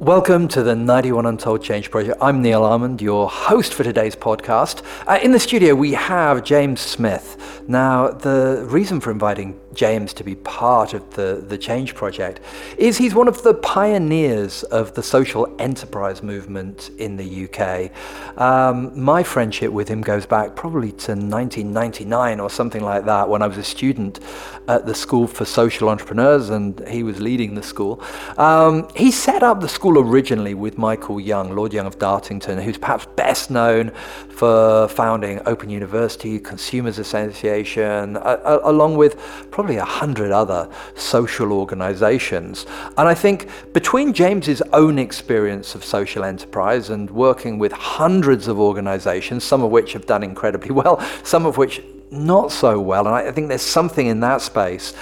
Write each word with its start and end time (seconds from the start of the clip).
Welcome 0.00 0.48
to 0.48 0.62
the 0.62 0.74
91 0.74 1.26
Untold 1.26 1.62
Change 1.62 1.90
Project. 1.90 2.16
I'm 2.22 2.40
Neil 2.40 2.64
Almond, 2.64 3.02
your 3.02 3.28
host 3.28 3.74
for 3.74 3.84
today's 3.84 4.16
podcast. 4.16 4.82
Uh, 5.06 5.18
in 5.22 5.30
the 5.30 5.38
studio, 5.38 5.74
we 5.74 5.92
have 5.92 6.42
James 6.42 6.80
Smith. 6.80 7.62
Now, 7.68 8.08
the 8.08 8.64
reason 8.66 8.98
for 9.00 9.10
inviting 9.10 9.60
James 9.74 10.12
to 10.14 10.24
be 10.24 10.34
part 10.36 10.94
of 10.94 11.14
the, 11.14 11.44
the 11.46 11.56
Change 11.58 11.94
Project 11.94 12.40
is 12.78 12.96
he's 12.96 13.14
one 13.14 13.28
of 13.28 13.42
the 13.42 13.54
pioneers 13.54 14.62
of 14.64 14.94
the 14.94 15.02
social 15.02 15.54
enterprise 15.58 16.22
movement 16.22 16.90
in 16.96 17.16
the 17.16 17.44
UK. 17.44 17.92
Um, 18.40 18.98
my 18.98 19.22
friendship 19.22 19.70
with 19.70 19.86
him 19.86 20.00
goes 20.00 20.26
back 20.26 20.56
probably 20.56 20.92
to 20.92 21.12
1999 21.12 22.40
or 22.40 22.48
something 22.50 22.82
like 22.82 23.04
that 23.04 23.28
when 23.28 23.42
I 23.42 23.46
was 23.46 23.58
a 23.58 23.64
student 23.64 24.18
at 24.66 24.86
the 24.86 24.94
School 24.94 25.26
for 25.26 25.44
Social 25.44 25.88
Entrepreneurs 25.88 26.48
and 26.48 26.86
he 26.88 27.02
was 27.02 27.20
leading 27.20 27.54
the 27.54 27.62
school. 27.62 28.02
Um, 28.38 28.88
he 28.96 29.10
set 29.10 29.42
up 29.42 29.60
the 29.60 29.68
school 29.68 29.89
school 29.90 30.08
originally 30.08 30.54
with 30.54 30.78
Michael 30.78 31.18
Young, 31.18 31.52
Lord 31.56 31.72
Young 31.72 31.86
of 31.86 31.98
Dartington, 31.98 32.62
who's 32.62 32.78
perhaps 32.78 33.06
best 33.16 33.50
known 33.50 33.90
for 34.28 34.86
founding 34.86 35.40
Open 35.46 35.68
University, 35.68 36.38
Consumers 36.38 37.00
Association, 37.00 38.16
along 38.16 38.96
with 38.96 39.16
probably 39.50 39.78
a 39.78 39.84
hundred 39.84 40.30
other 40.30 40.68
social 40.94 41.52
organizations. 41.52 42.66
And 42.96 43.08
I 43.08 43.14
think 43.14 43.48
between 43.72 44.12
James's 44.12 44.62
own 44.72 44.96
experience 44.96 45.74
of 45.74 45.82
social 45.82 46.22
enterprise 46.22 46.90
and 46.90 47.10
working 47.10 47.58
with 47.58 47.72
hundreds 47.72 48.46
of 48.46 48.60
organizations, 48.60 49.42
some 49.42 49.64
of 49.64 49.72
which 49.72 49.92
have 49.94 50.06
done 50.06 50.22
incredibly 50.22 50.70
well, 50.80 51.00
some 51.24 51.46
of 51.46 51.56
which 51.56 51.82
not 52.12 52.52
so 52.52 52.78
well, 52.78 53.06
and 53.06 53.16
I 53.16 53.32
think 53.32 53.48
there's 53.48 53.60
something 53.62 54.06
in 54.06 54.20
that 54.20 54.40
space 54.40 54.94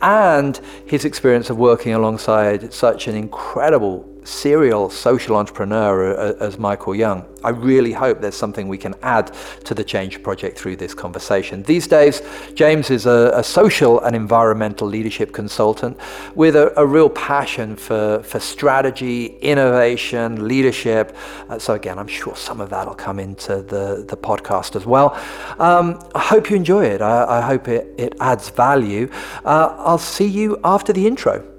and 0.00 0.60
his 0.84 1.04
experience 1.04 1.48
of 1.48 1.58
working 1.58 1.92
alongside 1.94 2.72
such 2.72 3.06
an 3.06 3.14
incredible 3.14 4.11
serial 4.24 4.90
social 4.90 5.36
entrepreneur 5.36 6.16
uh, 6.16 6.34
as 6.40 6.58
Michael 6.58 6.94
Young. 6.94 7.26
I 7.44 7.50
really 7.50 7.92
hope 7.92 8.20
there's 8.20 8.36
something 8.36 8.68
we 8.68 8.78
can 8.78 8.94
add 9.02 9.34
to 9.64 9.74
the 9.74 9.82
Change 9.82 10.22
Project 10.22 10.56
through 10.56 10.76
this 10.76 10.94
conversation. 10.94 11.62
These 11.64 11.88
days, 11.88 12.22
James 12.54 12.90
is 12.90 13.06
a, 13.06 13.32
a 13.34 13.42
social 13.42 14.00
and 14.00 14.14
environmental 14.14 14.86
leadership 14.86 15.32
consultant 15.32 15.98
with 16.34 16.54
a, 16.54 16.78
a, 16.78 16.86
real 16.86 17.10
passion 17.10 17.74
for, 17.74 18.22
for 18.22 18.38
strategy, 18.38 19.38
innovation, 19.38 20.46
leadership. 20.46 21.16
Uh, 21.48 21.58
so, 21.58 21.74
again, 21.74 21.98
I'm 21.98 22.06
sure 22.06 22.36
some 22.36 22.60
of 22.60 22.70
that 22.70 22.86
will 22.86 22.94
come 22.94 23.18
into 23.18 23.62
the, 23.62 24.04
the 24.08 24.16
podcast 24.16 24.76
as 24.76 24.86
well. 24.86 25.14
Um, 25.58 26.00
I 26.14 26.20
hope 26.20 26.50
you 26.50 26.56
enjoy 26.56 26.84
it. 26.84 27.02
I, 27.02 27.38
I 27.38 27.40
hope 27.40 27.66
it, 27.68 27.92
it 27.98 28.14
adds 28.20 28.50
value. 28.50 29.10
Uh, 29.44 29.74
I'll 29.78 29.98
see 29.98 30.28
you 30.28 30.60
after 30.62 30.92
the 30.92 31.06
intro. 31.06 31.51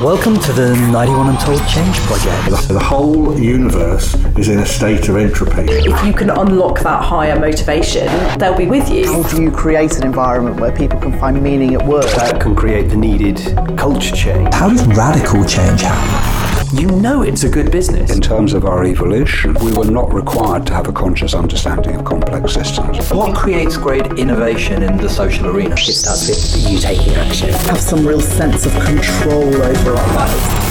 Welcome 0.00 0.40
to 0.40 0.52
the 0.54 0.74
91 0.90 1.28
Untold 1.28 1.60
Change 1.68 1.94
Project. 2.06 2.68
The 2.68 2.78
whole 2.78 3.38
universe 3.38 4.14
is 4.38 4.48
in 4.48 4.60
a 4.60 4.64
state 4.64 5.06
of 5.10 5.16
entropy. 5.16 5.70
If 5.70 6.02
you 6.06 6.14
can 6.14 6.30
unlock 6.30 6.80
that 6.80 7.04
higher 7.04 7.38
motivation, 7.38 8.06
they'll 8.38 8.56
be 8.56 8.64
with 8.64 8.88
you. 8.88 9.12
How 9.12 9.28
do 9.28 9.42
you 9.42 9.50
create 9.50 9.98
an 9.98 10.04
environment 10.04 10.58
where 10.58 10.74
people 10.74 10.98
can 10.98 11.18
find 11.20 11.42
meaning 11.42 11.74
at 11.74 11.86
work? 11.86 12.06
That 12.12 12.40
can 12.40 12.56
create 12.56 12.88
the 12.88 12.96
needed 12.96 13.36
culture 13.76 14.16
change. 14.16 14.54
How 14.54 14.70
does 14.70 14.86
radical 14.86 15.44
change 15.44 15.82
happen? 15.82 16.39
You 16.72 16.86
know 16.86 17.22
it's 17.22 17.42
a 17.42 17.48
good 17.48 17.72
business. 17.72 18.12
In 18.12 18.20
terms 18.20 18.52
of 18.52 18.64
our 18.64 18.84
evolution, 18.84 19.54
we 19.54 19.72
were 19.72 19.90
not 19.90 20.14
required 20.14 20.68
to 20.68 20.72
have 20.72 20.86
a 20.86 20.92
conscious 20.92 21.34
understanding 21.34 21.96
of 21.96 22.04
complex 22.04 22.52
systems. 22.52 23.10
What 23.10 23.36
creates 23.36 23.76
great 23.76 24.06
innovation 24.16 24.84
in 24.84 24.96
the 24.96 25.08
social 25.08 25.48
arena? 25.48 25.74
It 25.74 25.94
starts 25.94 26.28
with 26.28 26.70
you 26.72 26.78
taking 26.78 27.14
action. 27.14 27.48
Have 27.48 27.80
some 27.80 28.06
real 28.06 28.20
sense 28.20 28.66
of 28.66 28.72
control 28.84 29.52
over 29.52 29.96
our 29.96 30.14
lives. 30.14 30.70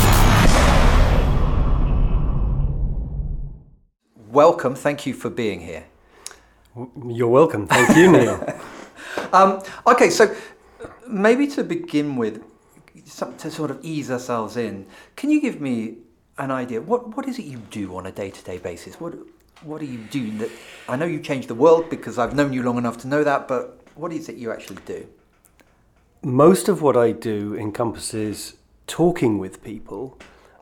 Welcome. 4.15 4.75
Thank 4.75 5.05
you 5.05 5.13
for 5.13 5.29
being 5.29 5.59
here. 5.59 5.83
You're 7.07 7.27
welcome. 7.27 7.67
Thank 7.67 7.97
you, 7.97 8.09
Neil. 8.09 8.61
um, 9.33 9.61
okay, 9.85 10.09
so 10.09 10.33
maybe 11.05 11.45
to 11.47 11.61
begin 11.61 12.15
with, 12.15 12.41
to 13.09 13.51
sort 13.51 13.71
of 13.71 13.79
ease 13.83 14.11
ourselves 14.11 14.57
in, 14.57 14.85
can 15.15 15.29
you 15.29 15.41
give 15.41 15.59
me 15.59 15.97
an 16.37 16.51
idea? 16.51 16.81
What 16.81 17.15
what 17.15 17.27
is 17.27 17.37
it 17.39 17.45
you 17.45 17.57
do 17.69 17.95
on 17.95 18.05
a 18.05 18.11
day 18.11 18.31
to 18.31 18.43
day 18.43 18.57
basis? 18.57 18.99
What 18.99 19.15
what 19.63 19.79
do 19.79 19.85
you 19.85 19.97
doing? 19.97 20.37
That 20.37 20.49
I 20.87 20.95
know 20.95 21.05
you 21.05 21.19
change 21.19 21.47
the 21.47 21.55
world 21.55 21.89
because 21.89 22.17
I've 22.17 22.35
known 22.35 22.53
you 22.53 22.63
long 22.63 22.77
enough 22.77 22.97
to 22.99 23.07
know 23.07 23.23
that, 23.23 23.47
but 23.47 23.79
what 23.95 24.13
is 24.13 24.29
it 24.29 24.35
you 24.37 24.51
actually 24.51 24.79
do? 24.85 25.07
Most 26.23 26.67
of 26.67 26.81
what 26.81 26.97
I 26.97 27.11
do 27.11 27.55
encompasses 27.55 28.55
talking 28.87 29.37
with 29.37 29.63
people 29.63 30.17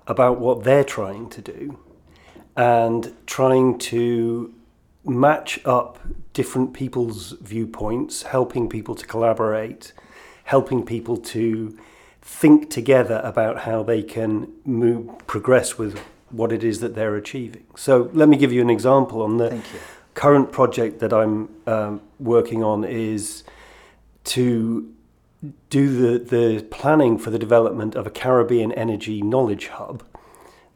about 0.05 0.39
what 0.39 0.63
they're 0.63 0.83
trying 0.83 1.29
to 1.29 1.41
do 1.41 1.79
and 2.55 3.13
trying 3.25 3.77
to 3.77 4.53
match 5.03 5.59
up 5.65 5.99
different 6.33 6.73
people's 6.73 7.31
viewpoints, 7.41 8.23
helping 8.23 8.67
people 8.67 8.95
to 8.95 9.05
collaborate, 9.05 9.93
helping 10.43 10.85
people 10.85 11.17
to 11.17 11.77
think 12.27 12.69
together 12.69 13.21
about 13.23 13.59
how 13.59 13.81
they 13.81 14.03
can 14.03 14.51
move, 14.65 15.09
progress 15.27 15.77
with 15.77 15.97
what 16.29 16.51
it 16.51 16.61
is 16.61 16.81
that 16.81 16.93
they're 16.93 17.15
achieving. 17.15 17.63
So 17.77 18.11
let 18.13 18.27
me 18.27 18.35
give 18.35 18.51
you 18.51 18.61
an 18.61 18.69
example 18.69 19.21
on 19.21 19.37
the 19.37 19.61
current 20.13 20.51
project 20.51 20.99
that 20.99 21.13
I'm 21.13 21.49
um, 21.65 22.01
working 22.19 22.63
on 22.63 22.83
is 22.83 23.43
to 24.25 24.93
do 25.69 26.17
the, 26.17 26.19
the 26.19 26.63
planning 26.65 27.17
for 27.17 27.29
the 27.29 27.39
development 27.39 27.95
of 27.95 28.05
a 28.05 28.09
Caribbean 28.09 28.73
energy 28.73 29.21
knowledge 29.21 29.67
hub, 29.67 30.03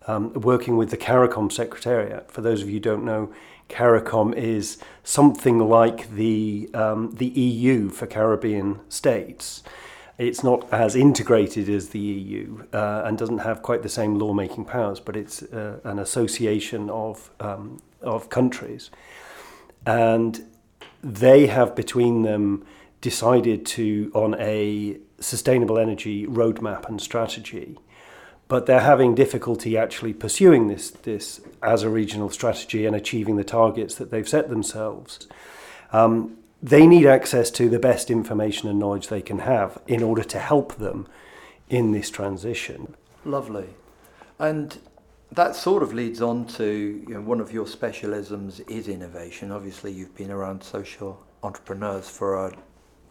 um, 0.07 0.31
working 0.33 0.77
with 0.77 0.89
the 0.89 0.97
CARICOM 0.97 1.51
Secretariat. 1.51 2.31
For 2.31 2.39
those 2.39 2.61
of 2.61 2.69
you 2.69 2.75
who 2.75 2.79
don't 2.79 3.03
know, 3.03 3.29
CARICOM 3.67 4.33
is 4.35 4.77
something 5.03 5.59
like 5.59 6.15
the, 6.15 6.69
um, 6.73 7.11
the 7.11 7.27
EU 7.27 7.89
for 7.89 8.07
Caribbean 8.07 8.79
states 8.87 9.63
it's 10.21 10.43
not 10.43 10.71
as 10.71 10.95
integrated 10.95 11.67
as 11.67 11.89
the 11.89 11.99
EU 11.99 12.63
uh, 12.73 13.01
and 13.05 13.17
doesn't 13.17 13.39
have 13.39 13.63
quite 13.63 13.81
the 13.81 13.89
same 13.89 14.19
lawmaking 14.19 14.65
powers, 14.65 14.99
but 14.99 15.17
it's 15.17 15.41
uh, 15.41 15.79
an 15.83 15.97
association 15.97 16.91
of 16.91 17.31
um, 17.39 17.81
of 18.01 18.29
countries, 18.29 18.91
and 19.83 20.45
they 21.03 21.47
have 21.47 21.75
between 21.75 22.21
them 22.21 22.63
decided 23.01 23.65
to 23.65 24.11
on 24.13 24.35
a 24.39 24.97
sustainable 25.19 25.79
energy 25.79 26.27
roadmap 26.27 26.87
and 26.87 27.01
strategy, 27.01 27.79
but 28.47 28.67
they're 28.67 28.81
having 28.81 29.15
difficulty 29.15 29.75
actually 29.75 30.13
pursuing 30.13 30.67
this 30.67 30.91
this 30.91 31.41
as 31.63 31.81
a 31.81 31.89
regional 31.89 32.29
strategy 32.29 32.85
and 32.85 32.95
achieving 32.95 33.37
the 33.37 33.43
targets 33.43 33.95
that 33.95 34.11
they've 34.11 34.29
set 34.29 34.49
themselves. 34.49 35.27
Um, 35.91 36.37
they 36.61 36.85
need 36.85 37.05
access 37.07 37.49
to 37.51 37.69
the 37.69 37.79
best 37.79 38.11
information 38.11 38.69
and 38.69 38.79
knowledge 38.79 39.07
they 39.07 39.21
can 39.21 39.39
have 39.39 39.81
in 39.87 40.03
order 40.03 40.23
to 40.23 40.39
help 40.39 40.75
them 40.75 41.07
in 41.69 41.91
this 41.91 42.09
transition. 42.09 42.95
Lovely. 43.25 43.69
And 44.37 44.77
that 45.31 45.55
sort 45.55 45.81
of 45.81 45.93
leads 45.93 46.21
on 46.21 46.45
to 46.45 47.03
you 47.07 47.13
know, 47.13 47.21
one 47.21 47.39
of 47.39 47.51
your 47.51 47.65
specialisms 47.65 48.67
is 48.69 48.87
innovation. 48.87 49.51
Obviously, 49.51 49.91
you've 49.91 50.15
been 50.15 50.31
around 50.31 50.63
social 50.63 51.23
entrepreneurs 51.41 52.09
for 52.09 52.47
a, 52.47 52.53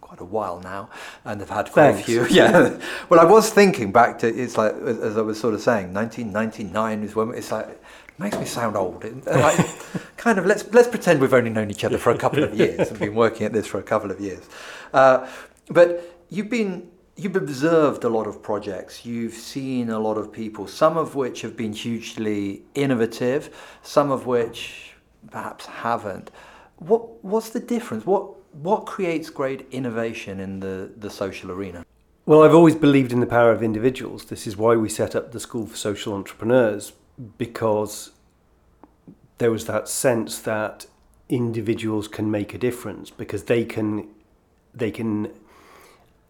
quite 0.01 0.21
a 0.21 0.25
while 0.25 0.61
now 0.61 0.91
and 1.25 1.41
have 1.41 1.51
had 1.51 1.73
quite 1.73 1.93
Thanks. 1.93 2.01
a 2.03 2.05
few. 2.05 2.27
Yeah. 2.31 2.79
well, 3.09 3.21
I 3.21 3.25
was 3.25 3.51
thinking 3.51 3.91
back 3.91 4.19
to 4.21 4.29
it's 4.29 4.57
like 4.57 4.75
as 4.75 5.17
I 5.17 5.23
was 5.23 5.41
sort 5.41 5.55
of 5.55 5.61
saying, 5.61 5.93
1999 5.95 7.03
is 7.03 7.17
when 7.17 7.35
it's 7.35 7.51
like 7.51 7.83
makes 8.21 8.39
me 8.39 8.45
sound 8.45 8.77
old. 8.77 9.03
like, 9.27 10.17
kind 10.17 10.39
of 10.39 10.47
let's 10.47 10.65
let's 10.73 10.89
pretend 10.89 11.21
we've 11.21 11.35
only 11.35 11.51
known 11.51 11.71
each 11.71 11.85
other 11.85 11.99
for 11.99 12.11
a 12.11 12.19
couple 12.19 12.45
of 12.45 12.55
years 12.63 12.91
and 12.91 12.99
been 12.99 13.15
working 13.15 13.47
at 13.47 13.53
this 13.53 13.67
for 13.67 13.79
a 13.79 13.83
couple 13.83 14.11
of 14.11 14.21
years. 14.21 14.49
Uh, 14.93 15.27
but 15.69 16.23
you've 16.29 16.51
been 16.51 16.91
you've 17.17 17.37
observed 17.37 18.05
a 18.05 18.09
lot 18.09 18.27
of 18.27 18.43
projects. 18.43 19.05
You've 19.05 19.35
seen 19.35 19.91
a 19.91 19.99
lot 19.99 20.17
of 20.17 20.33
people, 20.33 20.67
some 20.67 20.97
of 20.97 21.15
which 21.15 21.41
have 21.43 21.57
been 21.57 21.73
hugely 21.73 22.63
innovative, 22.75 23.55
some 23.83 24.11
of 24.11 24.27
which 24.27 24.93
perhaps 25.31 25.67
haven't. 25.67 26.31
What 26.77 27.25
what's 27.25 27.51
the 27.51 27.61
difference? 27.61 28.07
What 28.07 28.37
what 28.53 28.85
creates 28.87 29.31
great 29.31 29.67
innovation 29.71 30.41
in 30.41 30.61
the, 30.61 30.91
the 30.97 31.09
social 31.09 31.51
arena? 31.53 31.85
Well, 32.27 32.43
I've 32.43 32.55
always 32.55 32.75
believed 32.75 33.13
in 33.13 33.21
the 33.21 33.27
power 33.27 33.53
of 33.53 33.63
individuals. 33.63 34.27
This 34.27 34.47
is 34.47 34.57
why 34.57 34.77
we 34.77 34.89
set 34.89 35.15
up 35.15 35.33
the 35.33 35.41
School 35.41 35.67
for 35.67 35.77
Social 35.77 36.15
Entrepreneurs 36.15 36.93
because 37.39 38.11
there 39.39 39.51
was 39.51 39.67
that 39.67 39.89
sense 39.89 40.39
that 40.41 40.87
individuals 41.29 42.09
can 42.09 42.31
make 42.31 42.55
a 42.55 42.59
difference 42.59 43.11
because 43.11 43.45
they 43.45 43.65
can 43.65 44.09
they 44.75 44.91
can 44.91 45.31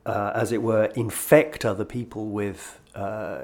uh, 0.06 0.32
as 0.34 0.52
it 0.52 0.62
were 0.62 0.86
infect 0.96 1.64
other 1.64 1.84
people 1.84 2.26
with 2.26 2.80
uh, 2.94 3.42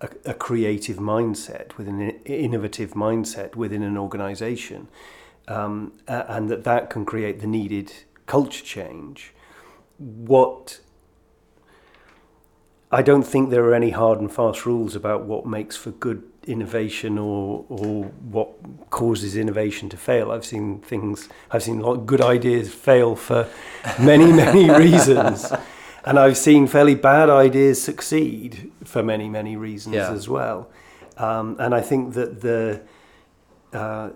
a, 0.00 0.08
a, 0.26 0.34
creative 0.34 0.96
mindset 0.96 1.76
with 1.76 1.88
an 1.88 2.00
innovative 2.24 2.92
mindset 2.92 3.54
within 3.54 3.82
an 3.82 3.96
organization 3.96 4.88
um, 5.48 5.92
and 6.08 6.48
that 6.48 6.64
that 6.64 6.90
can 6.90 7.04
create 7.04 7.40
the 7.40 7.46
needed 7.46 7.92
culture 8.26 8.64
change. 8.64 9.32
What 9.98 10.80
I 12.90 13.02
don't 13.02 13.22
think 13.22 13.50
there 13.50 13.64
are 13.64 13.74
any 13.74 13.90
hard 13.90 14.20
and 14.20 14.30
fast 14.30 14.66
rules 14.66 14.94
about 14.94 15.24
what 15.24 15.46
makes 15.46 15.76
for 15.76 15.92
good 15.92 16.22
innovation 16.46 17.18
or 17.18 17.64
or 17.68 18.04
what 18.30 18.48
causes 18.90 19.36
innovation 19.36 19.88
to 19.88 19.96
fail. 19.96 20.30
I've 20.32 20.44
seen 20.44 20.80
things, 20.80 21.28
I've 21.50 21.62
seen 21.62 21.80
a 21.80 21.86
lot 21.86 21.92
of 21.98 22.06
good 22.06 22.20
ideas 22.20 22.72
fail 22.72 23.14
for 23.16 23.48
many 23.98 24.32
many 24.44 24.70
reasons, 24.70 25.52
and 26.04 26.18
I've 26.18 26.36
seen 26.36 26.66
fairly 26.66 26.94
bad 26.94 27.30
ideas 27.30 27.82
succeed 27.82 28.70
for 28.84 29.02
many 29.02 29.28
many 29.28 29.56
reasons 29.56 29.94
Yeah. 29.96 30.12
as 30.12 30.28
well. 30.28 30.68
Um, 31.16 31.56
and 31.58 31.74
I 31.74 31.80
think 31.80 32.14
that 32.14 32.40
the 32.40 32.80
uh, 33.72 34.10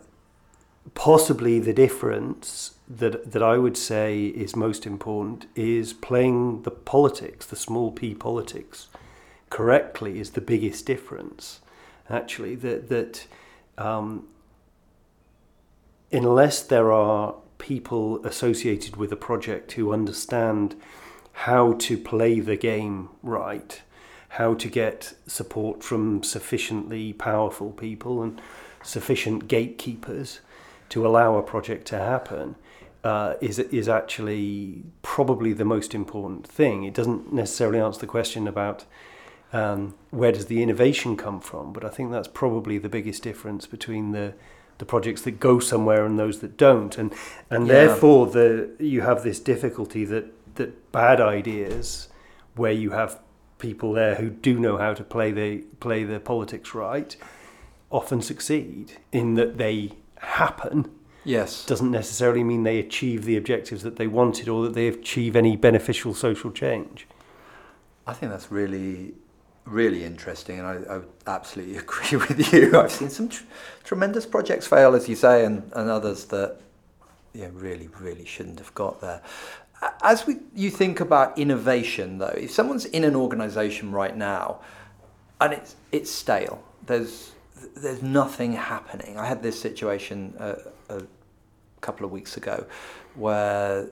possibly 0.94 1.58
the 1.60 1.72
difference 1.72 2.74
that 2.88 3.32
that 3.32 3.42
I 3.42 3.58
would 3.58 3.76
say 3.76 4.26
is 4.26 4.54
most 4.56 4.86
important 4.86 5.46
is 5.54 5.92
playing 5.92 6.62
the 6.62 6.70
politics, 6.70 7.46
the 7.46 7.56
small 7.56 7.90
p 7.90 8.14
politics, 8.14 8.88
correctly 9.50 10.18
is 10.20 10.30
the 10.32 10.40
biggest 10.40 10.86
difference. 10.86 11.60
Actually, 12.08 12.54
that 12.56 12.88
that 12.88 13.26
um, 13.78 14.28
unless 16.12 16.62
there 16.62 16.92
are 16.92 17.34
people 17.58 18.24
associated 18.24 18.96
with 18.96 19.12
a 19.12 19.16
project 19.16 19.72
who 19.72 19.92
understand 19.92 20.74
how 21.32 21.72
to 21.74 21.98
play 21.98 22.40
the 22.40 22.56
game 22.56 23.08
right, 23.22 23.82
how 24.30 24.54
to 24.54 24.68
get 24.68 25.14
support 25.26 25.82
from 25.82 26.22
sufficiently 26.22 27.12
powerful 27.12 27.72
people 27.72 28.22
and 28.22 28.40
sufficient 28.82 29.48
gatekeepers 29.48 30.40
to 30.88 31.06
allow 31.06 31.36
a 31.36 31.42
project 31.42 31.86
to 31.86 31.98
happen, 31.98 32.54
uh, 33.04 33.34
is 33.40 33.58
is 33.58 33.88
actually 33.88 34.82
probably 35.02 35.52
the 35.52 35.64
most 35.64 35.94
important 35.94 36.46
thing. 36.46 36.84
It 36.84 36.94
doesn't 36.94 37.32
necessarily 37.32 37.80
answer 37.80 38.00
the 38.00 38.06
question 38.06 38.48
about 38.48 38.84
um, 39.56 39.94
where 40.10 40.32
does 40.32 40.46
the 40.46 40.62
innovation 40.62 41.16
come 41.16 41.40
from, 41.40 41.72
but 41.72 41.84
I 41.84 41.88
think 41.88 42.10
that's 42.10 42.28
probably 42.28 42.78
the 42.78 42.88
biggest 42.88 43.22
difference 43.22 43.66
between 43.66 44.12
the 44.12 44.34
the 44.78 44.84
projects 44.84 45.22
that 45.22 45.40
go 45.40 45.58
somewhere 45.58 46.04
and 46.04 46.18
those 46.18 46.40
that 46.40 46.56
don't, 46.58 46.98
and 46.98 47.10
and 47.50 47.66
Yeah. 47.66 47.74
therefore 47.74 48.26
the 48.26 48.70
you 48.78 49.00
have 49.02 49.22
this 49.22 49.40
difficulty 49.40 50.04
that 50.04 50.24
that 50.56 50.70
bad 50.92 51.18
ideas, 51.20 52.08
where 52.56 52.72
you 52.72 52.90
have 52.90 53.18
people 53.58 53.92
there 53.94 54.16
who 54.16 54.28
do 54.28 54.58
know 54.58 54.76
how 54.76 54.92
to 54.94 55.04
play 55.04 55.32
the 55.32 55.50
play 55.80 56.04
the 56.04 56.20
politics 56.20 56.74
right, 56.74 57.16
often 57.90 58.20
succeed 58.20 58.92
in 59.12 59.34
that 59.34 59.56
they 59.56 59.92
happen 60.18 60.90
Yes. 61.24 61.64
doesn't 61.66 61.90
necessarily 61.90 62.44
mean 62.44 62.62
they 62.64 62.78
achieve 62.78 63.24
the 63.24 63.36
objectives 63.36 63.82
that 63.82 63.96
they 63.96 64.06
wanted 64.06 64.48
or 64.48 64.62
that 64.64 64.74
they 64.74 64.88
achieve 64.88 65.34
any 65.36 65.56
beneficial 65.56 66.12
social 66.14 66.50
change. 66.52 67.06
I 68.06 68.12
think 68.12 68.30
that's 68.32 68.50
really, 68.52 69.14
really 69.66 70.04
interesting, 70.04 70.60
and 70.60 70.66
I, 70.66 70.96
I 70.96 71.00
absolutely 71.26 71.76
agree 71.78 72.18
with 72.18 72.52
you. 72.52 72.78
I've 72.78 72.92
seen 72.92 73.10
some 73.10 73.28
tr- 73.28 73.44
tremendous 73.84 74.24
projects 74.24 74.66
fail, 74.66 74.94
as 74.94 75.08
you 75.08 75.16
say, 75.16 75.44
and, 75.44 75.70
and 75.74 75.90
others 75.90 76.26
that 76.26 76.58
yeah, 77.34 77.48
really, 77.52 77.88
really 78.00 78.24
shouldn't 78.24 78.58
have 78.58 78.74
got 78.74 79.00
there. 79.00 79.20
As 80.02 80.26
we, 80.26 80.38
you 80.54 80.70
think 80.70 81.00
about 81.00 81.38
innovation, 81.38 82.18
though, 82.18 82.34
if 82.34 82.50
someone's 82.50 82.86
in 82.86 83.04
an 83.04 83.14
organisation 83.14 83.92
right 83.92 84.16
now 84.16 84.60
and 85.40 85.52
it's 85.52 85.76
it's 85.92 86.10
stale, 86.10 86.62
there's 86.86 87.32
there's 87.76 88.02
nothing 88.02 88.54
happening. 88.54 89.18
I 89.18 89.26
had 89.26 89.42
this 89.42 89.60
situation 89.60 90.34
uh, 90.38 90.54
a 90.88 91.02
couple 91.82 92.06
of 92.06 92.12
weeks 92.12 92.38
ago 92.38 92.64
where 93.14 93.86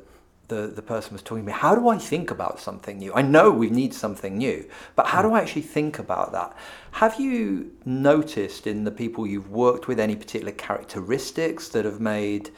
the, 0.48 0.66
the 0.66 0.82
person 0.82 1.12
was 1.12 1.22
talking 1.22 1.44
to 1.44 1.46
me, 1.46 1.52
how 1.52 1.74
do 1.74 1.88
I 1.88 1.98
think 1.98 2.30
about 2.30 2.60
something 2.60 2.98
new? 2.98 3.12
I 3.14 3.22
know 3.22 3.50
we 3.50 3.70
need 3.70 3.94
something 3.94 4.36
new, 4.36 4.68
but 4.94 5.06
how 5.06 5.22
do 5.22 5.32
I 5.32 5.40
actually 5.40 5.62
think 5.62 5.98
about 5.98 6.32
that? 6.32 6.56
Have 6.92 7.18
you 7.18 7.72
noticed 7.84 8.66
in 8.66 8.84
the 8.84 8.90
people 8.90 9.26
you've 9.26 9.50
worked 9.50 9.88
with 9.88 9.98
any 9.98 10.16
particular 10.16 10.52
characteristics 10.52 11.68
that 11.68 11.84
have 11.84 12.00
made 12.00 12.50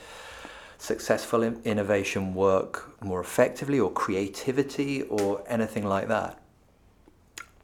successful 0.78 1.42
in- 1.42 1.60
innovation 1.64 2.34
work 2.34 2.92
more 3.02 3.20
effectively 3.20 3.78
or 3.78 3.90
creativity 3.90 5.02
or 5.02 5.42
anything 5.46 5.86
like 5.86 6.08
that? 6.08 6.40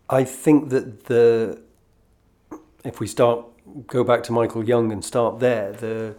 I 0.09 0.25
think 0.25 0.71
that 0.71 1.05
the 1.05 1.61
if 2.85 3.01
we 3.01 3.07
start 3.07 3.47
go 3.87 4.05
back 4.05 4.23
to 4.25 4.33
Michael 4.33 4.65
Young 4.65 4.93
and 4.93 5.05
start 5.05 5.41
there, 5.41 5.73
the 5.73 6.17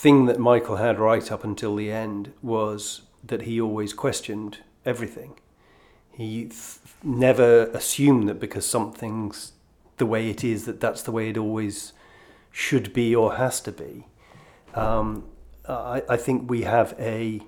thing 0.00 0.24
that 0.24 0.38
Michael 0.38 0.76
had 0.76 0.98
right 0.98 1.30
up 1.30 1.44
until 1.44 1.76
the 1.76 1.92
end 1.92 2.32
was 2.40 3.02
that 3.22 3.42
he 3.42 3.60
always 3.60 3.92
questioned 3.92 4.56
everything. 4.86 5.34
He 6.10 6.44
th- 6.44 6.78
never 7.02 7.64
assumed 7.74 8.26
that 8.30 8.40
because 8.40 8.64
something's 8.64 9.52
the 9.98 10.06
way 10.06 10.30
it 10.30 10.42
is 10.42 10.64
that 10.64 10.80
that's 10.80 11.02
the 11.02 11.12
way 11.12 11.28
it 11.28 11.36
always 11.36 11.92
should 12.50 12.94
be 12.94 13.14
or 13.14 13.34
has 13.34 13.60
to 13.60 13.72
be. 13.72 14.06
Um, 14.74 15.24
I, 15.68 16.02
I 16.08 16.16
think 16.16 16.50
we 16.50 16.62
have 16.62 16.94
a 16.98 17.42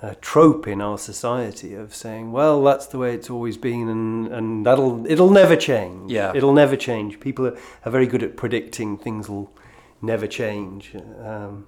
a 0.00 0.16
trope 0.16 0.66
in 0.66 0.80
our 0.82 0.98
society 0.98 1.74
of 1.74 1.94
saying, 1.94 2.32
"Well, 2.32 2.60
that's 2.64 2.86
the 2.86 2.98
way 2.98 3.14
it's 3.14 3.30
always 3.30 3.56
been, 3.56 3.88
and, 3.88 4.26
and 4.26 4.66
that'll 4.66 5.06
it'll 5.06 5.30
never 5.30 5.54
change. 5.54 6.10
Yeah. 6.10 6.32
it'll 6.34 6.52
never 6.52 6.74
change." 6.74 7.20
People 7.20 7.46
are, 7.46 7.56
are 7.84 7.92
very 7.92 8.08
good 8.08 8.24
at 8.24 8.36
predicting 8.36 8.98
things 8.98 9.28
will 9.28 9.52
never 10.02 10.26
change. 10.26 10.94
Um, 11.24 11.66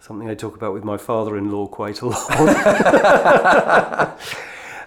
something 0.00 0.28
I 0.28 0.34
talk 0.34 0.56
about 0.56 0.72
with 0.72 0.84
my 0.84 0.96
father-in-law 0.96 1.68
quite 1.68 2.00
a 2.00 2.06
lot. 2.06 2.30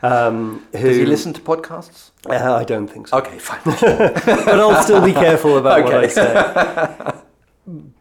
um, 0.04 0.66
who, 0.74 0.88
Does 0.88 0.98
he 0.98 1.06
listen 1.06 1.34
to 1.34 1.42
podcasts? 1.42 2.12
Uh, 2.28 2.54
I 2.54 2.64
don't 2.64 2.88
think 2.88 3.08
so 3.08 3.18
Okay, 3.20 3.38
fine. 3.38 3.62
but 3.66 4.60
I'll 4.60 4.84
still 4.84 5.06
be 5.06 5.14
careful 5.14 5.58
about 5.58 5.84
what 5.84 5.94
I 5.94 6.08
say. 6.08 7.20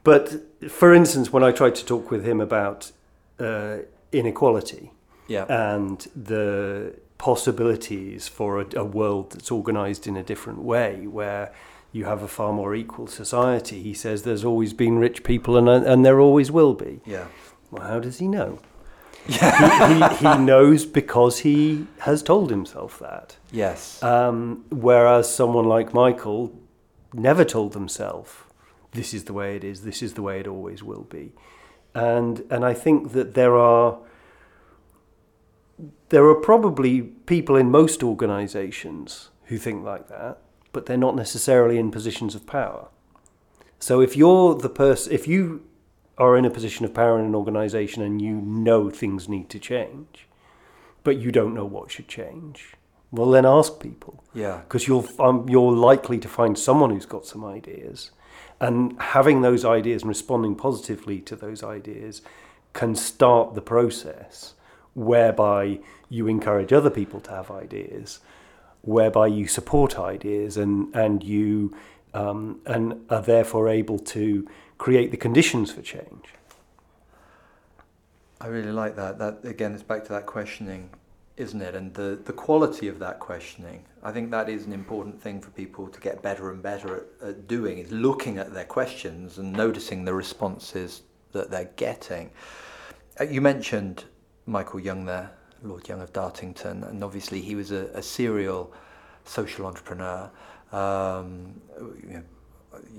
But 0.04 0.32
for 0.68 0.92
instance, 0.92 1.32
when 1.32 1.44
I 1.44 1.52
tried 1.52 1.76
to 1.76 1.86
talk 1.86 2.10
with 2.10 2.24
him 2.24 2.40
about 2.40 2.90
uh, 3.38 3.76
inequality 4.10 4.90
yeah. 5.28 5.44
and 5.44 6.00
the 6.16 6.96
possibilities 7.18 8.26
for 8.26 8.60
a, 8.60 8.66
a 8.76 8.84
world 8.84 9.30
that's 9.30 9.52
organized 9.52 10.08
in 10.08 10.16
a 10.16 10.24
different 10.24 10.62
way, 10.62 11.06
where 11.06 11.52
you 11.92 12.06
have 12.06 12.22
a 12.22 12.28
far 12.28 12.52
more 12.52 12.74
equal 12.74 13.06
society, 13.06 13.82
he 13.82 13.94
says 13.94 14.22
there's 14.22 14.44
always 14.44 14.72
been 14.72 14.98
rich 14.98 15.22
people 15.22 15.56
and, 15.56 15.68
and 15.68 16.04
there 16.04 16.20
always 16.20 16.50
will 16.50 16.74
be. 16.74 17.00
yeah. 17.04 17.26
Well, 17.70 17.88
how 17.88 18.00
does 18.00 18.18
he 18.18 18.28
know? 18.28 18.58
he, 19.26 19.32
he, 19.34 20.16
he 20.16 20.38
knows 20.38 20.84
because 20.84 21.38
he 21.40 21.86
has 22.00 22.22
told 22.22 22.50
himself 22.50 22.98
that. 22.98 23.36
Yes. 23.50 24.02
Um, 24.02 24.64
whereas 24.70 25.32
someone 25.34 25.64
like 25.64 25.94
Michael 25.94 26.52
never 27.14 27.44
told 27.44 27.72
themselves, 27.72 28.32
this 28.92 29.14
is 29.14 29.24
the 29.24 29.32
way 29.32 29.56
it 29.56 29.64
is, 29.64 29.82
this 29.82 30.02
is 30.02 30.14
the 30.14 30.22
way 30.22 30.40
it 30.40 30.46
always 30.46 30.82
will 30.82 31.04
be. 31.04 31.32
And, 31.94 32.44
and 32.50 32.64
I 32.64 32.74
think 32.74 33.12
that 33.12 33.34
there 33.34 33.56
are, 33.56 33.98
there 36.10 36.24
are 36.26 36.34
probably 36.34 37.02
people 37.02 37.56
in 37.56 37.70
most 37.70 38.02
organizations 38.02 39.30
who 39.44 39.56
think 39.58 39.84
like 39.84 40.08
that, 40.08 40.38
but 40.72 40.86
they're 40.86 40.96
not 40.96 41.16
necessarily 41.16 41.78
in 41.78 41.90
positions 41.90 42.34
of 42.34 42.46
power. 42.46 42.88
So 43.78 44.00
if 44.00 44.16
you're 44.16 44.54
the 44.54 44.68
person, 44.68 45.12
if 45.12 45.26
you 45.26 45.62
are 46.18 46.36
in 46.36 46.44
a 46.44 46.50
position 46.50 46.84
of 46.84 46.94
power 46.94 47.18
in 47.18 47.24
an 47.24 47.34
organization 47.34 48.02
and 48.02 48.20
you 48.20 48.34
know 48.34 48.90
things 48.90 49.28
need 49.28 49.48
to 49.50 49.58
change, 49.58 50.28
but 51.04 51.18
you 51.18 51.32
don't 51.32 51.54
know 51.54 51.64
what 51.64 51.90
should 51.90 52.08
change, 52.08 52.74
well 53.10 53.30
then 53.30 53.44
ask 53.44 53.80
people 53.80 54.22
yeah. 54.34 54.60
because 54.64 54.86
you'll 54.86 55.08
um, 55.18 55.48
you're 55.48 55.72
likely 55.72 56.18
to 56.18 56.28
find 56.28 56.58
someone 56.58 56.90
who's 56.90 57.06
got 57.06 57.26
some 57.26 57.44
ideas, 57.44 58.12
and 58.60 58.98
having 59.00 59.42
those 59.42 59.64
ideas 59.64 60.02
and 60.02 60.08
responding 60.08 60.54
positively 60.54 61.20
to 61.20 61.34
those 61.34 61.62
ideas 61.62 62.22
can 62.72 62.94
start 62.94 63.54
the 63.54 63.60
process 63.60 64.54
whereby 64.94 65.78
you 66.08 66.28
encourage 66.28 66.72
other 66.72 66.90
people 66.90 67.20
to 67.20 67.30
have 67.30 67.50
ideas, 67.50 68.20
whereby 68.82 69.26
you 69.26 69.46
support 69.46 69.98
ideas 69.98 70.56
and 70.56 70.94
and 70.94 71.22
you 71.22 71.74
um, 72.14 72.60
and 72.66 73.04
are 73.10 73.22
therefore 73.22 73.68
able 73.68 73.98
to 73.98 74.46
create 74.78 75.10
the 75.10 75.16
conditions 75.16 75.72
for 75.72 75.82
change. 75.82 76.26
I 78.40 78.48
really 78.48 78.72
like 78.72 78.96
that. 78.96 79.18
That 79.18 79.44
again, 79.44 79.72
it's 79.72 79.84
back 79.84 80.04
to 80.04 80.12
that 80.12 80.26
questioning, 80.26 80.90
isn't 81.36 81.62
it? 81.62 81.74
And 81.76 81.94
the, 81.94 82.20
the 82.24 82.32
quality 82.32 82.88
of 82.88 82.98
that 82.98 83.20
questioning. 83.20 83.84
I 84.02 84.10
think 84.10 84.32
that 84.32 84.48
is 84.48 84.66
an 84.66 84.72
important 84.72 85.22
thing 85.22 85.40
for 85.40 85.50
people 85.50 85.86
to 85.86 86.00
get 86.00 86.22
better 86.22 86.50
and 86.50 86.60
better 86.60 87.06
at, 87.22 87.28
at 87.28 87.46
doing. 87.46 87.78
Is 87.78 87.92
looking 87.92 88.38
at 88.38 88.52
their 88.52 88.64
questions 88.64 89.38
and 89.38 89.52
noticing 89.52 90.04
the 90.04 90.12
responses 90.12 91.02
that 91.30 91.50
they're 91.50 91.70
getting. 91.76 92.30
Uh, 93.20 93.24
you 93.24 93.40
mentioned 93.40 94.04
Michael 94.46 94.80
Young 94.80 95.04
there, 95.04 95.30
Lord 95.62 95.88
Young 95.88 96.00
of 96.00 96.12
Dartington, 96.12 96.84
and 96.84 97.02
obviously 97.04 97.40
he 97.40 97.54
was 97.54 97.70
a, 97.70 97.86
a 97.94 98.02
serial 98.02 98.72
social 99.24 99.66
entrepreneur. 99.66 100.30
Um, 100.72 101.60
you 102.02 102.14
know, 102.14 102.22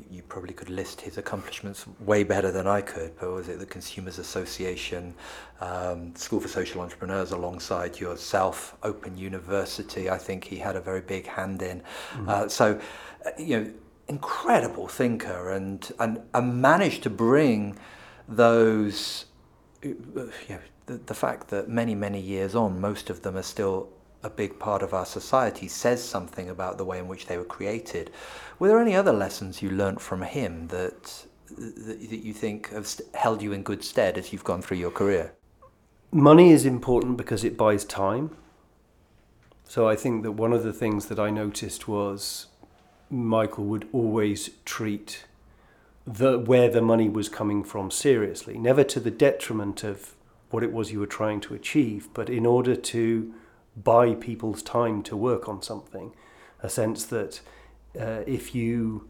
you 0.09 0.21
probably 0.23 0.53
could 0.53 0.69
list 0.69 1.01
his 1.01 1.17
accomplishments 1.17 1.85
way 1.99 2.23
better 2.23 2.51
than 2.51 2.67
I 2.67 2.81
could, 2.81 3.11
but 3.19 3.31
was 3.31 3.49
it 3.49 3.59
the 3.59 3.65
Consumers 3.65 4.19
Association, 4.19 5.13
um, 5.61 6.15
School 6.15 6.39
for 6.39 6.47
Social 6.47 6.81
Entrepreneurs 6.81 7.31
alongside 7.31 7.99
yourself, 7.99 8.77
Open 8.83 9.17
University, 9.17 10.09
I 10.09 10.17
think 10.17 10.43
he 10.43 10.57
had 10.57 10.75
a 10.75 10.81
very 10.81 11.01
big 11.01 11.25
hand 11.25 11.61
in. 11.61 11.81
Mm. 12.13 12.29
Uh, 12.29 12.47
so, 12.47 12.79
uh, 13.25 13.29
you 13.37 13.59
know, 13.59 13.71
incredible 14.07 14.87
thinker 14.87 15.51
and, 15.51 15.91
and, 15.99 16.21
and 16.33 16.61
managed 16.61 17.03
to 17.03 17.09
bring 17.09 17.77
those, 18.27 19.25
uh, 19.83 19.89
you 19.89 20.29
know, 20.49 20.59
the, 20.85 20.97
the 20.97 21.13
fact 21.13 21.49
that 21.49 21.69
many, 21.69 21.95
many 21.95 22.19
years 22.19 22.55
on, 22.55 22.79
most 22.79 23.09
of 23.09 23.21
them 23.21 23.37
are 23.37 23.43
still 23.43 23.89
a 24.23 24.29
big 24.29 24.57
part 24.57 24.81
of 24.81 24.93
our 24.93 25.05
society 25.05 25.67
says 25.67 26.01
something 26.01 26.49
about 26.49 26.77
the 26.77 26.85
way 26.85 26.97
in 26.97 27.07
which 27.07 27.25
they 27.25 27.37
were 27.37 27.43
created. 27.43 28.09
Were 28.57 28.69
there 28.69 28.79
any 28.79 28.95
other 28.95 29.11
lessons 29.11 29.61
you 29.61 29.69
learnt 29.69 29.99
from 29.99 30.21
him 30.21 30.67
that 30.67 31.25
that, 31.57 31.99
you 32.23 32.33
think 32.33 32.69
have 32.69 32.89
held 33.13 33.41
you 33.41 33.53
in 33.53 33.63
good 33.63 33.83
stead 33.83 34.17
as 34.17 34.31
you've 34.31 34.43
gone 34.43 34.61
through 34.61 34.77
your 34.77 34.91
career? 34.91 35.33
Money 36.11 36.51
is 36.51 36.65
important 36.65 37.17
because 37.17 37.43
it 37.43 37.57
buys 37.57 37.85
time. 37.85 38.35
So 39.67 39.87
I 39.87 39.95
think 39.95 40.23
that 40.23 40.33
one 40.33 40.53
of 40.53 40.63
the 40.63 40.73
things 40.73 41.07
that 41.07 41.19
I 41.19 41.29
noticed 41.29 41.87
was 41.87 42.47
Michael 43.09 43.65
would 43.65 43.87
always 43.91 44.49
treat 44.65 45.25
the 46.05 46.37
where 46.37 46.69
the 46.69 46.81
money 46.81 47.09
was 47.09 47.29
coming 47.29 47.63
from 47.63 47.89
seriously, 47.89 48.57
never 48.57 48.83
to 48.83 48.99
the 48.99 49.11
detriment 49.11 49.83
of 49.83 50.15
what 50.53 50.63
it 50.63 50.71
was 50.71 50.91
you 50.91 50.99
were 50.99 51.07
trying 51.07 51.41
to 51.41 51.55
achieve, 51.55 52.07
but 52.13 52.29
in 52.29 52.45
order 52.45 52.75
to 52.75 53.33
buy 53.75 54.13
people's 54.13 54.61
time 54.61 55.01
to 55.01 55.17
work 55.17 55.49
on 55.49 55.61
something. 55.61 56.13
A 56.61 56.69
sense 56.69 57.03
that 57.05 57.41
uh, 57.99 58.21
if 58.27 58.53
you 58.55 59.09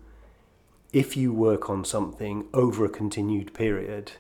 if 0.94 1.18
you 1.18 1.34
work 1.34 1.70
on 1.70 1.84
something 1.84 2.46
over 2.54 2.86
a 2.86 2.90
continued 2.90 3.54
period 3.54 4.14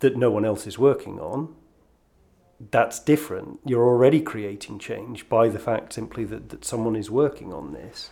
that 0.00 0.16
no 0.16 0.30
one 0.30 0.44
else 0.44 0.66
is 0.66 0.78
working 0.78 1.18
on, 1.18 1.54
that's 2.70 3.00
different. 3.00 3.60
You're 3.64 3.86
already 3.86 4.20
creating 4.20 4.78
change 4.78 5.28
by 5.28 5.48
the 5.48 5.58
fact 5.58 5.94
simply 5.94 6.24
that, 6.24 6.50
that 6.50 6.64
someone 6.64 6.96
is 6.96 7.10
working 7.10 7.52
on 7.52 7.72
this. 7.72 8.10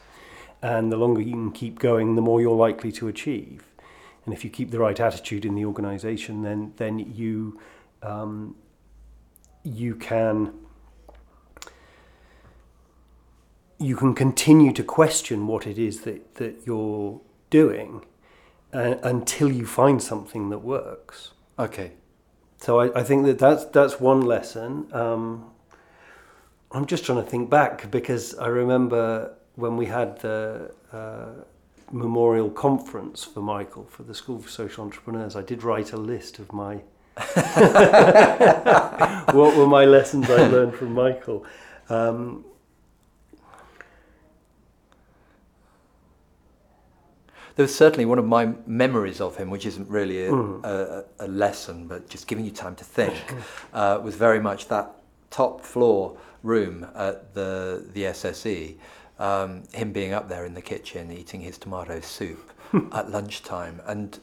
And 0.63 0.91
the 0.91 0.97
longer 0.97 1.21
you 1.21 1.33
can 1.33 1.53
keep 1.53 1.79
going, 1.79 2.17
the 2.17 2.23
more 2.23 2.41
you're 2.41 2.57
likely 2.57 2.91
to 2.93 3.07
achieve. 3.07 3.65
And 4.25 4.35
if 4.35 4.45
you 4.45 4.51
keep 4.51 4.71
the 4.71 4.79
right 4.79 4.99
attitude 4.99 5.45
in 5.45 5.55
the 5.55 5.67
organization, 5.67 6.43
then, 6.43 6.73
then 6.77 6.99
you, 6.99 7.61
um, 8.03 8.57
you 9.65 9.95
can 9.95 10.53
you 13.79 13.97
can 13.97 14.15
continue 14.15 14.73
to 14.73 14.83
question 14.83 15.47
what 15.47 15.67
it 15.67 15.79
is 15.79 16.01
that, 16.01 16.35
that 16.35 16.67
you're 16.67 17.21
doing 17.49 18.05
uh, 18.73 18.97
until 19.03 19.53
you 19.53 19.65
find 19.65 20.03
something 20.03 20.51
that 20.51 20.59
works. 20.59 21.31
Okay. 21.59 21.93
So 22.59 22.81
I, 22.81 23.01
I 23.01 23.05
think 23.05 23.25
that 23.27 23.39
that's, 23.39 23.65
that's 23.67 24.01
one 24.01 24.23
lesson. 24.23 24.93
Um, 24.93 25.51
I'm 26.73 26.87
just 26.87 27.05
trying 27.05 27.23
to 27.23 27.31
think 27.31 27.49
back 27.49 27.91
because 27.91 28.37
I 28.37 28.49
remember 28.49 29.35
when 29.55 29.77
we 29.77 29.87
had 29.87 30.19
the 30.21 30.73
uh, 30.93 31.45
memorial 31.93 32.51
conference 32.51 33.25
for 33.25 33.41
Michael 33.41 33.85
for 33.85 34.03
the 34.03 34.15
School 34.15 34.41
for 34.41 34.51
Social 34.51 34.85
Entrepreneurs, 34.85 35.37
I 35.37 35.43
did 35.43 35.63
write 35.63 35.93
a 35.93 35.97
list 35.97 36.41
of 36.41 36.53
my 36.53 36.83
what 39.33 39.57
were 39.57 39.67
my 39.67 39.85
lessons 39.85 40.31
I 40.31 40.47
learned 40.49 40.75
from 40.75 40.95
Michael. 40.95 41.45
Um, 41.89 42.45
was 47.63 47.75
certainly 47.75 48.05
one 48.05 48.19
of 48.19 48.25
my 48.25 48.53
memories 48.67 49.21
of 49.21 49.37
him, 49.37 49.51
which 49.51 49.67
isn't 49.67 49.89
really 49.89 50.27
a, 50.27 50.31
mm. 50.31 50.65
a, 50.65 51.05
a 51.19 51.29
lesson, 51.29 51.89
but 51.89 52.09
just 52.09 52.27
giving 52.27 52.45
you 52.45 52.51
time 52.51 52.77
to 52.77 52.85
think, 52.85 53.15
uh, 53.73 54.01
was 54.03 54.15
very 54.15 54.41
much 54.41 54.69
that 54.69 54.93
top 55.31 55.61
floor 55.61 56.17
room 56.43 56.87
at 56.95 57.35
the 57.35 57.85
the 57.93 58.05
SSE. 58.05 58.77
Um, 59.19 59.65
him 59.73 59.93
being 59.93 60.13
up 60.13 60.29
there 60.29 60.47
in 60.47 60.55
the 60.55 60.63
kitchen 60.63 61.11
eating 61.11 61.41
his 61.41 61.59
tomato 61.59 62.01
soup 62.01 62.53
at 62.93 63.11
lunchtime, 63.11 63.81
and 63.85 64.19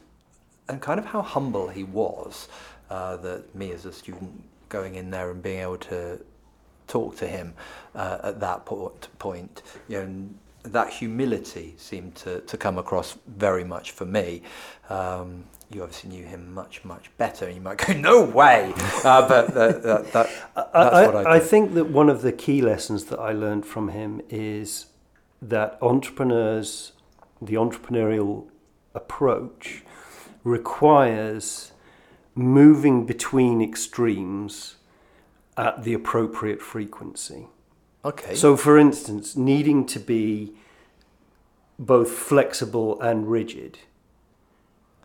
and 0.68 0.80
kind 0.80 0.98
of 0.98 1.06
how 1.06 1.22
humble 1.22 1.68
he 1.68 1.84
was. 1.84 2.48
Uh, 2.88 3.16
that 3.16 3.52
me 3.54 3.72
as 3.72 3.84
a 3.84 3.92
student 3.92 4.42
going 4.68 4.94
in 4.94 5.10
there 5.10 5.30
and 5.30 5.42
being 5.42 5.60
able 5.60 5.76
to 5.76 6.20
talk 6.86 7.16
to 7.16 7.26
him 7.26 7.54
uh, 7.94 8.18
at 8.22 8.40
that 8.40 8.64
point, 8.64 9.62
you 9.88 9.98
know, 9.98 10.28
that 10.72 10.92
humility 10.92 11.74
seemed 11.76 12.14
to, 12.16 12.40
to 12.40 12.56
come 12.56 12.78
across 12.78 13.16
very 13.26 13.64
much 13.64 13.92
for 13.92 14.04
me. 14.04 14.42
Um, 14.88 15.44
you 15.70 15.82
obviously 15.82 16.10
knew 16.10 16.24
him 16.24 16.54
much, 16.54 16.84
much 16.84 17.10
better. 17.18 17.50
You 17.50 17.60
might 17.60 17.78
go, 17.78 17.92
no 17.92 18.22
way. 18.22 18.72
Uh, 19.04 19.28
but 19.28 19.54
that, 19.54 19.82
that, 19.82 20.12
that, 20.12 20.30
that's 20.54 20.74
I, 20.74 21.06
what 21.06 21.26
I, 21.26 21.36
I 21.36 21.40
think 21.40 21.74
that 21.74 21.86
one 21.86 22.08
of 22.08 22.22
the 22.22 22.32
key 22.32 22.62
lessons 22.62 23.06
that 23.06 23.18
I 23.18 23.32
learned 23.32 23.66
from 23.66 23.88
him 23.88 24.20
is 24.28 24.86
that 25.42 25.78
entrepreneurs, 25.82 26.92
the 27.40 27.54
entrepreneurial 27.54 28.46
approach, 28.94 29.82
requires 30.44 31.72
moving 32.36 33.06
between 33.06 33.60
extremes 33.60 34.76
at 35.56 35.82
the 35.82 35.94
appropriate 35.94 36.60
frequency. 36.60 37.46
Okay. 38.04 38.36
So, 38.36 38.56
for 38.56 38.78
instance, 38.78 39.34
needing 39.36 39.84
to 39.86 39.98
be 39.98 40.52
both 41.78 42.10
flexible 42.10 43.00
and 43.00 43.28
rigid, 43.28 43.78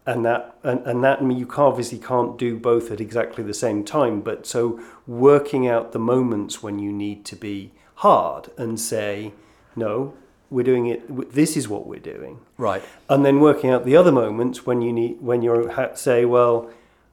and 0.06 0.26
that 0.26 0.56
and, 0.64 0.86
and 0.86 1.04
that 1.04 1.20
I 1.20 1.24
mean, 1.24 1.38
you 1.38 1.50
obviously 1.58 1.98
can't 1.98 2.38
do 2.38 2.58
both 2.58 2.92
at 2.92 3.02
exactly 3.02 3.44
the 3.44 3.54
same 3.54 3.84
time. 3.84 4.22
But 4.22 4.46
so 4.46 4.80
working 5.08 5.68
out 5.68 5.94
the 5.94 6.00
moments 6.00 6.62
when 6.62 6.80
you 6.80 6.92
need 6.92 7.26
to 7.26 7.36
be 7.36 7.72
hard 7.96 8.52
and 8.58 8.80
say, 8.80 9.34
no, 9.76 10.14
we're 10.50 10.64
doing 10.64 10.88
it. 10.88 11.34
This 11.34 11.56
is 11.56 11.68
what 11.68 11.88
we're 11.88 12.00
doing. 12.00 12.40
Right. 12.58 12.84
And 13.10 13.26
then 13.26 13.40
working 13.40 13.70
out 13.70 13.86
the 13.86 13.96
other 13.96 14.12
moments 14.12 14.66
when 14.66 14.82
you 14.82 14.92
need 14.92 15.22
when 15.22 15.42
you're 15.42 15.96
say, 15.96 16.26
well, 16.26 16.70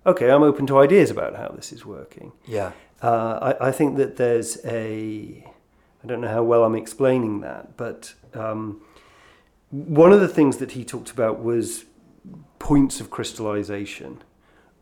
okay, 0.06 0.30
I'm 0.30 0.42
open 0.42 0.66
to 0.68 0.78
ideas 0.78 1.10
about 1.10 1.36
how 1.36 1.48
this 1.48 1.72
is 1.72 1.84
working. 1.84 2.32
Yeah. 2.46 2.72
Uh, 3.02 3.54
I, 3.60 3.68
I 3.68 3.72
think 3.72 3.96
that 3.96 4.16
there's 4.16 4.58
a 4.64 5.44
I 6.02 6.06
don't 6.06 6.20
know 6.20 6.28
how 6.28 6.42
well 6.42 6.64
I'm 6.64 6.74
explaining 6.76 7.40
that, 7.40 7.76
but 7.76 8.14
um, 8.34 8.80
one 9.70 10.12
of 10.12 10.20
the 10.20 10.28
things 10.28 10.58
that 10.58 10.72
he 10.72 10.84
talked 10.84 11.10
about 11.10 11.42
was 11.42 11.84
points 12.58 13.00
of 13.00 13.10
crystallization 13.10 14.22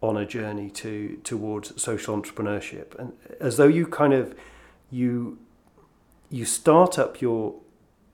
on 0.03 0.17
a 0.17 0.27
journey 0.27 0.71
to 0.71 1.19
towards 1.25 1.81
social 1.83 2.17
entrepreneurship, 2.17 2.99
and 2.99 3.13
as 3.41 3.57
though 3.57 3.67
you 3.67 3.87
kind 3.87 4.13
of 4.13 4.35
you 4.91 5.39
you 6.31 6.45
start 6.45 6.99
up 6.99 7.21
your 7.21 7.55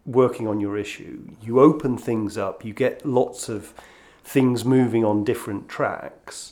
working 0.05 0.49
on 0.49 0.61
your 0.61 0.77
issue, 0.77 1.29
you 1.41 1.61
open 1.61 1.97
things 1.97 2.37
up, 2.37 2.65
you 2.65 2.73
get 2.73 3.07
lots 3.07 3.49
of 3.49 3.73
things 4.25 4.65
moving 4.65 5.05
on 5.05 5.25
different 5.25 5.69
tracks, 5.69 6.52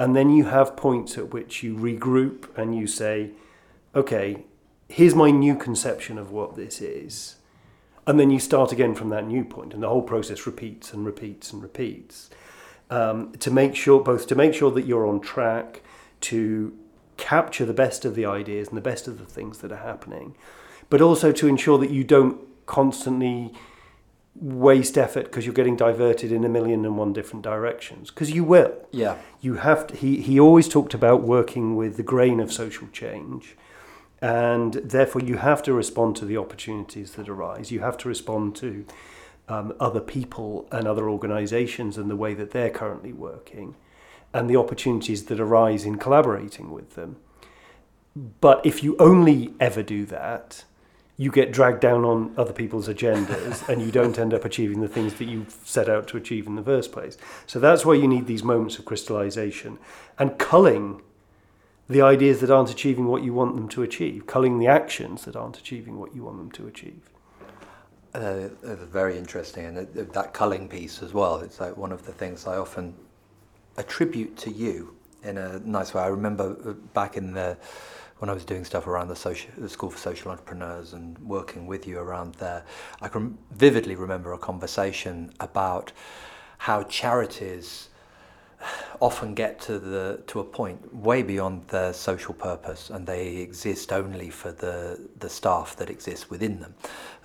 and 0.00 0.16
then 0.16 0.30
you 0.30 0.46
have 0.46 0.76
points 0.76 1.18
at 1.18 1.30
which 1.30 1.62
you 1.62 1.76
regroup 1.76 2.46
and 2.56 2.74
you 2.74 2.86
say, 2.86 3.32
okay, 3.94 4.44
here's 4.88 5.14
my 5.14 5.30
new 5.30 5.54
conception 5.54 6.16
of 6.16 6.32
what 6.32 6.56
this 6.56 6.80
is. 6.80 7.36
And 8.06 8.18
then 8.18 8.30
you 8.30 8.40
start 8.40 8.72
again 8.72 8.94
from 8.94 9.10
that 9.10 9.26
new 9.26 9.44
point, 9.44 9.74
and 9.74 9.82
the 9.82 9.90
whole 9.90 10.00
process 10.00 10.46
repeats 10.46 10.94
and 10.94 11.04
repeats 11.04 11.52
and 11.52 11.62
repeats 11.62 12.30
um, 12.88 13.32
to 13.40 13.50
make 13.50 13.76
sure, 13.76 14.02
both 14.02 14.26
to 14.28 14.34
make 14.34 14.54
sure 14.54 14.70
that 14.70 14.86
you're 14.86 15.06
on 15.06 15.20
track, 15.20 15.82
to 16.22 16.74
capture 17.18 17.66
the 17.66 17.74
best 17.74 18.06
of 18.06 18.14
the 18.14 18.24
ideas 18.24 18.68
and 18.68 18.78
the 18.78 18.82
best 18.82 19.06
of 19.06 19.18
the 19.18 19.26
things 19.26 19.58
that 19.58 19.70
are 19.70 19.76
happening, 19.76 20.34
but 20.88 21.02
also 21.02 21.30
to 21.30 21.46
ensure 21.46 21.76
that 21.76 21.90
you 21.90 22.04
don't 22.04 22.40
constantly 22.64 23.52
waste 24.40 24.96
effort 24.96 25.24
because 25.24 25.44
you're 25.44 25.54
getting 25.54 25.76
diverted 25.76 26.32
in 26.32 26.44
a 26.44 26.48
million 26.48 26.84
and 26.84 26.96
one 26.96 27.12
different 27.12 27.42
directions 27.42 28.10
because 28.10 28.30
you 28.30 28.42
will 28.42 28.74
yeah 28.90 29.16
you 29.40 29.56
have 29.56 29.86
to 29.86 29.94
he, 29.94 30.22
he 30.22 30.40
always 30.40 30.66
talked 30.66 30.94
about 30.94 31.22
working 31.22 31.76
with 31.76 31.98
the 31.98 32.02
grain 32.02 32.40
of 32.40 32.50
social 32.50 32.88
change 32.88 33.54
and 34.22 34.74
therefore 34.74 35.22
you 35.22 35.38
have 35.38 35.62
to 35.62 35.72
respond 35.72 36.16
to 36.16 36.24
the 36.24 36.36
opportunities 36.36 37.12
that 37.12 37.28
arise. 37.28 37.70
You 37.70 37.80
have 37.80 37.96
to 37.98 38.08
respond 38.08 38.54
to 38.56 38.84
um, 39.48 39.74
other 39.80 40.00
people 40.00 40.68
and 40.70 40.86
other 40.86 41.08
organisations 41.08 41.96
and 41.96 42.10
the 42.10 42.16
way 42.16 42.34
that 42.34 42.50
they're 42.50 42.70
currently 42.70 43.12
working, 43.12 43.76
and 44.32 44.48
the 44.48 44.56
opportunities 44.56 45.24
that 45.24 45.40
arise 45.40 45.84
in 45.84 45.96
collaborating 45.96 46.70
with 46.70 46.94
them. 46.94 47.16
But 48.14 48.64
if 48.64 48.84
you 48.84 48.96
only 48.98 49.54
ever 49.58 49.82
do 49.82 50.04
that, 50.06 50.64
you 51.20 51.30
get 51.30 51.52
dragged 51.52 51.80
down 51.80 52.02
on 52.02 52.32
other 52.38 52.52
people's 52.54 52.88
agendas 52.88 53.68
and 53.68 53.82
you 53.82 53.90
don't 53.90 54.18
end 54.18 54.32
up 54.32 54.42
achieving 54.42 54.80
the 54.80 54.88
things 54.88 55.12
that 55.12 55.26
you 55.26 55.44
set 55.66 55.86
out 55.86 56.08
to 56.08 56.16
achieve 56.16 56.46
in 56.46 56.54
the 56.54 56.62
first 56.62 56.92
place. 56.92 57.18
So 57.46 57.60
that's 57.60 57.84
why 57.84 57.92
you 57.92 58.08
need 58.08 58.26
these 58.26 58.42
moments 58.42 58.78
of 58.78 58.86
crystallization 58.86 59.78
and 60.18 60.38
culling 60.38 61.02
the 61.90 62.00
ideas 62.00 62.40
that 62.40 62.50
aren't 62.50 62.70
achieving 62.70 63.06
what 63.06 63.22
you 63.22 63.34
want 63.34 63.54
them 63.54 63.68
to 63.68 63.82
achieve, 63.82 64.26
culling 64.26 64.58
the 64.58 64.66
actions 64.66 65.26
that 65.26 65.36
aren't 65.36 65.58
achieving 65.58 65.98
what 65.98 66.14
you 66.14 66.24
want 66.24 66.38
them 66.38 66.50
to 66.52 66.66
achieve. 66.66 67.02
Uh, 68.14 68.48
very 68.62 69.18
interesting, 69.18 69.66
and 69.66 69.76
that 69.92 70.32
culling 70.32 70.68
piece 70.68 71.02
as 71.02 71.12
well. 71.12 71.40
It's 71.40 71.60
like 71.60 71.76
one 71.76 71.92
of 71.92 72.06
the 72.06 72.12
things 72.12 72.46
I 72.46 72.56
often 72.56 72.94
attribute 73.76 74.38
to 74.38 74.50
you 74.50 74.96
in 75.22 75.36
a 75.36 75.58
nice 75.58 75.92
way. 75.92 76.02
I 76.02 76.06
remember 76.06 76.72
back 76.94 77.18
in 77.18 77.34
the 77.34 77.58
when 78.20 78.28
I 78.28 78.34
was 78.34 78.44
doing 78.44 78.66
stuff 78.66 78.86
around 78.86 79.08
the, 79.08 79.16
social, 79.16 79.50
the 79.56 79.68
School 79.68 79.88
for 79.88 79.96
Social 79.96 80.30
Entrepreneurs 80.30 80.92
and 80.92 81.18
working 81.20 81.66
with 81.66 81.86
you 81.86 81.98
around 81.98 82.34
there, 82.34 82.64
I 83.00 83.08
can 83.08 83.38
vividly 83.50 83.96
remember 83.96 84.34
a 84.34 84.38
conversation 84.38 85.32
about 85.40 85.90
how 86.58 86.82
charities 86.82 87.88
often 89.00 89.32
get 89.32 89.58
to 89.58 89.78
the 89.78 90.22
to 90.26 90.40
a 90.40 90.44
point 90.44 90.94
way 90.94 91.22
beyond 91.22 91.66
their 91.68 91.94
social 91.94 92.34
purpose, 92.34 92.90
and 92.90 93.06
they 93.06 93.36
exist 93.36 93.90
only 93.90 94.28
for 94.28 94.52
the 94.52 95.08
the 95.18 95.30
staff 95.30 95.74
that 95.76 95.88
exists 95.88 96.28
within 96.28 96.60
them. 96.60 96.74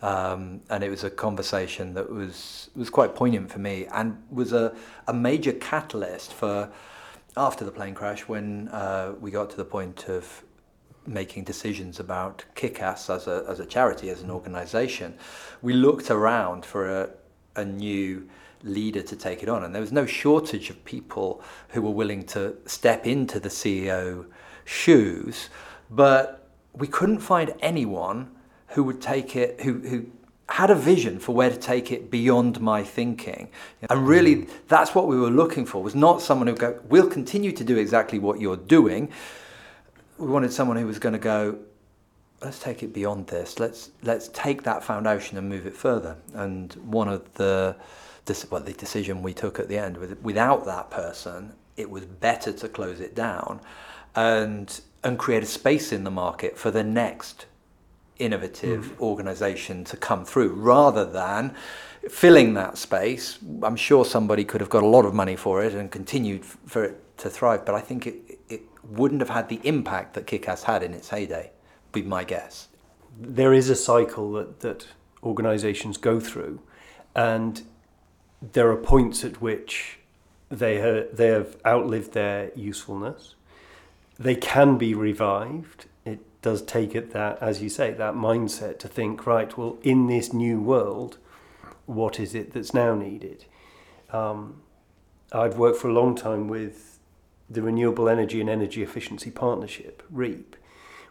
Um, 0.01 0.61
and 0.69 0.81
it 0.81 0.89
was 0.89 1.03
a 1.03 1.09
conversation 1.09 1.93
that 1.95 2.09
was 2.09 2.69
was 2.73 2.89
quite 2.89 3.15
poignant 3.15 3.51
for 3.51 3.59
me, 3.59 3.85
and 3.87 4.23
was 4.31 4.53
a 4.53 4.73
a 5.07 5.13
major 5.13 5.51
catalyst 5.51 6.31
for 6.31 6.71
after 7.35 7.65
the 7.65 7.71
plane 7.71 7.93
crash 7.93 8.21
when 8.29 8.69
uh, 8.69 9.13
we 9.19 9.29
got 9.29 9.49
to 9.49 9.57
the 9.57 9.65
point 9.65 10.07
of 10.07 10.44
making 11.07 11.43
decisions 11.43 11.99
about 11.99 12.43
Kikass 12.55 13.13
as 13.13 13.27
a, 13.27 13.45
as 13.47 13.59
a 13.59 13.65
charity, 13.65 14.09
as 14.09 14.21
an 14.21 14.31
organization, 14.31 15.17
we 15.61 15.73
looked 15.73 16.09
around 16.09 16.65
for 16.65 16.89
a, 16.89 17.09
a 17.55 17.65
new 17.65 18.27
leader 18.63 19.01
to 19.01 19.15
take 19.15 19.43
it 19.43 19.49
on. 19.49 19.63
And 19.63 19.73
there 19.73 19.81
was 19.81 19.91
no 19.91 20.05
shortage 20.05 20.69
of 20.69 20.83
people 20.85 21.41
who 21.69 21.81
were 21.81 21.91
willing 21.91 22.23
to 22.27 22.55
step 22.65 23.05
into 23.05 23.39
the 23.39 23.49
CEO 23.49 24.25
shoes, 24.65 25.49
but 25.89 26.49
we 26.73 26.87
couldn't 26.87 27.19
find 27.19 27.53
anyone 27.61 28.31
who 28.69 28.83
would 28.83 29.01
take 29.01 29.35
it, 29.35 29.61
who, 29.61 29.79
who 29.79 30.05
had 30.49 30.69
a 30.69 30.75
vision 30.75 31.19
for 31.19 31.33
where 31.33 31.49
to 31.49 31.57
take 31.57 31.91
it 31.91 32.11
beyond 32.11 32.61
my 32.61 32.83
thinking. 32.83 33.49
And 33.89 34.07
really, 34.07 34.35
mm. 34.35 34.49
that's 34.67 34.93
what 34.93 35.07
we 35.07 35.17
were 35.17 35.29
looking 35.29 35.65
for, 35.65 35.81
was 35.81 35.95
not 35.95 36.21
someone 36.21 36.47
who 36.47 36.55
go, 36.55 36.79
we'll 36.89 37.09
continue 37.09 37.51
to 37.51 37.63
do 37.63 37.77
exactly 37.77 38.19
what 38.19 38.39
you're 38.39 38.57
doing. 38.57 39.11
We 40.17 40.27
wanted 40.27 40.53
someone 40.53 40.77
who 40.77 40.87
was 40.87 40.99
going 40.99 41.13
to 41.13 41.19
go, 41.19 41.57
let's 42.41 42.59
take 42.59 42.83
it 42.83 42.93
beyond 42.93 43.27
this. 43.27 43.59
Let's, 43.59 43.91
let's 44.03 44.29
take 44.29 44.63
that 44.63 44.83
foundation 44.83 45.37
and 45.37 45.49
move 45.49 45.65
it 45.65 45.75
further. 45.75 46.17
And 46.33 46.73
one 46.73 47.07
of 47.07 47.33
the, 47.33 47.75
well, 48.49 48.61
the 48.61 48.73
decision 48.73 49.21
we 49.21 49.33
took 49.33 49.59
at 49.59 49.67
the 49.67 49.77
end, 49.77 49.97
was 49.97 50.11
without 50.21 50.65
that 50.65 50.89
person, 50.89 51.53
it 51.77 51.89
was 51.89 52.05
better 52.05 52.51
to 52.53 52.69
close 52.69 52.99
it 52.99 53.15
down 53.15 53.59
and, 54.15 54.79
and 55.03 55.19
create 55.19 55.43
a 55.43 55.47
space 55.47 55.91
in 55.91 56.03
the 56.03 56.11
market 56.11 56.57
for 56.57 56.71
the 56.71 56.83
next 56.83 57.45
innovative 58.17 58.85
mm. 58.85 58.99
organization 58.99 59.83
to 59.83 59.97
come 59.97 60.23
through 60.23 60.49
rather 60.53 61.05
than 61.05 61.53
filling 62.09 62.53
that 62.53 62.77
space. 62.77 63.39
I'm 63.61 63.75
sure 63.75 64.05
somebody 64.05 64.45
could 64.45 64.61
have 64.61 64.69
got 64.69 64.83
a 64.83 64.87
lot 64.87 65.05
of 65.05 65.13
money 65.13 65.35
for 65.35 65.63
it 65.63 65.73
and 65.73 65.91
continued 65.91 66.45
for 66.45 66.85
it 66.85 67.17
to 67.17 67.29
thrive, 67.29 67.65
but 67.65 67.75
I 67.75 67.81
think 67.81 68.07
it, 68.07 68.39
it 68.49 68.61
wouldn't 68.89 69.21
have 69.21 69.29
had 69.29 69.49
the 69.49 69.59
impact 69.63 70.13
that 70.13 70.27
Kikass 70.27 70.63
had 70.63 70.83
in 70.83 70.93
its 70.93 71.09
heyday, 71.09 71.51
be 71.91 72.01
my 72.01 72.23
guess. 72.23 72.67
There 73.19 73.53
is 73.53 73.69
a 73.69 73.75
cycle 73.75 74.33
that, 74.33 74.59
that 74.59 74.87
organizations 75.23 75.97
go 75.97 76.19
through, 76.19 76.61
and 77.15 77.61
there 78.41 78.69
are 78.69 78.77
points 78.77 79.23
at 79.23 79.41
which 79.41 79.99
they, 80.49 80.79
ha- 80.79 81.07
they 81.11 81.27
have 81.27 81.57
outlived 81.65 82.13
their 82.13 82.51
usefulness. 82.55 83.35
They 84.19 84.35
can 84.35 84.77
be 84.77 84.93
revived 84.93 85.87
It 86.05 86.19
does 86.41 86.61
take 86.61 86.93
it 86.95 87.11
that, 87.11 87.41
as 87.41 87.61
you 87.61 87.69
say, 87.69 87.91
that 87.91 88.13
mindset 88.13 88.77
to 88.79 88.87
think, 88.87 89.25
right, 89.25 89.57
well, 89.57 89.77
in 89.81 90.07
this 90.07 90.31
new 90.31 90.61
world, 90.61 91.17
what 91.87 92.19
is 92.19 92.35
it 92.35 92.53
that's 92.53 92.73
now 92.73 92.93
needed? 92.95 93.45
Um, 94.11 94.61
I've 95.31 95.57
worked 95.57 95.79
for 95.79 95.89
a 95.89 95.93
long 95.93 96.15
time 96.15 96.47
with 96.47 96.94
the 97.49 97.61
Renewable 97.61 98.09
Energy 98.09 98.41
and 98.41 98.49
Energy 98.49 98.81
Efficiency 98.81 99.31
Partnership, 99.31 100.03
REEEP, 100.11 100.55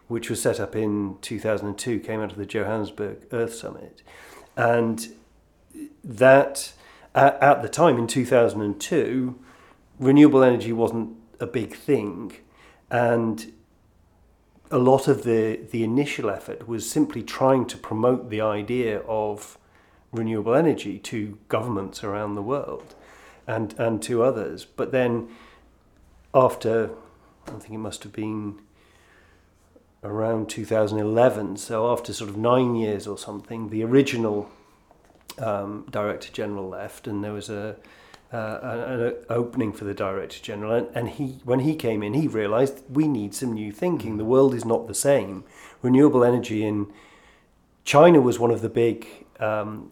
which 0.07 0.29
was 0.29 0.41
set 0.41 0.59
up 0.59 0.75
in 0.75 1.17
2002, 1.21 1.99
came 1.99 2.21
out 2.21 2.31
of 2.31 2.37
the 2.37 2.45
Johannesburg 2.45 3.27
Earth 3.31 3.53
Summit. 3.53 4.01
And 4.55 5.07
that, 6.03 6.73
at, 7.13 7.41
at 7.41 7.61
the 7.61 7.69
time 7.69 7.97
in 7.97 8.07
2002, 8.07 9.39
renewable 9.99 10.43
energy 10.43 10.71
wasn't 10.71 11.15
a 11.39 11.47
big 11.47 11.75
thing. 11.75 12.33
And 12.91 13.51
a 14.71 14.77
lot 14.77 15.07
of 15.07 15.23
the, 15.23 15.59
the 15.71 15.83
initial 15.83 16.29
effort 16.29 16.67
was 16.67 16.89
simply 16.89 17.23
trying 17.23 17.65
to 17.67 17.77
promote 17.77 18.29
the 18.29 18.41
idea 18.41 18.99
of 19.01 19.57
renewable 20.11 20.55
energy 20.55 20.97
to 20.97 21.37
governments 21.47 22.03
around 22.03 22.35
the 22.35 22.41
world 22.41 22.95
and, 23.47 23.73
and 23.77 24.01
to 24.03 24.23
others. 24.23 24.65
But 24.65 24.91
then, 24.91 25.29
after, 26.35 26.91
I 27.47 27.51
think 27.51 27.71
it 27.71 27.77
must 27.77 28.03
have 28.03 28.13
been 28.13 28.59
around 30.03 30.49
2011, 30.49 31.57
so 31.57 31.91
after 31.91 32.13
sort 32.13 32.29
of 32.29 32.37
nine 32.37 32.75
years 32.75 33.07
or 33.07 33.17
something, 33.17 33.69
the 33.69 33.83
original 33.83 34.49
um, 35.39 35.85
Director 35.89 36.31
General 36.31 36.67
left, 36.67 37.07
and 37.07 37.23
there 37.23 37.33
was 37.33 37.49
a 37.49 37.77
uh, 38.33 38.59
an 38.63 39.13
opening 39.29 39.71
for 39.71 39.85
the 39.85 39.93
director 39.93 40.41
general, 40.41 40.73
and, 40.73 40.87
and 40.95 41.09
he 41.09 41.39
when 41.43 41.59
he 41.59 41.75
came 41.75 42.03
in, 42.03 42.13
he 42.13 42.27
realised 42.27 42.83
we 42.89 43.07
need 43.07 43.33
some 43.33 43.53
new 43.53 43.71
thinking. 43.71 44.17
The 44.17 44.25
world 44.25 44.53
is 44.53 44.65
not 44.65 44.87
the 44.87 44.95
same. 44.95 45.43
Renewable 45.81 46.23
energy 46.23 46.65
in 46.65 46.91
China 47.83 48.19
was 48.19 48.39
one 48.39 48.51
of 48.51 48.61
the 48.61 48.69
big 48.69 49.07
um, 49.39 49.91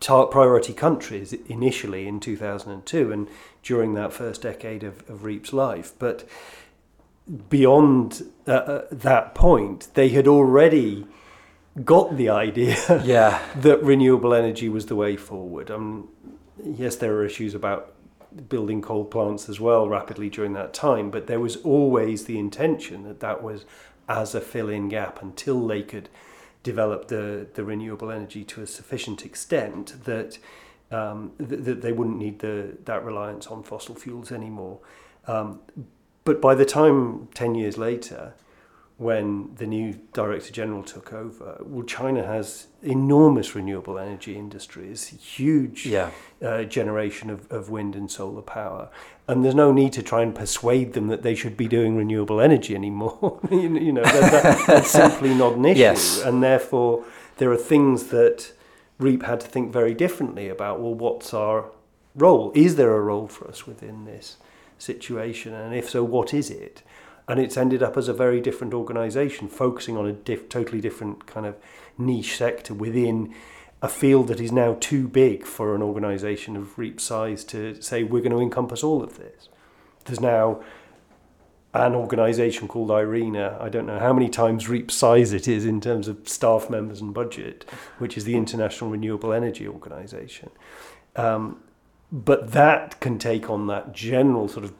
priority 0.00 0.72
countries 0.72 1.32
initially 1.32 2.06
in 2.06 2.20
2002 2.20 3.12
and 3.12 3.28
during 3.62 3.94
that 3.94 4.12
first 4.12 4.42
decade 4.42 4.84
of, 4.84 5.08
of 5.10 5.24
REEEP's 5.24 5.52
life. 5.52 5.92
But 5.98 6.28
beyond 7.48 8.22
uh, 8.46 8.52
uh, 8.52 8.86
that 8.90 9.34
point, 9.34 9.88
they 9.94 10.10
had 10.10 10.26
already 10.26 11.06
got 11.84 12.16
the 12.16 12.28
idea 12.28 12.76
yeah. 13.04 13.42
that 13.56 13.82
renewable 13.82 14.34
energy 14.34 14.68
was 14.68 14.86
the 14.86 14.96
way 14.96 15.16
forward. 15.16 15.70
Um, 15.70 16.08
yes, 16.64 16.96
there 16.96 17.14
are 17.14 17.24
issues 17.24 17.54
about 17.54 17.94
building 18.48 18.82
coal 18.82 19.04
plants 19.04 19.48
as 19.48 19.58
well 19.58 19.88
rapidly 19.88 20.28
during 20.28 20.52
that 20.52 20.72
time, 20.74 21.10
but 21.10 21.26
there 21.26 21.40
was 21.40 21.56
always 21.56 22.24
the 22.24 22.38
intention 22.38 23.04
that 23.04 23.20
that 23.20 23.42
was 23.42 23.64
as 24.08 24.34
a 24.34 24.40
fill-in 24.40 24.88
gap 24.88 25.20
until 25.20 25.66
they 25.66 25.82
could 25.82 26.08
develop 26.72 27.00
the, 27.14 27.24
the 27.56 27.64
renewable 27.72 28.10
energy 28.18 28.42
to 28.52 28.56
a 28.62 28.66
sufficient 28.66 29.20
extent 29.30 29.86
that 30.04 30.30
um, 30.98 31.18
th- 31.50 31.62
that 31.68 31.78
they 31.84 31.92
wouldn't 31.98 32.18
need 32.24 32.36
the 32.46 32.54
that 32.90 33.00
reliance 33.10 33.44
on 33.54 33.58
fossil 33.70 33.94
fuels 34.02 34.30
anymore. 34.40 34.76
Um, 35.32 35.48
but 36.24 36.36
by 36.48 36.54
the 36.60 36.68
time 36.78 36.98
ten 37.40 37.52
years 37.62 37.76
later, 37.88 38.20
when 38.98 39.54
the 39.54 39.66
new 39.66 39.96
director 40.12 40.52
general 40.52 40.82
took 40.82 41.12
over, 41.12 41.56
well, 41.60 41.84
China 41.84 42.26
has 42.26 42.66
enormous 42.82 43.54
renewable 43.54 43.96
energy 43.96 44.36
industries, 44.36 45.06
huge 45.06 45.86
yeah. 45.86 46.10
uh, 46.42 46.64
generation 46.64 47.30
of, 47.30 47.50
of 47.50 47.70
wind 47.70 47.94
and 47.94 48.10
solar 48.10 48.42
power, 48.42 48.88
and 49.28 49.44
there's 49.44 49.54
no 49.54 49.70
need 49.70 49.92
to 49.92 50.02
try 50.02 50.22
and 50.22 50.34
persuade 50.34 50.94
them 50.94 51.06
that 51.06 51.22
they 51.22 51.36
should 51.36 51.56
be 51.56 51.68
doing 51.68 51.96
renewable 51.96 52.40
energy 52.40 52.74
anymore. 52.74 53.38
you, 53.52 53.78
you, 53.78 53.92
know, 53.92 54.02
that, 54.02 54.32
that, 54.32 54.66
that's 54.66 54.90
simply 54.90 55.32
not 55.32 55.54
an 55.54 55.64
issue, 55.64 55.78
yes. 55.78 56.20
and 56.20 56.42
therefore 56.42 57.04
there 57.36 57.52
are 57.52 57.56
things 57.56 58.08
that 58.08 58.52
REEEP 58.98 59.22
had 59.22 59.38
to 59.38 59.46
think 59.46 59.72
very 59.72 59.94
differently 59.94 60.48
about. 60.48 60.80
Well, 60.80 60.94
what's 60.94 61.32
our 61.32 61.66
role? 62.16 62.50
Is 62.56 62.74
there 62.74 62.96
a 62.96 63.00
role 63.00 63.28
for 63.28 63.46
us 63.46 63.64
within 63.64 64.06
this 64.06 64.38
situation, 64.76 65.54
and 65.54 65.72
if 65.72 65.88
so, 65.88 66.02
what 66.02 66.34
is 66.34 66.50
it? 66.50 66.82
And 67.28 67.38
it's 67.38 67.56
ended 67.56 67.82
up 67.82 67.96
as 67.96 68.08
a 68.08 68.14
very 68.14 68.40
different 68.40 68.72
organization 68.72 69.48
focusing 69.48 69.96
on 69.96 70.06
a 70.06 70.12
diff- 70.12 70.48
totally 70.48 70.80
different 70.80 71.26
kind 71.26 71.44
of 71.44 71.56
niche 71.98 72.36
sector 72.36 72.72
within 72.72 73.34
a 73.80 73.88
field 73.88 74.28
that 74.28 74.40
is 74.40 74.50
now 74.50 74.76
too 74.80 75.06
big 75.06 75.44
for 75.44 75.74
an 75.74 75.82
organization 75.82 76.56
of 76.56 76.78
REEEP 76.78 77.00
size 77.00 77.44
to 77.44 77.80
say 77.80 78.02
we're 78.02 78.22
going 78.22 78.32
to 78.32 78.40
encompass 78.40 78.82
all 78.82 79.02
of 79.02 79.18
this. 79.18 79.48
There's 80.06 80.20
now 80.20 80.62
an 81.74 81.94
organization 81.94 82.66
called 82.66 82.90
IRENA. 82.90 83.58
I 83.60 83.68
don't 83.68 83.86
know 83.86 83.98
how 83.98 84.12
many 84.12 84.28
times 84.28 84.68
REEEP 84.68 84.90
size 84.90 85.32
it 85.32 85.46
is 85.46 85.64
in 85.64 85.80
terms 85.80 86.08
of 86.08 86.28
staff 86.28 86.70
members 86.70 87.00
and 87.00 87.14
budget, 87.14 87.66
which 87.98 88.16
is 88.16 88.24
the 88.24 88.36
International 88.36 88.90
Renewable 88.90 89.32
Energy 89.32 89.68
Organization. 89.68 90.50
Um, 91.14 91.62
but 92.10 92.52
that 92.52 92.98
can 93.00 93.18
take 93.18 93.50
on 93.50 93.66
that 93.66 93.92
general 93.92 94.48
sort 94.48 94.64
of 94.64 94.72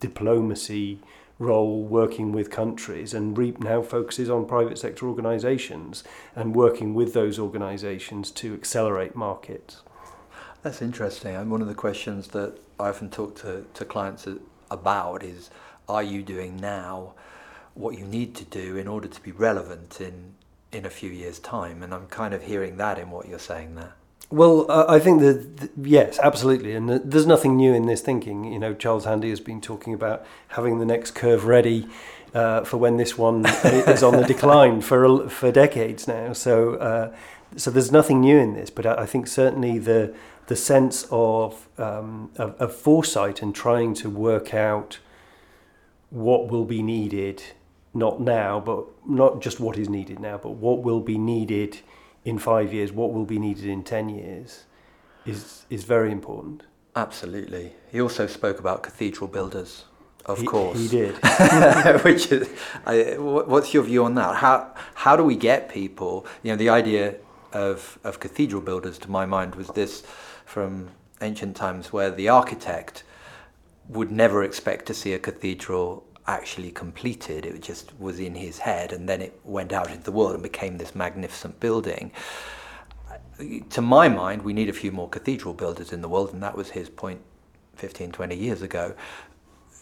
diplomacy 0.00 0.98
role 1.38 1.82
working 1.82 2.32
with 2.32 2.50
countries, 2.50 3.12
and 3.12 3.36
REEEP 3.36 3.60
now 3.60 3.82
focuses 3.82 4.30
on 4.30 4.46
private 4.46 4.78
sector 4.78 5.06
organisations 5.06 6.04
and 6.36 6.54
working 6.54 6.94
with 6.94 7.12
those 7.12 7.38
organisations 7.38 8.30
to 8.32 8.54
accelerate 8.54 9.16
markets. 9.16 9.82
That's 10.62 10.80
interesting. 10.80 11.34
And 11.34 11.50
one 11.50 11.60
of 11.60 11.68
the 11.68 11.74
questions 11.74 12.28
that 12.28 12.58
I 12.78 12.88
often 12.88 13.10
talk 13.10 13.34
to, 13.42 13.66
to 13.74 13.84
clients 13.84 14.26
about 14.70 15.22
is 15.22 15.50
are 15.88 16.02
you 16.02 16.22
doing 16.22 16.56
now 16.56 17.14
what 17.74 17.98
you 17.98 18.04
need 18.04 18.34
to 18.36 18.44
do 18.44 18.76
in 18.76 18.86
order 18.86 19.08
to 19.08 19.20
be 19.20 19.32
relevant 19.32 20.00
in 20.00 20.34
in 20.74 20.84
a 20.84 20.90
few 20.90 21.10
years' 21.10 21.38
time, 21.38 21.82
and 21.82 21.94
I'm 21.94 22.06
kind 22.08 22.34
of 22.34 22.42
hearing 22.42 22.76
that 22.78 22.98
in 22.98 23.10
what 23.10 23.28
you're 23.28 23.38
saying 23.38 23.76
there. 23.76 23.94
Well, 24.30 24.70
uh, 24.70 24.86
I 24.88 24.98
think 24.98 25.20
that 25.20 25.70
yes, 25.80 26.18
absolutely, 26.22 26.74
and 26.74 26.88
th- 26.88 27.02
there's 27.04 27.26
nothing 27.26 27.56
new 27.56 27.72
in 27.72 27.86
this 27.86 28.00
thinking. 28.00 28.44
You 28.44 28.58
know, 28.58 28.74
Charles 28.74 29.04
Handy 29.04 29.30
has 29.30 29.40
been 29.40 29.60
talking 29.60 29.94
about 29.94 30.24
having 30.48 30.78
the 30.78 30.86
next 30.86 31.12
curve 31.12 31.44
ready 31.44 31.86
uh, 32.34 32.64
for 32.64 32.78
when 32.78 32.96
this 32.96 33.16
one 33.16 33.46
is 33.64 34.02
on 34.02 34.16
the 34.16 34.24
decline 34.24 34.80
for 34.80 35.28
for 35.28 35.52
decades 35.52 36.08
now. 36.08 36.32
So, 36.32 36.74
uh, 36.74 37.14
so 37.56 37.70
there's 37.70 37.92
nothing 37.92 38.20
new 38.20 38.38
in 38.38 38.54
this, 38.54 38.70
but 38.70 38.86
I, 38.86 39.02
I 39.02 39.06
think 39.06 39.26
certainly 39.26 39.78
the 39.78 40.14
the 40.46 40.56
sense 40.56 41.06
of, 41.10 41.68
um, 41.78 42.30
of 42.36 42.54
of 42.60 42.74
foresight 42.74 43.40
and 43.42 43.54
trying 43.54 43.94
to 43.94 44.10
work 44.10 44.52
out 44.52 44.98
what 46.10 46.48
will 46.48 46.64
be 46.64 46.82
needed, 46.82 47.42
not 47.92 48.20
now, 48.20 48.60
but 48.60 48.84
not 49.06 49.40
just 49.40 49.60
what 49.60 49.76
is 49.78 49.88
needed 49.88 50.18
now, 50.18 50.38
but 50.38 50.50
what 50.50 50.82
will 50.82 51.00
be 51.00 51.18
needed 51.18 51.80
in 52.24 52.38
five 52.38 52.72
years, 52.72 52.92
what 52.92 53.12
will 53.12 53.24
be 53.26 53.38
needed 53.38 53.64
in 53.64 53.82
10 53.84 54.08
years, 54.08 54.64
is, 55.26 55.64
is 55.70 55.84
very 55.84 56.10
important. 56.10 56.62
Absolutely. 56.96 57.72
He 57.90 58.00
also 58.00 58.26
spoke 58.26 58.58
about 58.58 58.82
cathedral 58.82 59.28
builders, 59.28 59.84
of 60.26 60.38
He- 60.40 60.46
course. 60.46 60.78
he 60.78 60.88
did. 60.88 61.14
Which 62.04 62.30
is, 62.32 62.48
I, 62.86 63.16
what's 63.18 63.74
your 63.74 63.82
view 63.82 64.04
on 64.04 64.14
that? 64.14 64.36
How 64.36 64.72
how 64.94 65.16
do 65.16 65.24
we 65.24 65.36
get 65.36 65.68
people? 65.68 66.24
You 66.42 66.52
know, 66.52 66.56
the 66.56 66.68
idea 66.70 67.16
of 67.52 67.98
of 68.04 68.20
cathedral 68.20 68.62
builders, 68.62 68.96
to 68.98 69.10
my 69.10 69.26
mind, 69.26 69.54
was 69.56 69.68
this 69.68 70.02
from 70.46 70.88
ancient 71.20 71.56
times, 71.56 71.92
where 71.92 72.10
the 72.10 72.28
architect 72.28 73.02
would 73.88 74.10
never 74.10 74.42
expect 74.44 74.86
to 74.86 74.94
see 74.94 75.12
a 75.12 75.18
cathedral 75.18 76.04
actually 76.26 76.70
completed. 76.70 77.46
It 77.46 77.62
just 77.62 77.98
was 77.98 78.18
in 78.18 78.34
his 78.34 78.58
head, 78.58 78.92
and 78.92 79.08
then 79.08 79.20
it 79.20 79.38
went 79.44 79.72
out 79.72 79.90
into 79.90 80.02
the 80.02 80.12
world 80.12 80.34
and 80.34 80.42
became 80.42 80.78
this 80.78 80.94
magnificent 80.94 81.60
building. 81.60 82.12
To 83.70 83.82
my 83.82 84.08
mind, 84.08 84.42
we 84.42 84.52
need 84.52 84.68
a 84.68 84.72
few 84.72 84.92
more 84.92 85.08
cathedral 85.08 85.54
builders 85.54 85.92
in 85.92 86.00
the 86.00 86.08
world, 86.08 86.32
and 86.32 86.42
that 86.42 86.56
was 86.56 86.70
his 86.70 86.88
point 86.88 87.20
15, 87.76 88.12
20 88.12 88.36
years 88.36 88.62
ago. 88.62 88.94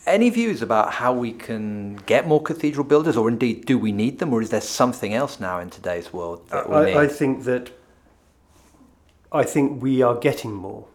Any 0.05 0.31
views 0.31 0.63
about 0.63 0.95
how 0.95 1.13
we 1.13 1.33
can 1.33 1.95
get 2.07 2.27
more 2.27 2.43
cathedral 2.43 2.85
builders, 2.85 3.17
or 3.17 3.29
indeed, 3.29 3.67
do 3.67 3.79
we 3.79 3.93
need 3.93 4.19
them, 4.19 4.33
or 4.33 4.43
is 4.43 4.51
there 4.51 4.61
something 4.61 5.15
else 5.15 5.39
now 5.39 5.61
in 5.61 5.71
today's 5.71 6.13
world 6.13 6.49
that 6.49 6.69
we 6.69 6.87
need? 6.87 6.97
I, 6.97 7.03
I 7.03 7.09
think 7.09 7.45
that 7.45 7.71
I 9.31 9.45
think 9.45 9.81
we 9.81 10.03
are 10.03 10.17
getting 10.17 10.53
more. 10.53 10.87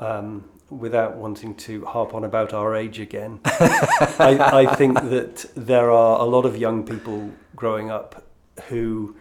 Um, 0.00 0.48
without 0.78 1.16
wanting 1.16 1.54
to 1.54 1.84
harp 1.84 2.14
on 2.14 2.24
about 2.24 2.52
our 2.52 2.74
age 2.74 2.98
again, 2.98 3.40
I, 3.44 4.66
I 4.68 4.74
think 4.74 4.94
that 4.94 5.46
there 5.54 5.90
are 5.90 6.20
a 6.20 6.24
lot 6.24 6.44
of 6.44 6.56
young 6.56 6.84
people 6.84 7.32
growing 7.54 7.90
up 7.90 8.24
who, 8.68 9.16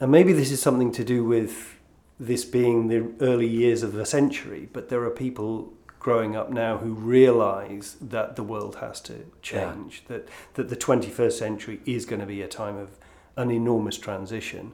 and 0.00 0.10
maybe 0.10 0.32
this 0.32 0.50
is 0.50 0.60
something 0.60 0.92
to 0.92 1.04
do 1.04 1.24
with 1.24 1.76
this 2.20 2.44
being 2.44 2.88
the 2.88 3.12
early 3.24 3.46
years 3.46 3.82
of 3.82 3.92
the 3.92 4.04
century, 4.04 4.68
but 4.72 4.88
there 4.88 5.02
are 5.02 5.10
people 5.10 5.72
growing 5.98 6.36
up 6.36 6.50
now 6.50 6.78
who 6.78 6.92
realize 6.92 7.96
that 8.00 8.36
the 8.36 8.42
world 8.42 8.76
has 8.76 9.00
to 9.00 9.26
change, 9.42 10.04
that, 10.06 10.28
that 10.54 10.68
the 10.68 10.76
21st 10.76 11.32
century 11.32 11.80
is 11.84 12.06
going 12.06 12.20
to 12.20 12.26
be 12.26 12.40
a 12.42 12.48
time 12.48 12.76
of 12.76 12.90
an 13.36 13.50
enormous 13.50 13.98
transition. 13.98 14.72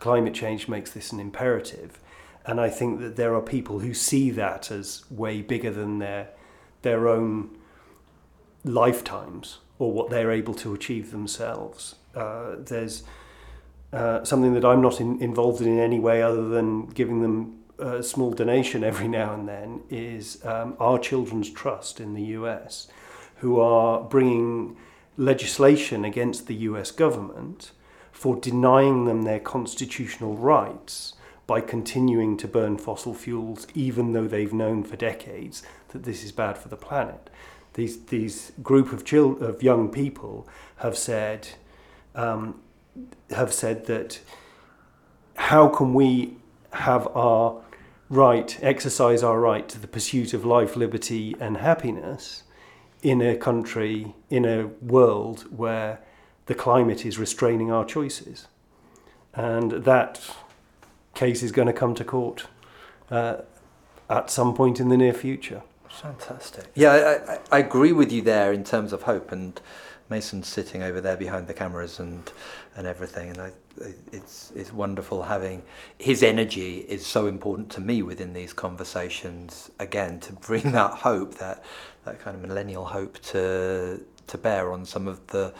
Climate 0.00 0.34
change 0.34 0.68
makes 0.68 0.90
this 0.90 1.12
an 1.12 1.20
imperative. 1.20 1.98
And 2.44 2.60
I 2.60 2.70
think 2.70 3.00
that 3.00 3.16
there 3.16 3.34
are 3.34 3.40
people 3.40 3.80
who 3.80 3.94
see 3.94 4.30
that 4.30 4.70
as 4.70 5.04
way 5.10 5.42
bigger 5.42 5.70
than 5.70 5.98
their, 5.98 6.30
their 6.82 7.08
own 7.08 7.56
lifetimes 8.64 9.58
or 9.78 9.92
what 9.92 10.10
they're 10.10 10.30
able 10.30 10.54
to 10.54 10.74
achieve 10.74 11.10
themselves. 11.10 11.96
Uh, 12.14 12.56
there's 12.58 13.04
uh, 13.92 14.24
something 14.24 14.54
that 14.54 14.64
I'm 14.64 14.80
not 14.80 15.00
in, 15.00 15.20
involved 15.22 15.60
in 15.60 15.68
in 15.68 15.78
any 15.78 16.00
way 16.00 16.22
other 16.22 16.48
than 16.48 16.86
giving 16.86 17.22
them 17.22 17.62
a 17.78 18.02
small 18.02 18.32
donation 18.32 18.84
every 18.92 19.08
now 19.08 19.34
and 19.34 19.48
then 19.48 19.82
is 19.90 20.44
um, 20.44 20.76
Our 20.78 20.98
Children's 20.98 21.50
Trust 21.50 22.00
in 22.00 22.14
the 22.14 22.22
US, 22.22 22.88
who 23.36 23.60
are 23.60 24.02
bringing 24.02 24.76
legislation 25.16 26.04
against 26.04 26.46
the 26.46 26.54
US 26.54 26.90
government 26.90 27.72
for 28.10 28.36
denying 28.36 29.04
them 29.04 29.22
their 29.22 29.40
constitutional 29.40 30.36
rights 30.36 31.14
by 31.52 31.60
continuing 31.60 32.34
to 32.38 32.48
burn 32.48 32.78
fossil 32.78 33.12
fuels, 33.12 33.66
even 33.74 34.14
though 34.14 34.26
they've 34.26 34.54
known 34.54 34.82
for 34.82 34.96
decades 34.96 35.62
that 35.88 36.02
this 36.04 36.24
is 36.24 36.32
bad 36.32 36.56
for 36.56 36.70
the 36.70 36.78
planet. 36.78 37.28
These, 37.74 38.06
these 38.06 38.52
group 38.62 38.90
of, 38.90 39.02
of 39.42 39.62
young 39.62 39.90
people 39.90 40.48
have 40.76 40.96
said, 40.96 41.48
um, 42.14 42.58
have 43.28 43.52
said 43.52 43.84
that 43.84 44.20
how 45.36 45.68
can 45.68 45.92
we 45.92 46.38
have 46.72 47.06
our 47.14 47.60
right, 48.08 48.58
exercise 48.62 49.22
our 49.22 49.38
right 49.38 49.68
to 49.68 49.78
the 49.78 49.86
pursuit 49.86 50.32
of 50.32 50.46
life, 50.46 50.74
liberty, 50.74 51.36
and 51.38 51.58
happiness 51.58 52.44
in 53.02 53.20
a 53.20 53.36
country, 53.36 54.14
in 54.30 54.46
a 54.46 54.68
world 54.80 55.44
where 55.54 56.00
the 56.46 56.54
climate 56.54 57.04
is 57.04 57.18
restraining 57.18 57.70
our 57.70 57.84
choices? 57.84 58.46
And 59.34 59.84
that 59.84 60.18
case 61.14 61.42
is 61.42 61.52
going 61.52 61.66
to 61.66 61.72
come 61.72 61.94
to 61.94 62.04
court 62.04 62.46
uh, 63.10 63.38
at 64.08 64.30
some 64.30 64.54
point 64.54 64.80
in 64.80 64.88
the 64.88 64.96
near 64.96 65.12
future. 65.12 65.62
Fantastic. 65.88 66.66
Yeah, 66.74 67.18
I, 67.28 67.56
I, 67.56 67.58
agree 67.58 67.92
with 67.92 68.10
you 68.10 68.22
there 68.22 68.52
in 68.52 68.64
terms 68.64 68.94
of 68.94 69.02
hope, 69.02 69.30
and 69.30 69.60
Mason's 70.08 70.48
sitting 70.48 70.82
over 70.82 71.02
there 71.02 71.18
behind 71.18 71.46
the 71.48 71.54
cameras 71.54 72.00
and 72.00 72.32
and 72.74 72.86
everything, 72.86 73.28
and 73.28 73.40
I- 73.40 73.52
it's 74.10 74.52
it's 74.54 74.72
wonderful 74.72 75.22
having 75.22 75.62
his 75.98 76.22
energy 76.22 76.78
is 76.88 77.06
so 77.06 77.26
important 77.26 77.70
to 77.70 77.80
me 77.80 78.02
within 78.02 78.32
these 78.32 78.52
conversations. 78.54 79.70
Again, 79.78 80.18
to 80.20 80.32
bring 80.32 80.72
that 80.72 80.92
hope, 80.92 81.34
that 81.34 81.62
that 82.04 82.20
kind 82.20 82.36
of 82.36 82.42
millennial 82.42 82.86
hope 82.86 83.18
to 83.32 84.02
to 84.26 84.38
bear 84.38 84.72
on 84.72 84.86
some 84.86 85.06
of 85.06 85.26
the 85.28 85.52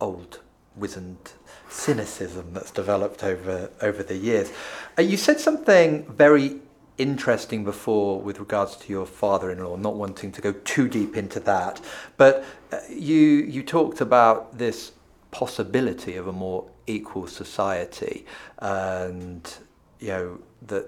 old 0.00 0.40
wizened 0.80 1.32
cynicism 1.68 2.52
that's 2.52 2.70
developed 2.70 3.22
over 3.22 3.70
over 3.80 4.02
the 4.02 4.16
years. 4.16 4.52
Uh, 4.98 5.02
you 5.02 5.16
said 5.16 5.38
something 5.38 6.04
very 6.10 6.60
interesting 6.98 7.64
before 7.64 8.20
with 8.20 8.38
regards 8.38 8.76
to 8.76 8.92
your 8.92 9.06
father-in-law, 9.06 9.76
not 9.76 9.94
wanting 9.94 10.30
to 10.32 10.40
go 10.42 10.52
too 10.64 10.88
deep 10.88 11.16
into 11.16 11.40
that, 11.40 11.80
but 12.16 12.44
uh, 12.72 12.78
you 12.88 13.18
you 13.54 13.62
talked 13.62 14.00
about 14.00 14.58
this 14.58 14.92
possibility 15.30 16.16
of 16.16 16.26
a 16.26 16.32
more 16.32 16.68
equal 16.86 17.26
society, 17.26 18.26
and 18.58 19.54
you 20.00 20.08
know 20.08 20.38
that 20.66 20.86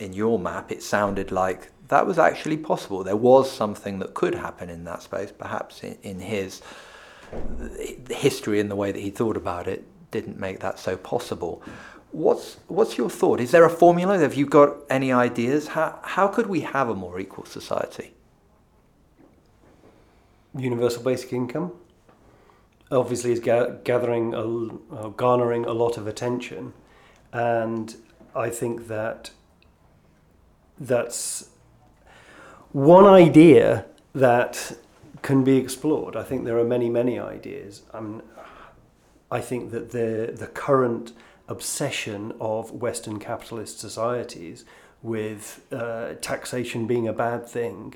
in 0.00 0.12
your 0.14 0.38
map 0.38 0.72
it 0.72 0.82
sounded 0.82 1.30
like 1.30 1.70
that 1.88 2.06
was 2.06 2.18
actually 2.18 2.56
possible. 2.56 3.04
There 3.04 3.16
was 3.16 3.50
something 3.50 3.98
that 3.98 4.14
could 4.14 4.34
happen 4.34 4.70
in 4.70 4.84
that 4.84 5.02
space, 5.02 5.32
perhaps 5.36 5.82
in, 5.82 5.98
in 6.02 6.20
his 6.20 6.62
history 8.10 8.60
and 8.60 8.70
the 8.70 8.76
way 8.76 8.92
that 8.92 9.00
he 9.00 9.10
thought 9.10 9.36
about 9.36 9.66
it 9.66 9.84
didn't 10.10 10.38
make 10.38 10.60
that 10.60 10.78
so 10.78 10.96
possible. 10.96 11.62
What's 12.12 12.56
what's 12.66 12.98
your 12.98 13.08
thought? 13.08 13.40
Is 13.40 13.52
there 13.52 13.64
a 13.64 13.70
formula? 13.70 14.18
Have 14.18 14.34
you 14.34 14.46
got 14.46 14.76
any 14.90 15.12
ideas? 15.12 15.68
How 15.68 16.00
how 16.02 16.26
could 16.28 16.46
we 16.48 16.60
have 16.60 16.88
a 16.88 16.94
more 16.94 17.20
equal 17.20 17.44
society? 17.44 18.14
universal 20.56 21.02
basic 21.02 21.32
income 21.32 21.72
obviously 22.90 23.32
is 23.32 23.40
ga- 23.40 23.70
gathering 23.84 24.34
a, 24.34 24.94
uh, 24.94 25.08
garnering 25.10 25.64
a 25.64 25.72
lot 25.72 25.96
of 25.96 26.06
attention 26.06 26.72
and 27.32 27.96
I 28.34 28.50
think 28.50 28.88
that 28.88 29.30
that's 30.78 31.50
one 32.72 33.06
idea 33.06 33.84
that 34.14 34.76
can 35.22 35.44
be 35.44 35.56
explored 35.56 36.16
I 36.16 36.22
think 36.22 36.44
there 36.44 36.58
are 36.58 36.64
many 36.64 36.88
many 36.88 37.18
ideas 37.18 37.82
I 39.30 39.40
think 39.40 39.70
that 39.70 39.90
the 39.92 40.32
the 40.36 40.48
current 40.48 41.12
obsession 41.48 42.32
of 42.40 42.70
Western 42.70 43.18
capitalist 43.18 43.78
societies 43.78 44.64
with 45.02 45.62
uh, 45.72 46.14
taxation 46.20 46.86
being 46.86 47.08
a 47.08 47.12
bad 47.12 47.46
thing 47.48 47.94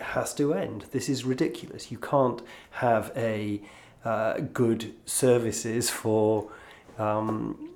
has 0.00 0.34
to 0.34 0.54
end. 0.54 0.86
This 0.90 1.08
is 1.08 1.24
ridiculous. 1.24 1.90
You 1.90 1.98
can't 1.98 2.42
have 2.72 3.12
a 3.16 3.60
uh, 4.04 4.38
good 4.52 4.94
services 5.04 5.90
for 5.90 6.50
um, 6.98 7.70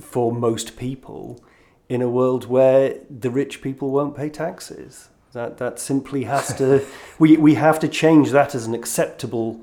for 0.00 0.32
most 0.32 0.76
people 0.76 1.42
in 1.88 2.00
a 2.00 2.08
world 2.08 2.46
where 2.46 3.00
the 3.10 3.30
rich 3.30 3.60
people 3.60 3.90
won't 3.90 4.16
pay 4.16 4.30
taxes. 4.30 5.08
That 5.34 5.58
that 5.58 5.80
simply 5.80 6.24
has 6.24 6.54
to. 6.58 6.86
we 7.18 7.36
we 7.36 7.54
have 7.54 7.80
to 7.80 7.88
change 7.88 8.30
that 8.30 8.54
as 8.54 8.66
an 8.66 8.74
acceptable 8.74 9.60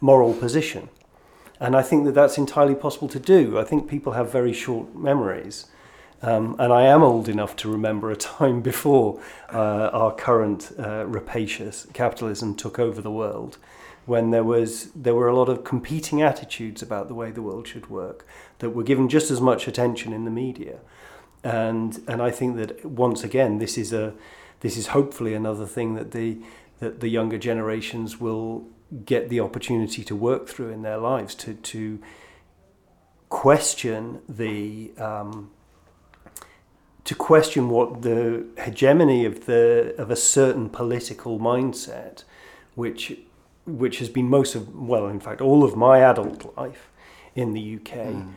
moral 0.00 0.32
position, 0.32 0.88
and 1.60 1.76
I 1.76 1.82
think 1.82 2.06
that 2.06 2.14
that's 2.14 2.38
entirely 2.38 2.74
possible 2.74 3.08
to 3.08 3.20
do. 3.20 3.58
I 3.58 3.64
think 3.64 3.88
people 3.88 4.14
have 4.14 4.32
very 4.32 4.54
short 4.54 4.96
memories. 4.96 5.66
Um, 6.22 6.54
and 6.58 6.70
I 6.70 6.82
am 6.82 7.02
old 7.02 7.30
enough 7.30 7.56
to 7.56 7.72
remember 7.72 8.10
a 8.10 8.16
time 8.16 8.60
before 8.70 9.20
uh, 9.52 9.90
our 9.92 10.14
current 10.14 10.72
uh, 10.78 11.06
rapacious 11.06 11.86
capitalism 11.94 12.54
took 12.54 12.78
over 12.78 13.00
the 13.00 13.10
world, 13.10 13.58
when 14.06 14.30
there 14.30 14.44
was 14.44 14.90
there 14.94 15.14
were 15.14 15.28
a 15.28 15.36
lot 15.36 15.48
of 15.50 15.64
competing 15.64 16.22
attitudes 16.22 16.82
about 16.82 17.08
the 17.08 17.14
way 17.14 17.30
the 17.30 17.42
world 17.42 17.68
should 17.68 17.90
work 17.90 18.26
that 18.58 18.70
were 18.70 18.82
given 18.82 19.08
just 19.08 19.30
as 19.30 19.40
much 19.40 19.68
attention 19.68 20.12
in 20.12 20.24
the 20.24 20.30
media 20.30 20.78
and 21.42 22.02
and 22.06 22.20
I 22.20 22.30
think 22.30 22.56
that 22.56 22.84
once 22.84 23.24
again 23.24 23.58
this 23.58 23.78
is 23.78 23.92
a 23.92 24.12
this 24.60 24.76
is 24.76 24.88
hopefully 24.88 25.34
another 25.34 25.66
thing 25.66 25.94
that 25.94 26.12
the 26.12 26.38
that 26.78 27.00
the 27.00 27.08
younger 27.08 27.38
generations 27.38 28.20
will 28.20 28.66
get 29.04 29.28
the 29.28 29.38
opportunity 29.38 30.02
to 30.02 30.16
work 30.16 30.48
through 30.48 30.70
in 30.70 30.82
their 30.82 30.98
lives 30.98 31.34
to 31.34 31.54
to 31.54 32.00
question 33.28 34.20
the 34.28 34.92
um, 34.98 35.50
to 37.04 37.14
question 37.14 37.70
what 37.70 38.02
the 38.02 38.46
hegemony 38.58 39.24
of 39.24 39.46
the 39.46 39.94
of 39.98 40.10
a 40.10 40.16
certain 40.16 40.68
political 40.68 41.38
mindset, 41.38 42.24
which 42.74 43.16
which 43.66 43.98
has 43.98 44.08
been 44.08 44.28
most 44.28 44.54
of 44.54 44.74
well, 44.76 45.06
in 45.06 45.20
fact, 45.20 45.40
all 45.40 45.64
of 45.64 45.76
my 45.76 46.00
adult 46.00 46.56
life 46.56 46.90
in 47.34 47.52
the 47.52 47.76
UK. 47.76 47.94
Mm. 47.94 48.34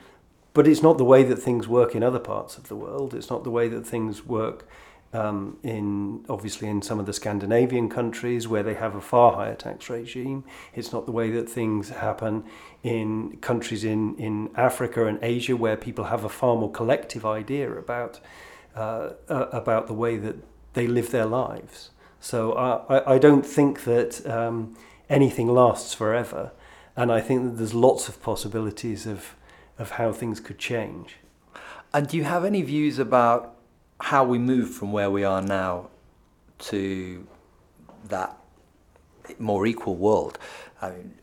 But 0.53 0.67
it's 0.67 0.83
not 0.83 0.99
the 0.99 1.03
way 1.03 1.23
that 1.23 1.37
things 1.37 1.67
work 1.67 1.95
in 1.95 2.03
other 2.03 2.19
parts 2.19 2.57
of 2.57 2.67
the 2.67 2.75
world. 2.75 3.15
It's 3.15 3.29
not 3.29 3.43
the 3.43 3.49
way 3.49 3.67
that 3.67 3.87
things 3.87 4.23
work 4.23 4.67
um, 5.13 5.57
in 5.63 6.25
obviously 6.27 6.67
in 6.67 6.81
some 6.81 6.99
of 6.99 7.05
the 7.05 7.13
Scandinavian 7.13 7.87
countries 7.87 8.47
where 8.47 8.63
they 8.63 8.73
have 8.73 8.95
a 8.95 9.01
far 9.01 9.33
higher 9.33 9.55
tax 9.55 9.89
regime. 9.89 10.43
It's 10.73 10.91
not 10.91 11.05
the 11.05 11.11
way 11.11 11.29
that 11.31 11.47
things 11.47 11.89
happen 11.89 12.43
in 12.81 13.37
countries 13.37 13.83
in, 13.83 14.15
in 14.17 14.49
Africa 14.55 15.05
and 15.05 15.19
Asia 15.21 15.55
where 15.55 15.77
people 15.77 16.05
have 16.05 16.23
a 16.23 16.29
far 16.29 16.55
more 16.55 16.71
collective 16.71 17.25
idea 17.25 17.71
about 17.71 18.19
uh, 18.75 19.11
uh, 19.29 19.47
about 19.51 19.85
the 19.85 19.93
way 19.93 20.17
that 20.17 20.35
they 20.73 20.87
live 20.87 21.11
their 21.11 21.27
lives. 21.27 21.91
So 22.19 22.53
I, 22.53 23.15
I 23.15 23.17
don't 23.19 23.45
think 23.45 23.83
that 23.83 24.25
um, 24.25 24.75
anything 25.09 25.47
lasts 25.47 25.93
forever, 25.93 26.51
and 26.95 27.11
I 27.11 27.21
think 27.21 27.43
that 27.43 27.57
there's 27.57 27.75
lots 27.75 28.07
of 28.07 28.21
possibilities 28.21 29.05
of 29.05 29.35
of 29.77 29.91
how 29.91 30.11
things 30.11 30.39
could 30.39 30.57
change. 30.57 31.17
And 31.93 32.07
do 32.07 32.17
you 32.17 32.23
have 32.23 32.43
any 32.43 32.63
views 32.63 32.97
about 32.97 33.52
how 34.03 34.23
we 34.25 34.37
move 34.37 34.69
from 34.69 34.91
where 34.91 35.09
we 35.09 35.23
are 35.23 35.41
now 35.41 35.87
to 36.59 37.25
that 38.09 38.37
more 39.39 39.65
equal 39.65 39.95
world? 39.95 40.37
I 40.81 40.91
mean, 40.91 41.13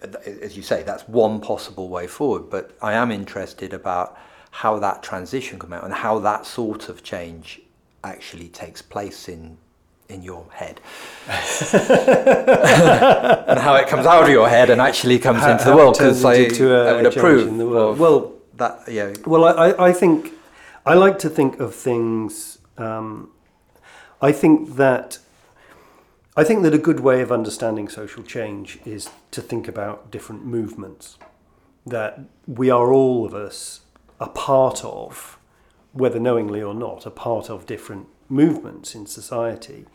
as 0.40 0.56
you 0.56 0.62
say, 0.62 0.82
that's 0.82 1.06
one 1.06 1.42
possible 1.42 1.90
way 1.90 2.06
forward. 2.06 2.48
But 2.48 2.74
I 2.80 2.94
am 2.94 3.10
interested 3.10 3.74
about 3.74 4.16
how 4.50 4.78
that 4.78 5.02
transition 5.02 5.58
come 5.58 5.74
out 5.74 5.84
and 5.84 5.92
how 5.92 6.20
that 6.20 6.46
sort 6.46 6.88
of 6.88 7.02
change 7.02 7.60
actually 8.02 8.48
takes 8.48 8.80
place 8.80 9.28
in 9.28 9.58
in 10.08 10.22
your 10.24 10.44
head 10.50 10.80
and 11.28 11.38
how 13.60 13.76
it 13.76 13.86
comes 13.86 14.06
out 14.06 14.24
of 14.24 14.28
your 14.28 14.48
head 14.48 14.68
and 14.68 14.80
actually 14.80 15.20
comes 15.20 15.38
how, 15.38 15.52
into 15.52 15.66
the 15.66 15.76
world 15.76 15.96
because 15.96 16.24
I, 16.24 16.32
I 16.32 16.96
would 16.96 17.06
approve 17.06 17.56
well 17.96 18.32
that 18.56 18.80
yeah 18.88 19.12
well 19.24 19.44
I, 19.44 19.90
I 19.90 19.92
think 19.92 20.32
I 20.84 20.94
like 20.94 21.20
to 21.20 21.30
think 21.30 21.60
of 21.60 21.76
things 21.76 22.49
um, 22.80 23.30
I 24.20 24.32
think 24.32 24.76
that 24.76 25.18
I 26.36 26.44
think 26.44 26.62
that 26.62 26.74
a 26.74 26.78
good 26.78 27.00
way 27.00 27.22
of 27.22 27.32
understanding 27.32 27.88
social 27.88 28.22
change 28.22 28.78
is 28.84 29.10
to 29.32 29.42
think 29.42 29.66
about 29.68 30.10
different 30.10 30.44
movements 30.44 31.18
that 31.84 32.20
we 32.46 32.70
are 32.70 32.92
all 32.92 33.26
of 33.26 33.34
us 33.34 33.80
a 34.20 34.28
part 34.28 34.84
of, 34.84 35.38
whether 35.92 36.20
knowingly 36.20 36.62
or 36.62 36.74
not, 36.74 37.04
a 37.06 37.10
part 37.10 37.50
of 37.50 37.66
different 37.66 38.06
movements 38.28 38.94
in 38.94 39.06
society. 39.06 39.86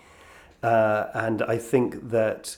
Uh, 0.62 1.08
and 1.14 1.42
I 1.44 1.58
think 1.58 2.10
that 2.10 2.58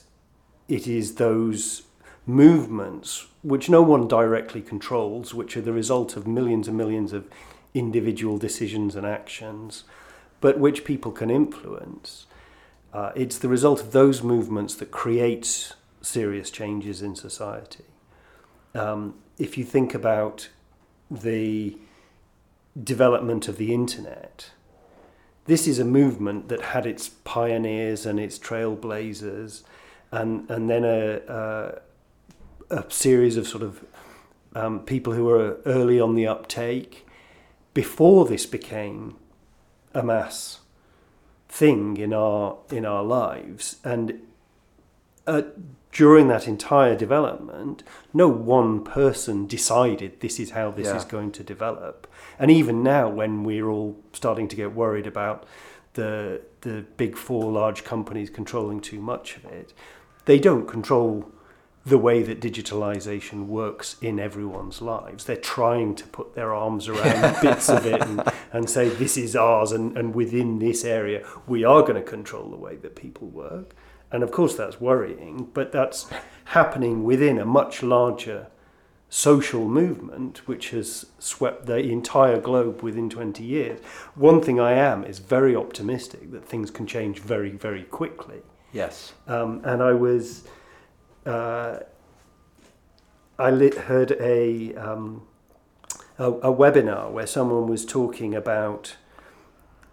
it 0.66 0.86
is 0.86 1.14
those 1.14 1.82
movements 2.26 3.26
which 3.42 3.70
no 3.70 3.82
one 3.82 4.08
directly 4.08 4.60
controls, 4.60 5.34
which 5.34 5.56
are 5.56 5.60
the 5.62 5.72
result 5.72 6.16
of 6.16 6.26
millions 6.26 6.68
and 6.68 6.76
millions 6.76 7.12
of 7.12 7.28
individual 7.74 8.38
decisions 8.38 8.96
and 8.96 9.06
actions, 9.06 9.84
but 10.40 10.58
which 10.58 10.84
people 10.84 11.12
can 11.12 11.30
influence. 11.30 12.26
Uh, 12.92 13.12
it's 13.14 13.38
the 13.38 13.48
result 13.48 13.80
of 13.80 13.92
those 13.92 14.22
movements 14.22 14.74
that 14.76 14.90
creates 14.90 15.74
serious 16.00 16.50
changes 16.50 17.02
in 17.02 17.14
society. 17.14 17.84
Um, 18.74 19.14
if 19.38 19.58
you 19.58 19.64
think 19.64 19.94
about 19.94 20.48
the 21.10 21.76
development 22.82 23.48
of 23.48 23.56
the 23.56 23.72
internet. 23.72 24.50
This 25.46 25.66
is 25.66 25.78
a 25.78 25.84
movement 25.84 26.48
that 26.48 26.60
had 26.60 26.86
its 26.86 27.08
pioneers 27.08 28.06
and 28.06 28.20
its 28.20 28.38
trailblazers, 28.38 29.62
and 30.12 30.48
and 30.50 30.68
then 30.68 30.84
a 30.84 31.20
a, 31.28 31.80
a 32.70 32.90
series 32.90 33.36
of 33.36 33.46
sort 33.46 33.62
of 33.62 33.84
um, 34.54 34.80
people 34.80 35.12
who 35.12 35.24
were 35.24 35.58
early 35.64 36.00
on 36.00 36.14
the 36.14 36.26
uptake. 36.26 37.06
Before 37.74 38.26
this 38.26 38.44
became 38.44 39.16
a 39.98 40.02
mass 40.02 40.60
thing 41.48 41.96
in 41.96 42.12
our 42.12 42.58
in 42.70 42.84
our 42.86 43.02
lives, 43.02 43.76
and 43.84 44.20
uh, 45.26 45.42
during 45.92 46.28
that 46.28 46.46
entire 46.46 46.94
development, 46.94 47.82
no 48.12 48.28
one 48.28 48.84
person 48.84 49.46
decided 49.46 50.20
this 50.20 50.38
is 50.38 50.50
how 50.50 50.70
this 50.70 50.86
yeah. 50.86 50.96
is 50.96 51.04
going 51.04 51.32
to 51.32 51.42
develop. 51.42 52.06
And 52.38 52.50
even 52.50 52.82
now, 52.82 53.08
when 53.08 53.44
we're 53.44 53.68
all 53.68 53.96
starting 54.12 54.48
to 54.48 54.56
get 54.56 54.74
worried 54.74 55.06
about 55.06 55.44
the 55.94 56.42
the 56.60 56.84
big 56.96 57.16
four 57.16 57.50
large 57.50 57.84
companies 57.84 58.30
controlling 58.30 58.80
too 58.80 59.00
much 59.00 59.36
of 59.36 59.44
it, 59.46 59.72
they 60.26 60.38
don't 60.38 60.66
control 60.66 61.30
the 61.88 61.98
way 61.98 62.22
that 62.22 62.40
digitalization 62.40 63.46
works 63.46 63.96
in 64.00 64.18
everyone's 64.18 64.82
lives. 64.82 65.24
They're 65.24 65.36
trying 65.36 65.94
to 65.96 66.06
put 66.08 66.34
their 66.34 66.54
arms 66.54 66.88
around 66.88 67.36
bits 67.42 67.68
of 67.68 67.86
it 67.86 68.00
and, 68.02 68.22
and 68.52 68.68
say, 68.68 68.88
this 68.88 69.16
is 69.16 69.34
ours, 69.34 69.72
and, 69.72 69.96
and 69.96 70.14
within 70.14 70.58
this 70.58 70.84
area, 70.84 71.26
we 71.46 71.64
are 71.64 71.82
going 71.82 71.94
to 71.94 72.02
control 72.02 72.50
the 72.50 72.56
way 72.56 72.76
that 72.76 72.96
people 72.96 73.28
work. 73.28 73.74
And 74.10 74.22
of 74.22 74.30
course, 74.30 74.56
that's 74.56 74.80
worrying, 74.80 75.50
but 75.52 75.72
that's 75.72 76.08
happening 76.46 77.04
within 77.04 77.38
a 77.38 77.44
much 77.44 77.82
larger 77.82 78.48
social 79.10 79.66
movement 79.66 80.46
which 80.46 80.70
has 80.70 81.06
swept 81.18 81.66
the 81.66 81.78
entire 81.78 82.38
globe 82.38 82.82
within 82.82 83.08
20 83.08 83.42
years. 83.42 83.80
One 84.14 84.42
thing 84.42 84.60
I 84.60 84.72
am 84.72 85.04
is 85.04 85.18
very 85.18 85.56
optimistic 85.56 86.30
that 86.32 86.44
things 86.44 86.70
can 86.70 86.86
change 86.86 87.20
very, 87.20 87.50
very 87.50 87.84
quickly. 87.84 88.42
Yes. 88.72 89.14
Um, 89.26 89.62
and 89.64 89.82
I 89.82 89.92
was, 89.92 90.44
uh, 91.28 91.80
I 93.38 93.50
lit, 93.50 93.74
heard 93.74 94.12
a, 94.12 94.74
um, 94.74 95.26
a, 96.18 96.30
a 96.32 96.52
webinar 96.52 97.10
where 97.10 97.26
someone 97.26 97.68
was 97.68 97.84
talking 97.84 98.34
about 98.34 98.96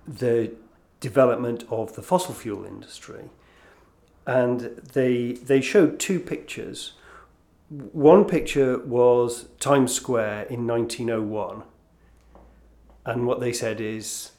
the 0.08 0.54
development 1.00 1.66
of 1.70 1.96
the 1.96 2.02
fossil 2.02 2.34
fuel 2.34 2.66
industry 2.66 3.30
and 4.26 4.60
they 4.94 5.34
they 5.34 5.62
showed 5.62 6.00
two 6.00 6.20
pictures. 6.20 6.94
One 7.70 8.26
picture 8.26 8.80
was 8.80 9.48
Times 9.60 9.94
Square 9.94 10.44
in 10.44 10.68
1901, 10.68 11.64
and 13.06 13.28
what 13.28 13.40
they 13.40 13.54
said 13.54 13.80
is 13.82 14.32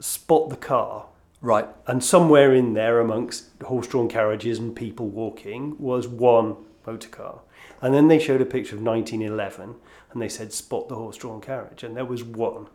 spot 0.00 0.50
the 0.50 0.56
car. 0.56 1.06
Right. 1.44 1.68
And 1.86 2.02
somewhere 2.02 2.54
in 2.54 2.72
there, 2.72 3.00
amongst 3.00 3.50
horse-drawn 3.62 4.08
carriages 4.08 4.58
and 4.58 4.74
people 4.74 5.08
walking, 5.08 5.76
was 5.78 6.08
one 6.08 6.56
motor 6.86 7.10
car. 7.10 7.40
And 7.82 7.92
then 7.92 8.08
they 8.08 8.18
showed 8.18 8.40
a 8.40 8.46
picture 8.46 8.76
of 8.76 8.82
1911, 8.82 9.74
and 10.10 10.22
they 10.22 10.28
said 10.30 10.54
spot 10.54 10.88
the 10.88 10.94
horse-drawn 10.94 11.42
carriage, 11.42 11.82
and 11.82 11.94
there 11.94 12.06
was 12.06 12.24
one. 12.24 12.68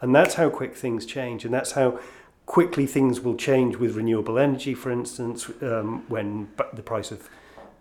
And 0.00 0.12
that's 0.12 0.34
how 0.34 0.50
quick 0.50 0.74
things 0.74 1.06
change, 1.06 1.44
and 1.44 1.54
that's 1.54 1.72
how 1.72 2.00
quickly 2.44 2.86
things 2.88 3.20
will 3.20 3.36
change 3.36 3.76
with 3.76 3.94
renewable 3.94 4.36
energy, 4.36 4.74
for 4.74 4.90
instance, 4.90 5.48
um, 5.62 6.04
when 6.08 6.50
the 6.74 6.82
price 6.82 7.12
of 7.12 7.30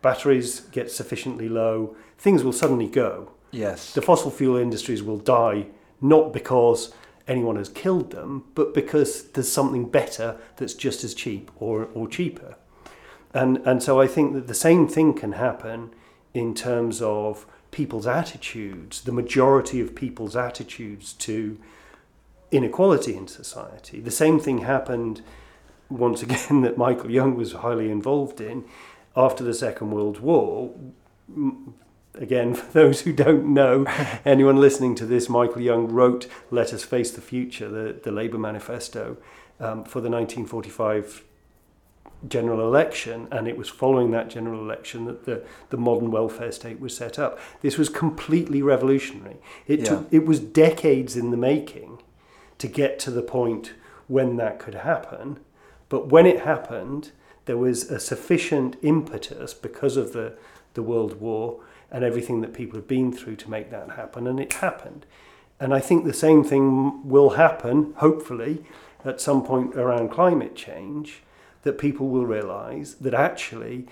batteries 0.03 0.59
gets 0.71 0.95
sufficiently 0.95 1.49
low, 1.49 1.95
things 2.19 2.43
will 2.43 2.53
suddenly 2.53 2.87
go. 2.87 3.31
Yes. 3.49 3.95
The 3.95 4.03
fossil 4.03 4.29
fuel 4.29 4.57
industries 4.57 5.01
will 5.01 5.17
die 5.17 5.65
not 5.99 6.31
because 6.31 6.93
anyone 7.27 7.55
has 7.55 7.69
killed 7.69 8.11
them, 8.11 8.45
but 8.55 8.73
because 8.73 9.23
there's 9.31 9.51
something 9.51 9.89
better 9.89 10.37
that's 10.57 10.73
just 10.73 11.03
as 11.03 11.13
cheap 11.13 11.51
or, 11.57 11.89
or 11.93 12.07
cheaper. 12.07 12.55
And, 13.33 13.57
and 13.65 13.81
so 13.81 14.01
I 14.01 14.07
think 14.07 14.33
that 14.33 14.47
the 14.47 14.53
same 14.53 14.87
thing 14.87 15.13
can 15.13 15.33
happen 15.33 15.93
in 16.33 16.53
terms 16.53 17.01
of 17.01 17.45
people's 17.71 18.07
attitudes, 18.07 19.01
the 19.01 19.11
majority 19.11 19.79
of 19.79 19.95
people's 19.95 20.35
attitudes 20.35 21.13
to 21.13 21.57
inequality 22.51 23.15
in 23.15 23.27
society. 23.27 24.01
The 24.01 24.11
same 24.11 24.39
thing 24.39 24.59
happened 24.59 25.21
once 25.89 26.21
again 26.21 26.61
that 26.63 26.77
Michael 26.77 27.09
Young 27.11 27.35
was 27.35 27.53
highly 27.53 27.89
involved 27.89 28.41
in 28.41 28.65
after 29.15 29.43
the 29.43 29.53
Second 29.53 29.91
World 29.91 30.19
War. 30.19 30.73
Again, 32.15 32.53
for 32.55 32.71
those 32.71 33.01
who 33.01 33.13
don't 33.13 33.53
know, 33.53 33.85
anyone 34.25 34.57
listening 34.57 34.95
to 34.95 35.05
this, 35.05 35.29
Michael 35.29 35.61
Young 35.61 35.87
wrote 35.87 36.27
Let 36.49 36.73
Us 36.73 36.83
Face 36.83 37.11
the 37.11 37.21
Future, 37.21 37.69
the, 37.69 37.93
the 38.01 38.11
Labour 38.11 38.37
Manifesto, 38.37 39.17
um, 39.59 39.83
for 39.83 40.01
the 40.01 40.09
1945 40.09 41.23
general 42.27 42.61
election, 42.61 43.27
and 43.31 43.47
it 43.47 43.57
was 43.57 43.67
following 43.67 44.11
that 44.11 44.29
general 44.29 44.59
election 44.61 45.05
that 45.05 45.25
the, 45.25 45.43
the 45.69 45.77
modern 45.77 46.11
welfare 46.11 46.51
state 46.51 46.79
was 46.79 46.95
set 46.95 47.17
up. 47.17 47.39
This 47.61 47.77
was 47.77 47.89
completely 47.89 48.61
revolutionary. 48.61 49.37
It 49.67 49.79
Yeah. 49.79 49.85
took 49.85 50.07
it 50.11 50.25
was 50.25 50.39
decades 50.39 51.15
in 51.17 51.31
the 51.31 51.37
making 51.37 51.99
to 52.59 52.67
get 52.67 52.99
to 52.99 53.11
the 53.11 53.23
point 53.23 53.73
when 54.07 54.37
that 54.37 54.59
could 54.59 54.75
happen. 54.75 55.39
But 55.89 56.09
when 56.09 56.27
it 56.27 56.41
happened, 56.41 57.11
there 57.45 57.57
was 57.57 57.89
a 57.89 57.99
sufficient 57.99 58.75
impetus 58.83 59.53
because 59.55 59.97
of 59.97 60.13
the, 60.13 60.33
the 60.75 60.83
World 60.83 61.19
War 61.19 61.59
and 61.91 62.03
everything 62.03 62.41
that 62.41 62.53
people 62.53 62.77
have 62.77 62.87
been 62.87 63.11
through 63.11 63.35
to 63.35 63.49
make 63.49 63.69
that 63.71 63.91
happen, 63.91 64.27
and 64.27 64.39
it 64.39 64.53
happened. 64.53 65.05
And 65.59 65.73
I 65.73 65.79
think 65.79 66.05
the 66.05 66.13
same 66.13 66.43
thing 66.43 67.07
will 67.07 67.31
happen, 67.31 67.93
hopefully, 67.97 68.65
at 69.05 69.21
some 69.21 69.43
point 69.43 69.75
around 69.75 70.09
climate 70.09 70.55
change, 70.55 71.21
that 71.63 71.77
people 71.77 72.07
will 72.09 72.25
realize 72.25 72.95
that 72.95 73.13
actually 73.13 73.87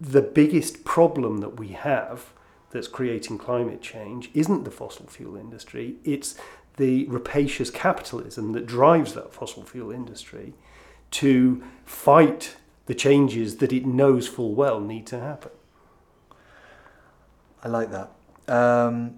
the 0.00 0.22
biggest 0.22 0.84
problem 0.84 1.38
that 1.38 1.58
we 1.58 1.68
have 1.68 2.32
that's 2.70 2.88
creating 2.88 3.38
climate 3.38 3.80
change 3.80 4.30
isn't 4.34 4.64
the 4.64 4.70
fossil 4.70 5.06
fuel 5.06 5.36
industry, 5.36 5.96
it's 6.04 6.36
the 6.76 7.04
rapacious 7.06 7.70
capitalism 7.70 8.52
that 8.52 8.66
drives 8.66 9.14
that 9.14 9.32
fossil 9.32 9.62
fuel 9.62 9.92
industry 9.92 10.54
to 11.10 11.62
fight 11.84 12.56
the 12.86 12.94
changes 12.94 13.58
that 13.58 13.72
it 13.72 13.86
knows 13.86 14.26
full 14.26 14.54
well 14.54 14.80
need 14.80 15.06
to 15.06 15.20
happen. 15.20 15.52
I 17.64 17.68
like 17.68 17.90
that. 17.90 18.10
Um, 18.46 19.16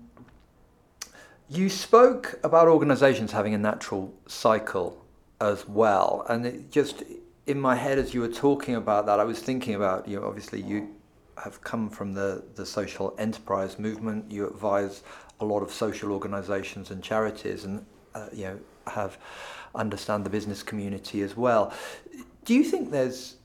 you 1.48 1.68
spoke 1.68 2.38
about 2.44 2.68
organisations 2.68 3.32
having 3.32 3.54
a 3.54 3.58
natural 3.58 4.14
cycle 4.26 5.04
as 5.40 5.68
well, 5.68 6.24
and 6.28 6.46
it 6.46 6.70
just 6.70 7.02
in 7.46 7.60
my 7.60 7.74
head 7.74 7.98
as 7.98 8.14
you 8.14 8.20
were 8.20 8.28
talking 8.28 8.76
about 8.76 9.06
that, 9.06 9.20
I 9.20 9.24
was 9.24 9.40
thinking 9.40 9.74
about 9.74 10.06
you. 10.06 10.20
Know, 10.20 10.26
obviously, 10.26 10.62
you 10.62 10.94
have 11.42 11.60
come 11.60 11.90
from 11.90 12.14
the 12.14 12.44
the 12.54 12.64
social 12.64 13.14
enterprise 13.18 13.78
movement. 13.78 14.30
You 14.30 14.46
advise 14.46 15.02
a 15.40 15.44
lot 15.44 15.62
of 15.62 15.72
social 15.72 16.12
organisations 16.12 16.92
and 16.92 17.02
charities, 17.02 17.64
and 17.64 17.84
uh, 18.14 18.28
you 18.32 18.44
know 18.44 18.58
have 18.86 19.18
understand 19.74 20.24
the 20.24 20.30
business 20.30 20.62
community 20.62 21.20
as 21.22 21.36
well. 21.36 21.72
Do 22.44 22.54
you 22.54 22.62
think 22.62 22.92
there's 22.92 23.36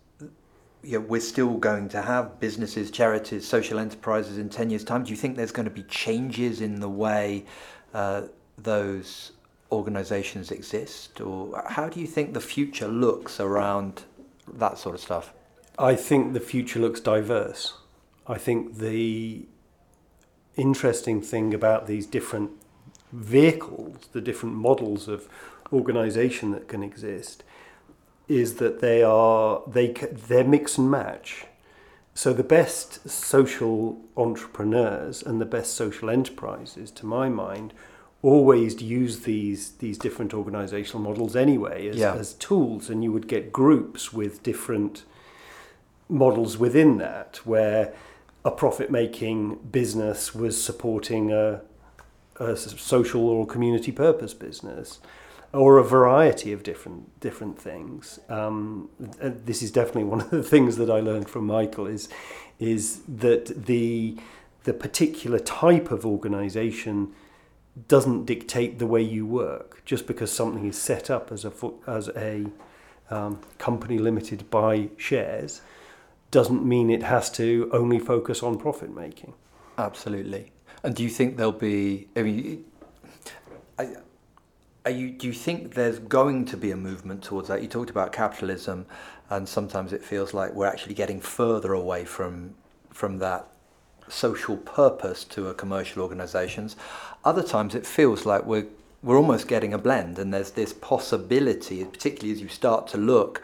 you 0.83 0.99
know, 0.99 1.05
we're 1.05 1.21
still 1.21 1.57
going 1.57 1.89
to 1.89 2.01
have 2.01 2.39
businesses, 2.39 2.89
charities, 2.89 3.47
social 3.47 3.79
enterprises 3.79 4.37
in 4.37 4.49
10 4.49 4.69
years' 4.69 4.83
time. 4.83 5.03
Do 5.03 5.11
you 5.11 5.17
think 5.17 5.37
there's 5.37 5.51
going 5.51 5.67
to 5.67 5.71
be 5.71 5.83
changes 5.83 6.61
in 6.61 6.79
the 6.79 6.89
way 6.89 7.45
uh, 7.93 8.23
those 8.57 9.31
organizations 9.71 10.51
exist? 10.51 11.21
Or 11.21 11.63
how 11.69 11.87
do 11.87 11.99
you 11.99 12.07
think 12.07 12.33
the 12.33 12.41
future 12.41 12.87
looks 12.87 13.39
around 13.39 14.03
that 14.51 14.77
sort 14.77 14.95
of 14.95 15.01
stuff? 15.01 15.33
I 15.77 15.95
think 15.95 16.33
the 16.33 16.39
future 16.39 16.79
looks 16.79 16.99
diverse. 16.99 17.73
I 18.27 18.37
think 18.37 18.77
the 18.77 19.45
interesting 20.55 21.21
thing 21.21 21.53
about 21.53 21.87
these 21.87 22.05
different 22.05 22.51
vehicles, 23.11 24.09
the 24.11 24.21
different 24.21 24.55
models 24.55 25.07
of 25.07 25.27
organization 25.71 26.51
that 26.51 26.67
can 26.67 26.83
exist, 26.83 27.43
is 28.37 28.55
that 28.55 28.79
they 28.79 29.03
are 29.03 29.61
they 29.67 29.87
they're 30.27 30.43
mix 30.43 30.77
and 30.77 30.89
match. 30.89 31.45
So 32.13 32.33
the 32.33 32.43
best 32.43 33.09
social 33.09 33.97
entrepreneurs 34.17 35.23
and 35.23 35.39
the 35.39 35.45
best 35.45 35.73
social 35.75 36.09
enterprises, 36.09 36.91
to 36.91 37.05
my 37.05 37.29
mind, 37.29 37.73
always 38.21 38.81
use 38.81 39.21
these 39.21 39.71
these 39.83 39.97
different 39.97 40.33
organizational 40.33 41.01
models 41.01 41.35
anyway 41.35 41.87
as, 41.87 41.95
Yeah. 41.97 42.13
as 42.15 42.33
tools, 42.33 42.89
and 42.89 43.03
you 43.03 43.11
would 43.11 43.27
get 43.27 43.51
groups 43.51 44.13
with 44.13 44.43
different 44.43 45.03
models 46.09 46.57
within 46.57 46.97
that, 46.97 47.39
where 47.45 47.93
a 48.43 48.51
profit-making 48.51 49.55
business 49.71 50.35
was 50.35 50.61
supporting 50.61 51.31
a 51.31 51.61
social 52.55 53.29
or 53.29 53.45
community 53.45 53.91
purpose 53.91 54.33
business, 54.33 54.99
or 55.53 55.77
a 55.77 55.83
variety 55.83 56.53
of 56.53 56.63
different 56.63 57.19
different 57.19 57.59
things. 57.59 58.19
Um, 58.29 58.89
this 59.19 59.61
is 59.61 59.71
definitely 59.71 60.05
one 60.05 60.21
of 60.21 60.29
the 60.29 60.43
things 60.43 60.77
that 60.77 60.89
I 60.89 60.99
learned 60.99 61.29
from 61.29 61.45
Michael 61.45 61.87
is 61.87 62.09
is 62.59 63.01
that 63.07 63.65
the 63.65 64.17
the 64.63 64.73
particular 64.73 65.39
type 65.39 65.91
of 65.91 66.05
organisation 66.05 67.13
doesn't 67.87 68.25
dictate 68.25 68.79
the 68.79 68.85
way 68.85 69.01
you 69.01 69.25
work. 69.25 69.81
Just 69.85 70.07
because 70.07 70.31
something 70.31 70.65
is 70.65 70.77
set 70.77 71.09
up 71.09 71.31
as 71.31 71.45
a 71.45 71.51
as 71.87 72.09
a 72.09 72.45
um, 73.09 73.41
company 73.57 73.97
limited 73.97 74.49
by 74.49 74.89
shares 74.97 75.61
doesn't 76.29 76.65
mean 76.65 76.89
it 76.89 77.03
has 77.03 77.29
to 77.29 77.69
only 77.73 77.99
focus 77.99 78.41
on 78.41 78.57
profit 78.57 78.95
making. 78.95 79.33
Absolutely. 79.77 80.53
And 80.83 80.95
do 80.95 81.03
you 81.03 81.09
think 81.09 81.37
there'll 81.37 81.51
be? 81.51 82.07
I 82.15 82.21
mean, 82.21 82.65
I, 83.77 83.95
you? 84.89 85.11
Do 85.11 85.27
you 85.27 85.33
think 85.33 85.75
there's 85.75 85.99
going 85.99 86.45
to 86.45 86.57
be 86.57 86.71
a 86.71 86.75
movement 86.75 87.23
towards 87.23 87.47
that? 87.49 87.61
You 87.61 87.67
talked 87.67 87.89
about 87.89 88.11
capitalism, 88.11 88.85
and 89.29 89.47
sometimes 89.47 89.93
it 89.93 90.03
feels 90.03 90.33
like 90.33 90.53
we're 90.53 90.67
actually 90.67 90.95
getting 90.95 91.21
further 91.21 91.73
away 91.73 92.05
from 92.05 92.55
from 92.89 93.19
that 93.19 93.47
social 94.07 94.57
purpose 94.57 95.23
to 95.23 95.47
a 95.47 95.53
commercial 95.53 96.01
organisations. 96.01 96.75
Other 97.23 97.43
times 97.43 97.75
it 97.75 97.85
feels 97.85 98.25
like 98.25 98.45
we're 98.45 98.67
we're 99.03 99.17
almost 99.17 99.47
getting 99.47 99.73
a 99.73 99.77
blend, 99.77 100.19
and 100.19 100.33
there's 100.33 100.51
this 100.51 100.73
possibility, 100.73 101.83
particularly 101.85 102.31
as 102.31 102.41
you 102.41 102.47
start 102.47 102.87
to 102.89 102.97
look 102.97 103.41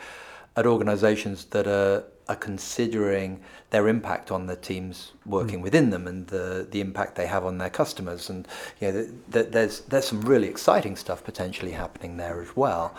at 0.55 0.65
organisations 0.65 1.45
that 1.45 1.67
are 1.67 2.03
are 2.29 2.35
considering 2.35 3.39
their 3.69 3.87
impact 3.87 4.31
on 4.31 4.47
the 4.47 4.55
teams 4.55 5.11
working 5.25 5.61
within 5.61 5.89
them 5.89 6.07
and 6.07 6.27
the 6.27 6.67
the 6.69 6.81
impact 6.81 7.15
they 7.15 7.27
have 7.27 7.45
on 7.45 7.57
their 7.57 7.69
customers, 7.69 8.29
and 8.29 8.47
you 8.79 8.87
know, 8.87 8.93
th- 8.93 9.11
th- 9.31 9.47
there's 9.51 9.81
there's 9.81 10.05
some 10.05 10.21
really 10.21 10.47
exciting 10.47 10.95
stuff 10.95 11.23
potentially 11.23 11.71
happening 11.71 12.17
there 12.17 12.41
as 12.41 12.55
well. 12.55 12.95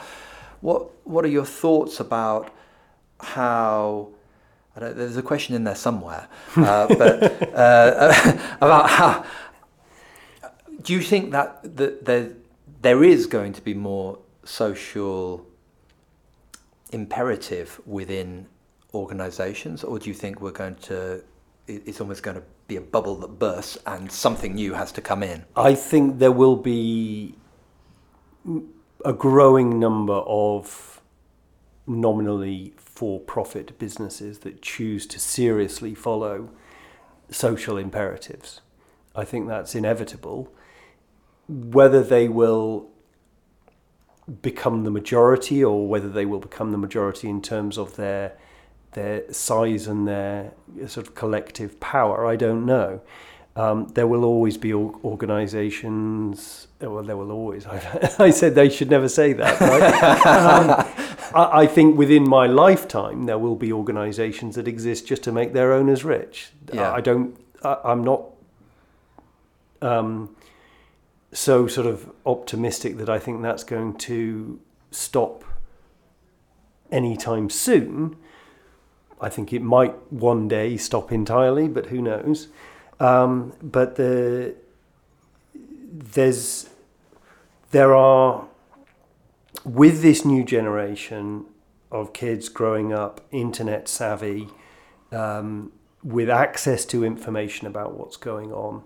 What 0.60 0.90
what 1.04 1.24
are 1.24 1.28
your 1.28 1.46
thoughts 1.46 2.00
about 2.00 2.52
how? 3.20 4.08
I 4.76 4.80
don't, 4.80 4.96
there's 4.96 5.16
a 5.16 5.22
question 5.22 5.54
in 5.56 5.64
there 5.64 5.74
somewhere, 5.74 6.28
uh, 6.56 6.86
but 6.98 7.54
uh, 7.54 8.38
about 8.60 8.90
how 8.90 9.24
do 10.82 10.92
you 10.92 11.00
think 11.00 11.32
that, 11.32 11.76
that 11.76 12.04
there 12.04 12.32
there 12.80 13.04
is 13.04 13.26
going 13.26 13.52
to 13.52 13.62
be 13.62 13.74
more 13.74 14.18
social 14.44 15.46
imperative 16.90 17.80
within 17.84 18.46
organizations 18.94 19.84
or 19.84 19.98
do 19.98 20.08
you 20.08 20.14
think 20.14 20.40
we're 20.40 20.50
going 20.50 20.74
to 20.76 21.22
it's 21.66 22.00
almost 22.00 22.22
going 22.22 22.36
to 22.36 22.42
be 22.66 22.76
a 22.76 22.80
bubble 22.80 23.16
that 23.16 23.38
bursts 23.38 23.76
and 23.86 24.10
something 24.10 24.54
new 24.54 24.72
has 24.72 24.90
to 24.92 25.00
come 25.00 25.22
in 25.22 25.44
I 25.56 25.74
think 25.74 26.18
there 26.18 26.32
will 26.32 26.56
be 26.56 27.34
a 29.04 29.12
growing 29.12 29.78
number 29.78 30.14
of 30.14 31.00
nominally 31.86 32.74
for 32.76 33.20
profit 33.20 33.78
businesses 33.78 34.40
that 34.40 34.60
choose 34.62 35.06
to 35.06 35.18
seriously 35.18 35.94
follow 35.94 36.50
social 37.30 37.76
imperatives. 37.76 38.60
I 39.14 39.24
think 39.24 39.48
that's 39.48 39.74
inevitable. 39.74 40.52
Whether 41.48 42.02
they 42.02 42.28
will 42.28 42.90
become 44.42 44.84
the 44.84 44.90
majority 44.90 45.64
or 45.64 45.88
whether 45.88 46.08
they 46.08 46.26
will 46.26 46.40
become 46.40 46.70
the 46.70 46.78
majority 46.78 47.28
in 47.28 47.40
terms 47.40 47.78
of 47.78 47.96
their 47.96 48.36
their 48.92 49.32
size 49.32 49.86
and 49.86 50.08
their 50.08 50.52
sort 50.86 51.06
of 51.08 51.14
collective 51.14 51.78
power, 51.80 52.26
I 52.26 52.36
don't 52.36 52.64
know. 52.66 53.00
Um, 53.56 53.88
there 53.88 54.06
will 54.06 54.24
always 54.24 54.56
be 54.56 54.72
organisations. 54.72 56.68
Well, 56.80 57.02
there 57.02 57.16
will 57.16 57.32
always. 57.32 57.66
I, 57.66 58.14
I 58.20 58.30
said 58.30 58.54
they 58.54 58.68
should 58.68 58.88
never 58.88 59.08
say 59.08 59.32
that. 59.32 59.60
Right? 59.60 60.26
um, 60.26 60.70
I, 61.34 61.62
I 61.62 61.66
think 61.66 61.98
within 61.98 62.28
my 62.28 62.46
lifetime 62.46 63.26
there 63.26 63.38
will 63.38 63.56
be 63.56 63.72
organisations 63.72 64.54
that 64.54 64.68
exist 64.68 65.08
just 65.08 65.24
to 65.24 65.32
make 65.32 65.54
their 65.54 65.72
owners 65.72 66.04
rich. 66.04 66.50
Yeah. 66.72 66.92
I, 66.92 66.96
I 66.96 67.00
don't. 67.00 67.36
I, 67.64 67.78
I'm 67.84 68.04
not. 68.04 68.26
Um, 69.82 70.36
so 71.32 71.66
sort 71.66 71.86
of 71.86 72.10
optimistic 72.24 72.96
that 72.98 73.08
I 73.08 73.18
think 73.18 73.42
that's 73.42 73.64
going 73.64 73.94
to 73.98 74.60
stop 74.90 75.44
anytime 76.90 77.50
soon. 77.50 78.16
I 79.20 79.28
think 79.28 79.52
it 79.52 79.62
might 79.62 79.94
one 80.12 80.48
day 80.48 80.76
stop 80.76 81.10
entirely, 81.12 81.68
but 81.68 81.86
who 81.86 82.00
knows? 82.00 82.48
Um, 83.00 83.52
but 83.62 83.96
the 83.96 84.54
there's 85.90 86.68
there 87.70 87.94
are 87.94 88.46
with 89.64 90.02
this 90.02 90.24
new 90.24 90.44
generation 90.44 91.44
of 91.90 92.12
kids 92.12 92.48
growing 92.48 92.92
up 92.92 93.20
internet 93.30 93.88
savvy 93.88 94.48
um, 95.10 95.72
with 96.02 96.30
access 96.30 96.84
to 96.84 97.04
information 97.04 97.66
about 97.66 97.94
what's 97.94 98.16
going 98.16 98.52
on 98.52 98.82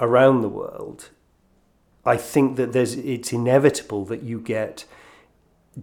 around 0.00 0.40
the 0.40 0.48
world 0.48 1.10
I 2.06 2.16
think 2.16 2.56
that 2.56 2.72
there's 2.72 2.94
it's 2.94 3.32
inevitable 3.32 4.04
that 4.06 4.22
you 4.22 4.40
get 4.40 4.84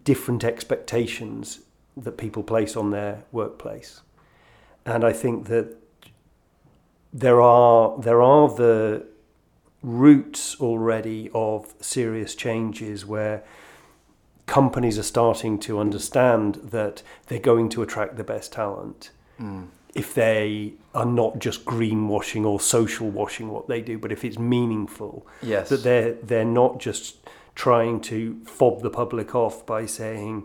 different 0.04 0.44
expectations 0.44 1.60
that 1.98 2.18
people 2.18 2.44
place 2.44 2.76
on 2.76 2.92
their 2.92 3.24
workplace. 3.32 4.02
And 4.86 5.04
I 5.04 5.14
think 5.14 5.48
that 5.48 5.76
there 7.14 7.42
are 7.42 8.00
there 8.00 8.22
are 8.22 8.48
the 8.50 9.06
roots 9.84 10.60
already 10.60 11.30
of 11.34 11.74
serious 11.82 12.36
changes 12.36 13.06
where 13.06 13.44
companies 14.46 14.98
are 15.00 15.04
starting 15.04 15.58
to 15.60 15.80
understand 15.80 16.56
that 16.56 17.02
they're 17.28 17.40
going 17.40 17.70
to 17.70 17.82
attract 17.82 18.18
the 18.18 18.24
best 18.24 18.54
talent 18.54 19.12
Mm. 19.40 19.68
if 19.96 20.14
they 20.14 20.74
are 20.94 21.06
not 21.06 21.40
just 21.40 21.66
greenwashing 21.66 22.46
or 22.46 22.60
social 22.60 23.10
washing 23.10 23.50
what 23.50 23.68
they 23.68 23.82
do, 23.82 23.98
but 23.98 24.12
if 24.12 24.24
it's 24.24 24.38
meaningful. 24.38 25.26
Yes. 25.42 25.70
That 25.70 25.84
they're 25.84 26.14
they're 26.14 26.46
not 26.46 26.80
just 26.80 27.18
trying 27.56 28.02
to 28.02 28.40
fob 28.46 28.82
the 28.84 28.90
public 28.92 29.34
off 29.34 29.66
by 29.66 29.86
saying, 29.88 30.44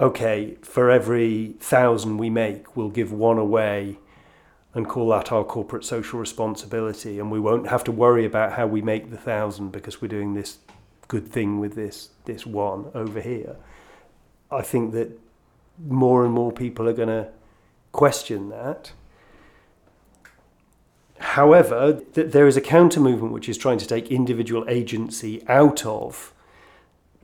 okay, 0.00 0.56
for 0.62 0.90
every 0.90 1.54
thousand 1.60 2.16
we 2.18 2.30
make, 2.30 2.76
we'll 2.76 2.88
give 2.88 3.12
one 3.12 3.38
away 3.38 3.98
and 4.72 4.88
call 4.88 5.08
that 5.08 5.32
our 5.32 5.44
corporate 5.44 5.84
social 5.84 6.18
responsibility, 6.18 7.18
and 7.18 7.30
we 7.30 7.40
won't 7.40 7.68
have 7.68 7.84
to 7.84 7.92
worry 7.92 8.24
about 8.24 8.52
how 8.52 8.66
we 8.66 8.80
make 8.80 9.10
the 9.10 9.16
thousand 9.16 9.70
because 9.70 10.00
we're 10.00 10.08
doing 10.08 10.34
this 10.34 10.58
good 11.08 11.26
thing 11.26 11.58
with 11.58 11.74
this 11.74 12.10
this 12.24 12.46
one 12.46 12.86
over 12.94 13.20
here. 13.20 13.56
I 14.50 14.62
think 14.62 14.92
that 14.92 15.18
more 15.88 16.24
and 16.24 16.32
more 16.32 16.52
people 16.52 16.88
are 16.88 16.92
going 16.92 17.08
to 17.08 17.28
question 17.92 18.48
that. 18.50 18.92
However, 21.18 22.00
th- 22.14 22.32
there 22.32 22.46
is 22.46 22.56
a 22.56 22.60
counter 22.60 23.00
movement 23.00 23.32
which 23.32 23.48
is 23.48 23.58
trying 23.58 23.78
to 23.78 23.86
take 23.86 24.10
individual 24.10 24.64
agency 24.68 25.42
out 25.48 25.84
of 25.84 26.32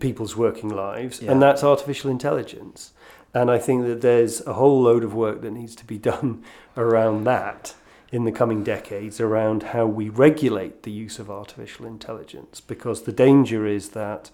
people's 0.01 0.37
working 0.37 0.69
lives, 0.69 1.21
Yeah. 1.23 1.33
and 1.33 1.41
that's 1.43 1.65
artificial 1.65 2.11
intelligence. 2.11 2.93
And 3.35 3.51
I 3.51 3.59
think 3.59 3.85
that 3.87 4.01
there's 4.01 4.47
a 4.47 4.55
whole 4.55 4.81
load 4.83 5.05
of 5.05 5.15
work 5.15 5.43
that 5.43 5.51
needs 5.53 5.75
to 5.77 5.85
be 5.85 5.99
done 6.13 6.43
around 6.77 7.25
that 7.25 7.75
in 8.13 8.25
the 8.25 8.33
coming 8.33 8.63
decades 8.63 9.21
around 9.21 9.63
how 9.75 9.85
we 9.87 10.09
regulate 10.09 10.85
the 10.85 10.93
use 10.93 11.19
of 11.19 11.31
artificial 11.31 11.87
intelligence, 11.87 12.61
because 12.61 13.03
the 13.03 13.13
danger 13.13 13.67
is 13.67 13.91
that 13.91 14.31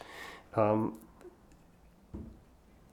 um, 0.55 0.95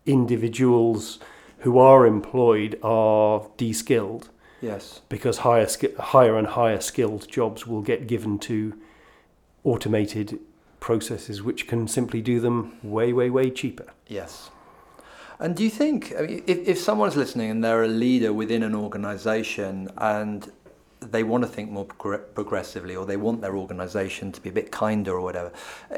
individuals 0.05 1.19
who 1.59 1.77
are 1.77 2.05
employed 2.05 2.79
are 2.83 3.47
de-skilled 3.57 4.29
Yes. 4.61 5.01
because 5.09 5.39
higher 5.39 5.67
higher 5.99 6.37
and 6.37 6.47
higher 6.47 6.79
skilled 6.81 7.27
jobs 7.29 7.65
will 7.67 7.81
get 7.81 8.07
given 8.07 8.39
to 8.39 8.73
automated 9.63 10.39
processes 10.89 11.43
which 11.43 11.67
can 11.67 11.87
simply 11.87 12.19
do 12.19 12.39
them 12.39 12.57
way 12.81 13.13
way 13.13 13.29
way 13.29 13.47
cheaper. 13.51 13.87
Yes. 14.07 14.49
And 15.39 15.55
do 15.55 15.63
you 15.63 15.69
think, 15.69 16.13
I 16.17 16.21
mean, 16.23 16.43
if, 16.47 16.57
if 16.67 16.77
someone's 16.79 17.15
listening 17.15 17.51
and 17.51 17.63
they're 17.63 17.83
a 17.83 17.95
leader 18.05 18.31
within 18.33 18.63
an 18.63 18.73
organization 18.73 19.87
and 19.97 20.51
they 20.99 21.23
want 21.31 21.43
to 21.43 21.49
think 21.55 21.69
more 21.69 21.85
progr- 21.85 22.33
progressively 22.33 22.95
or 22.95 23.05
they 23.05 23.17
want 23.17 23.39
their 23.39 23.55
organization 23.55 24.31
to 24.31 24.41
be 24.41 24.49
a 24.49 24.51
bit 24.51 24.71
kinder 24.71 25.13
or 25.13 25.21
whatever, 25.21 25.51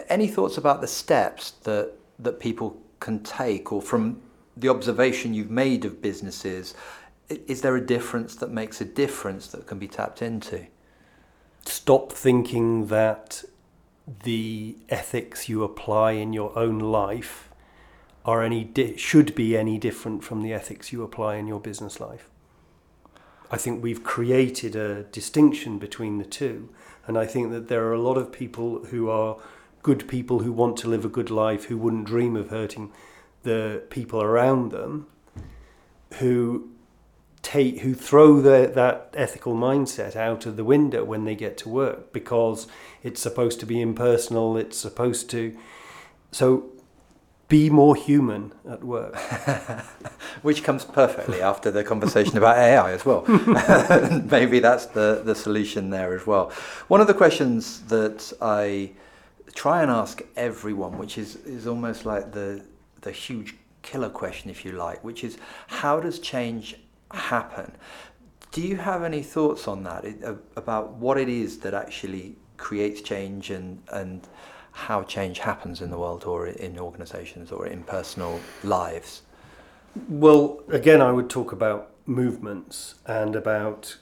any 0.09 0.27
thoughts 0.27 0.57
about 0.57 0.81
the 0.81 0.87
steps 0.87 1.51
that, 1.67 1.93
that 2.19 2.41
people 2.41 2.69
can 2.99 3.23
take 3.23 3.71
or 3.71 3.81
from 3.81 4.21
the 4.57 4.67
observation 4.67 5.33
you've 5.33 5.55
made 5.65 5.85
of 5.85 6.01
businesses, 6.01 6.75
is 7.29 7.61
there 7.61 7.77
a 7.77 7.85
difference 7.95 8.35
that 8.35 8.51
makes 8.51 8.81
a 8.81 8.85
difference 8.85 9.47
that 9.47 9.65
can 9.67 9.79
be 9.79 9.87
tapped 9.87 10.21
into? 10.21 10.67
Stop 11.65 12.11
thinking 12.11 12.87
that 12.87 13.45
the 14.23 14.77
ethics 14.89 15.47
you 15.49 15.63
apply 15.63 16.11
in 16.13 16.33
your 16.33 16.57
own 16.57 16.79
life 16.79 17.49
are 18.25 18.43
any 18.43 18.63
di- 18.63 18.97
should 18.97 19.33
be 19.33 19.57
any 19.57 19.77
different 19.77 20.23
from 20.23 20.41
the 20.41 20.53
ethics 20.53 20.91
you 20.91 21.03
apply 21.03 21.35
in 21.35 21.47
your 21.47 21.59
business 21.59 21.99
life. 21.99 22.29
I 23.49 23.57
think 23.57 23.83
we've 23.83 24.03
created 24.03 24.75
a 24.75 25.03
distinction 25.03 25.77
between 25.77 26.17
the 26.17 26.25
two, 26.25 26.69
and 27.07 27.17
I 27.17 27.25
think 27.25 27.51
that 27.51 27.67
there 27.67 27.85
are 27.87 27.93
a 27.93 28.01
lot 28.01 28.17
of 28.17 28.31
people 28.31 28.85
who 28.85 29.09
are 29.09 29.37
good 29.83 30.07
people 30.07 30.39
who 30.39 30.51
want 30.51 30.77
to 30.77 30.87
live 30.87 31.03
a 31.03 31.09
good 31.09 31.29
life, 31.29 31.65
who 31.65 31.77
wouldn't 31.77 32.05
dream 32.05 32.35
of 32.35 32.49
hurting 32.49 32.91
the 33.43 33.83
people 33.89 34.21
around 34.21 34.71
them, 34.71 35.07
who 36.19 36.69
take 37.41 37.79
who 37.79 37.93
throw 37.93 38.39
the, 38.39 38.71
that 38.73 39.13
ethical 39.15 39.53
mindset 39.55 40.15
out 40.15 40.45
of 40.45 40.57
the 40.57 40.63
window 40.63 41.03
when 41.03 41.25
they 41.25 41.35
get 41.35 41.57
to 41.57 41.69
work 41.69 42.13
because 42.13 42.67
it's 43.03 43.21
supposed 43.21 43.59
to 43.59 43.65
be 43.65 43.81
impersonal. 43.81 44.57
It's 44.57 44.77
supposed 44.77 45.29
to 45.31 45.57
so 46.31 46.71
be 47.51 47.69
more 47.69 47.97
human 47.97 48.53
at 48.69 48.81
work. 48.81 49.17
Which 50.41 50.63
comes 50.63 50.85
perfectly 50.85 51.41
after 51.41 51.69
the 51.69 51.83
conversation 51.83 52.37
about 52.37 52.57
AI 52.57 52.93
as 52.93 53.05
well. 53.05 53.25
Maybe 54.31 54.59
that's 54.59 54.85
the, 54.85 55.21
the 55.25 55.35
solution 55.35 55.89
there 55.89 56.15
as 56.15 56.25
well. 56.25 56.49
One 56.87 57.01
of 57.01 57.07
the 57.07 57.13
questions 57.13 57.81
that 57.87 58.31
I 58.41 58.91
try 59.53 59.81
and 59.81 59.91
ask 59.91 60.21
everyone, 60.37 60.97
which 60.97 61.17
is, 61.17 61.35
is 61.45 61.67
almost 61.67 62.05
like 62.05 62.31
the, 62.31 62.63
the 63.01 63.11
huge 63.11 63.55
killer 63.81 64.09
question, 64.09 64.49
if 64.49 64.63
you 64.63 64.71
like, 64.71 65.03
which 65.03 65.23
is 65.25 65.37
how 65.67 65.99
does 65.99 66.19
change 66.19 66.77
happen? 67.13 67.71
Do 68.51 68.61
you 68.61 68.77
have 68.77 69.03
any 69.03 69.23
thoughts 69.23 69.67
on 69.67 69.83
that, 69.83 70.05
about 70.55 70.93
what 70.93 71.17
it 71.17 71.29
is 71.29 71.59
that 71.59 71.73
actually 71.73 72.35
creates 72.57 73.01
change 73.01 73.49
and, 73.49 73.81
and 73.91 74.27
how 74.71 75.03
change 75.03 75.39
happens 75.39 75.81
in 75.81 75.89
the 75.89 75.97
world 75.97 76.25
or 76.25 76.47
in 76.47 76.77
organizations 76.77 77.51
or 77.51 77.67
in 77.67 77.83
personal 77.83 78.39
lives? 78.63 79.21
Well, 80.07 80.63
again, 80.69 81.01
I 81.01 81.11
would 81.11 81.29
talk 81.29 81.51
about 81.51 81.91
movements 82.05 82.95
and 83.05 83.35
about 83.35 83.97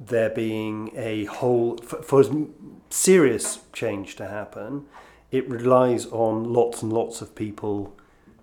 there 0.00 0.30
being 0.30 0.90
a 0.94 1.24
whole 1.24 1.76
for, 1.78 2.02
for 2.02 2.24
serious 2.90 3.60
change 3.72 4.16
to 4.16 4.28
happen. 4.28 4.86
It 5.30 5.48
relies 5.48 6.06
on 6.06 6.52
lots 6.52 6.82
and 6.82 6.92
lots 6.92 7.20
of 7.20 7.34
people 7.34 7.94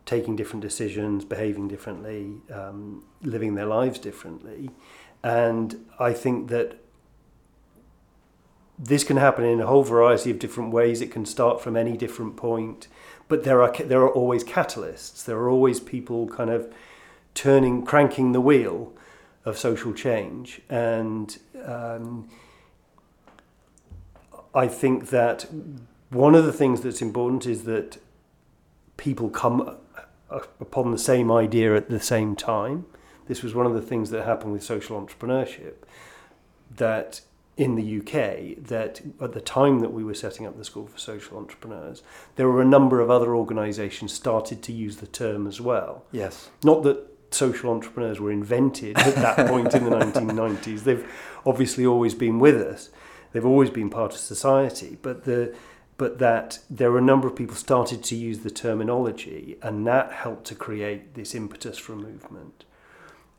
taking 0.05 0.35
different 0.35 0.61
decisions, 0.61 1.25
behaving 1.25 1.67
differently, 1.67 2.41
um, 2.53 3.03
living 3.21 3.55
their 3.55 3.65
lives 3.65 3.99
differently, 3.99 4.69
and 5.23 5.85
I 5.99 6.13
think 6.13 6.49
that 6.49 6.77
this 8.77 9.03
can 9.03 9.17
happen 9.17 9.45
in 9.45 9.61
a 9.61 9.65
whole 9.65 9.83
variety 9.83 10.29
of 10.31 10.39
different 10.39 10.71
ways. 10.71 11.01
It 11.01 11.11
can 11.11 11.25
start 11.25 11.61
from 11.61 11.77
any 11.77 11.95
different 11.95 12.35
point, 12.35 12.87
but 13.27 13.43
there 13.43 13.61
are 13.61 13.71
there 13.71 14.01
are 14.01 14.11
always 14.11 14.43
catalysts. 14.43 15.23
There 15.23 15.37
are 15.37 15.49
always 15.49 15.79
people 15.79 16.27
kind 16.27 16.49
of 16.49 16.71
turning, 17.33 17.85
cranking 17.85 18.31
the 18.31 18.41
wheel 18.41 18.93
of 19.45 19.57
social 19.57 19.93
change, 19.93 20.61
and 20.69 21.37
um, 21.63 22.29
I 24.53 24.67
think 24.67 25.09
that 25.09 25.45
one 26.09 26.35
of 26.35 26.45
the 26.45 26.53
things 26.53 26.81
that's 26.81 27.01
important 27.01 27.45
is 27.45 27.63
that 27.63 27.97
people 28.97 29.29
come 29.29 29.77
upon 30.29 30.91
the 30.91 30.97
same 30.97 31.31
idea 31.31 31.75
at 31.75 31.89
the 31.89 31.99
same 31.99 32.35
time. 32.35 32.85
This 33.27 33.41
was 33.41 33.55
one 33.55 33.65
of 33.65 33.73
the 33.73 33.81
things 33.81 34.09
that 34.11 34.25
happened 34.25 34.53
with 34.53 34.63
social 34.63 34.99
entrepreneurship. 34.99 35.75
That 36.75 37.21
in 37.57 37.75
the 37.75 37.99
UK, 37.99 38.63
that 38.67 39.01
at 39.21 39.33
the 39.33 39.41
time 39.41 39.79
that 39.79 39.93
we 39.93 40.03
were 40.03 40.13
setting 40.13 40.45
up 40.45 40.57
the 40.57 40.65
School 40.65 40.87
for 40.87 40.97
Social 40.99 41.37
Entrepreneurs, 41.37 42.03
there 42.35 42.49
were 42.49 42.61
a 42.61 42.65
number 42.65 42.99
of 42.99 43.09
other 43.09 43.33
organisations 43.35 44.13
started 44.13 44.61
to 44.63 44.73
use 44.73 44.97
the 44.97 45.07
term 45.07 45.47
as 45.47 45.61
well. 45.61 46.03
Yes. 46.11 46.49
Not 46.63 46.83
that 46.83 47.07
social 47.31 47.71
entrepreneurs 47.71 48.19
were 48.19 48.31
invented 48.31 48.97
at 48.97 49.15
that 49.15 49.47
point 49.47 49.73
in 49.73 49.85
the 49.85 49.91
1990s. 49.95 50.83
They've 50.83 51.09
obviously 51.45 51.85
always 51.85 52.13
been 52.13 52.39
with 52.39 52.55
us. 52.55 52.89
They've 53.31 53.45
always 53.45 53.69
been 53.69 53.89
part 53.89 54.13
of 54.13 54.19
society. 54.19 54.97
But 55.01 55.23
the 55.23 55.55
but 55.97 56.19
that 56.19 56.59
there 56.69 56.91
were 56.91 56.97
a 56.97 57.01
number 57.01 57.27
of 57.27 57.35
people 57.35 57.55
started 57.55 58.03
to 58.03 58.15
use 58.15 58.39
the 58.39 58.49
terminology, 58.49 59.57
and 59.61 59.87
that 59.87 60.11
helped 60.11 60.45
to 60.45 60.55
create 60.55 61.13
this 61.13 61.33
impetus 61.33 61.77
for 61.77 61.93
a 61.93 61.97
movement, 61.97 62.65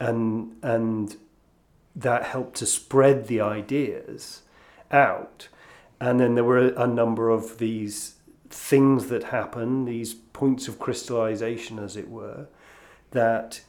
and 0.00 0.56
and 0.62 1.16
that 1.94 2.24
helped 2.24 2.56
to 2.58 2.66
spread 2.66 3.26
the 3.26 3.40
ideas 3.40 4.42
out. 4.90 5.48
And 5.98 6.20
then 6.20 6.34
there 6.34 6.44
were 6.44 6.58
a, 6.58 6.82
a 6.82 6.86
number 6.86 7.30
of 7.30 7.56
these 7.56 8.16
things 8.50 9.06
that 9.06 9.24
happen, 9.24 9.86
these 9.86 10.14
points 10.14 10.68
of 10.68 10.78
crystallization, 10.78 11.78
as 11.78 11.96
it 11.96 12.10
were, 12.10 12.48
that 13.12 13.62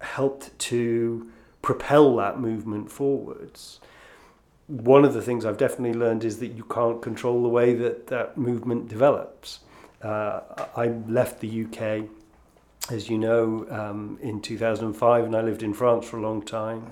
helped 0.00 0.58
to 0.58 1.30
propel 1.62 2.16
that 2.16 2.40
movement 2.40 2.90
forwards. 2.90 3.80
One 4.66 5.04
of 5.04 5.14
the 5.14 5.22
things 5.22 5.44
I've 5.44 5.58
definitely 5.58 5.98
learned 5.98 6.24
is 6.24 6.38
that 6.38 6.48
you 6.48 6.64
can't 6.64 7.00
control 7.00 7.42
the 7.42 7.48
way 7.48 7.74
that 7.74 8.08
that 8.08 8.36
movement 8.36 8.88
develops. 8.88 9.60
Uh, 10.02 10.40
I 10.76 10.88
left 11.08 11.40
the 11.40 11.64
UK, 11.64 12.08
as 12.90 13.08
you 13.08 13.18
know, 13.18 13.66
um, 13.70 14.18
in 14.20 14.40
2005, 14.40 15.24
and 15.24 15.36
I 15.36 15.40
lived 15.40 15.62
in 15.62 15.72
France 15.72 16.08
for 16.08 16.18
a 16.18 16.20
long 16.20 16.42
time. 16.42 16.90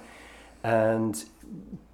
And 0.63 1.25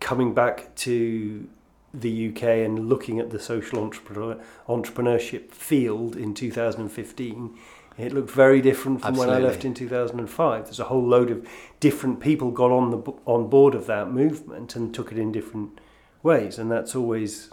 coming 0.00 0.34
back 0.34 0.74
to 0.76 1.48
the 1.92 2.28
UK 2.28 2.42
and 2.42 2.88
looking 2.88 3.18
at 3.18 3.30
the 3.30 3.38
social 3.38 3.80
entrepreneur, 3.80 4.38
entrepreneurship 4.68 5.50
field 5.50 6.14
in 6.14 6.34
2015, 6.34 7.58
It 7.98 8.12
looked 8.12 8.30
very 8.30 8.62
different 8.62 9.02
from 9.02 9.16
when 9.16 9.28
I 9.28 9.38
left 9.38 9.64
in 9.64 9.74
2005. 9.74 10.64
There's 10.64 10.80
a 10.80 10.84
whole 10.84 11.06
load 11.06 11.30
of 11.30 11.46
different 11.80 12.20
people 12.20 12.50
got 12.50 12.70
on 12.70 12.90
the 12.90 13.12
on 13.26 13.48
board 13.48 13.74
of 13.74 13.86
that 13.86 14.10
movement 14.10 14.74
and 14.74 14.94
took 14.94 15.12
it 15.12 15.18
in 15.18 15.32
different 15.32 15.78
ways, 16.22 16.58
and 16.58 16.70
that's 16.70 16.94
always 16.94 17.50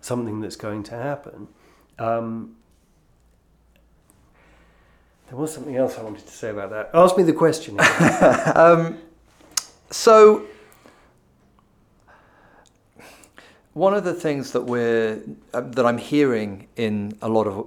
something 0.00 0.40
that's 0.40 0.56
going 0.56 0.82
to 0.84 0.94
happen. 0.94 1.48
Um, 1.98 2.56
there 5.28 5.38
was 5.38 5.52
something 5.52 5.76
else 5.76 5.98
I 5.98 6.02
wanted 6.02 6.26
to 6.26 6.32
say 6.32 6.50
about 6.50 6.70
that. 6.70 6.90
Ask 6.94 7.16
me 7.16 7.22
the 7.22 7.32
question. 7.32 7.78
Um, 8.54 8.98
so, 9.90 10.46
one 13.72 13.94
of 13.94 14.04
the 14.04 14.14
things 14.14 14.52
that 14.52 14.62
we're 14.62 15.22
uh, 15.54 15.60
that 15.60 15.86
I'm 15.86 15.98
hearing 15.98 16.68
in 16.76 17.16
a 17.22 17.28
lot 17.28 17.46
of 17.46 17.66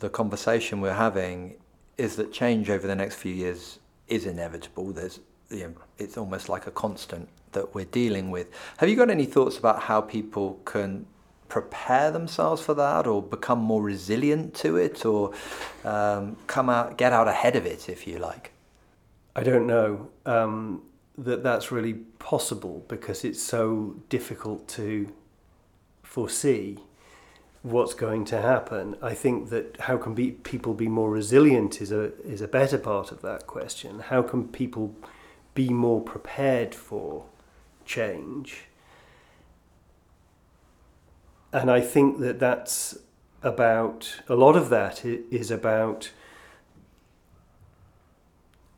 the 0.00 0.10
conversation 0.10 0.80
we're 0.80 0.92
having 0.94 1.54
is 1.96 2.16
that 2.16 2.32
change 2.32 2.68
over 2.70 2.86
the 2.86 2.96
next 2.96 3.16
few 3.16 3.32
years 3.32 3.78
is 4.08 4.26
inevitable. 4.26 4.92
There's, 4.92 5.20
you 5.50 5.64
know, 5.64 5.74
it's 5.98 6.16
almost 6.16 6.48
like 6.48 6.66
a 6.66 6.70
constant 6.70 7.28
that 7.52 7.74
we're 7.74 7.84
dealing 7.84 8.30
with. 8.30 8.48
Have 8.78 8.88
you 8.88 8.96
got 8.96 9.10
any 9.10 9.26
thoughts 9.26 9.58
about 9.58 9.82
how 9.82 10.00
people 10.00 10.60
can 10.64 11.06
prepare 11.48 12.10
themselves 12.10 12.62
for 12.62 12.74
that, 12.74 13.06
or 13.06 13.20
become 13.22 13.58
more 13.58 13.82
resilient 13.82 14.54
to 14.54 14.76
it, 14.76 15.04
or 15.04 15.32
um, 15.84 16.36
come 16.46 16.70
out, 16.70 16.96
get 16.96 17.12
out 17.12 17.28
ahead 17.28 17.56
of 17.56 17.66
it, 17.66 17.88
if 17.88 18.06
you 18.06 18.18
like? 18.18 18.52
I 19.34 19.42
don't 19.42 19.66
know 19.66 20.10
um, 20.26 20.82
that 21.18 21.42
that's 21.42 21.70
really 21.70 21.94
possible 22.18 22.84
because 22.88 23.24
it's 23.24 23.42
so 23.42 23.96
difficult 24.08 24.68
to 24.68 25.12
foresee 26.02 26.78
what's 27.62 27.94
going 27.94 28.24
to 28.26 28.40
happen. 28.40 28.96
I 29.02 29.14
think 29.14 29.50
that 29.50 29.76
how 29.80 29.98
can 29.98 30.14
be, 30.14 30.32
people 30.32 30.74
be 30.74 30.88
more 30.88 31.10
resilient 31.10 31.80
is 31.80 31.92
a 31.92 32.12
is 32.22 32.40
a 32.40 32.48
better 32.48 32.78
part 32.78 33.12
of 33.12 33.22
that 33.22 33.46
question. 33.46 34.00
How 34.00 34.22
can 34.22 34.48
people 34.48 34.94
be 35.54 35.68
more 35.68 36.00
prepared 36.00 36.74
for 36.74 37.26
change? 37.84 38.64
And 41.52 41.70
I 41.70 41.80
think 41.80 42.20
that 42.20 42.38
that's 42.38 42.98
about 43.42 44.20
a 44.28 44.34
lot 44.34 44.56
of 44.56 44.68
that 44.70 45.04
is 45.04 45.50
about 45.50 46.12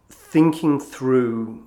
thinking 0.08 0.80
through 0.80 1.66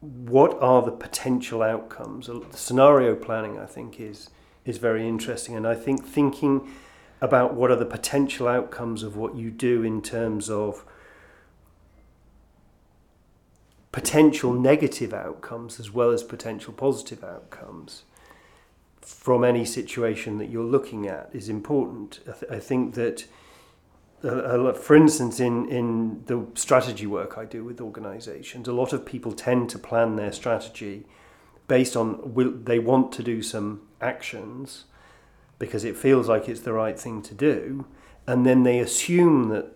what 0.00 0.56
are 0.62 0.82
the 0.82 0.92
potential 0.92 1.62
outcomes. 1.62 2.30
Scenario 2.52 3.16
planning, 3.16 3.58
I 3.58 3.66
think, 3.66 3.98
is 3.98 4.30
is 4.66 4.78
very 4.78 5.08
interesting, 5.08 5.56
and 5.56 5.66
I 5.66 5.74
think 5.74 6.04
thinking 6.04 6.70
about 7.20 7.54
what 7.54 7.70
are 7.70 7.76
the 7.76 7.86
potential 7.86 8.46
outcomes 8.46 9.02
of 9.02 9.16
what 9.16 9.34
you 9.36 9.50
do 9.50 9.82
in 9.82 10.02
terms 10.02 10.50
of 10.50 10.84
potential 13.92 14.52
negative 14.52 15.14
outcomes 15.14 15.80
as 15.80 15.90
well 15.90 16.10
as 16.10 16.22
potential 16.22 16.74
positive 16.74 17.24
outcomes 17.24 18.02
from 19.00 19.42
any 19.44 19.64
situation 19.64 20.36
that 20.36 20.50
you're 20.50 20.64
looking 20.64 21.06
at 21.06 21.30
is 21.32 21.48
important. 21.48 22.20
I, 22.28 22.32
th- 22.32 22.52
I 22.52 22.58
think 22.58 22.94
that 22.94 23.24
uh, 24.24 24.28
a 24.28 24.74
for 24.74 24.96
instance, 24.96 25.40
in, 25.40 25.68
in 25.68 26.24
the 26.26 26.46
strategy 26.54 27.06
work 27.06 27.38
I 27.38 27.44
do 27.44 27.64
with 27.64 27.80
organizations, 27.80 28.66
a 28.66 28.72
lot 28.72 28.92
of 28.92 29.06
people 29.06 29.32
tend 29.32 29.70
to 29.70 29.78
plan 29.78 30.16
their 30.16 30.32
strategy 30.32 31.06
based 31.68 31.96
on 31.96 32.34
will, 32.34 32.50
they 32.50 32.78
want 32.78 33.12
to 33.12 33.22
do 33.22 33.42
some 33.42 33.85
actions 34.00 34.84
because 35.58 35.84
it 35.84 35.96
feels 35.96 36.28
like 36.28 36.48
it's 36.48 36.60
the 36.60 36.72
right 36.72 36.98
thing 36.98 37.22
to 37.22 37.34
do, 37.34 37.86
and 38.26 38.44
then 38.44 38.62
they 38.62 38.78
assume 38.78 39.48
that 39.48 39.66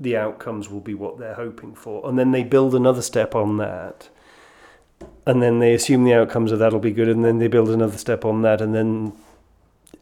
the 0.00 0.16
outcomes 0.16 0.68
will 0.68 0.80
be 0.80 0.94
what 0.94 1.18
they're 1.18 1.34
hoping 1.34 1.74
for, 1.74 2.08
and 2.08 2.18
then 2.18 2.32
they 2.32 2.42
build 2.42 2.74
another 2.74 3.02
step 3.02 3.34
on 3.34 3.56
that, 3.58 4.08
and 5.26 5.40
then 5.42 5.60
they 5.60 5.74
assume 5.74 6.04
the 6.04 6.12
outcomes 6.14 6.50
of 6.50 6.58
that'll 6.58 6.80
be 6.80 6.90
good, 6.90 7.08
and 7.08 7.24
then 7.24 7.38
they 7.38 7.48
build 7.48 7.70
another 7.70 7.98
step 7.98 8.24
on 8.24 8.42
that, 8.42 8.60
and 8.60 8.74
then 8.74 9.12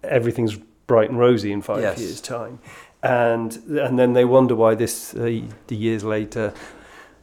everything's 0.02 0.56
bright 0.86 1.10
and 1.10 1.18
rosy 1.18 1.52
in 1.52 1.60
five 1.60 1.82
Yes. 1.82 2.00
years' 2.00 2.20
time 2.20 2.58
and 3.02 3.56
and 3.78 3.98
then 3.98 4.12
they 4.12 4.24
wonder 4.24 4.54
why 4.54 4.74
this 4.74 5.14
uh, 5.14 5.40
the 5.68 5.76
years 5.76 6.04
later 6.04 6.52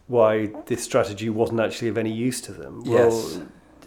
why 0.08 0.48
this 0.68 0.84
strategy 0.84 1.30
wasn't 1.30 1.60
actually 1.60 1.90
of 1.90 1.98
any 1.98 2.12
use 2.12 2.40
to 2.40 2.54
them. 2.54 2.82
Yes. 2.86 3.38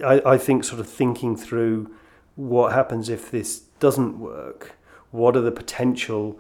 Well, 0.00 0.20
I, 0.26 0.32
I 0.32 0.38
think 0.38 0.64
sort 0.64 0.80
of 0.80 0.86
thinking 0.86 1.34
through 1.34 1.90
what 2.36 2.72
happens 2.72 3.08
if 3.08 3.30
this 3.30 3.60
doesn't 3.78 4.18
work, 4.18 4.76
what 5.10 5.36
are 5.36 5.40
the 5.40 5.52
potential 5.52 6.38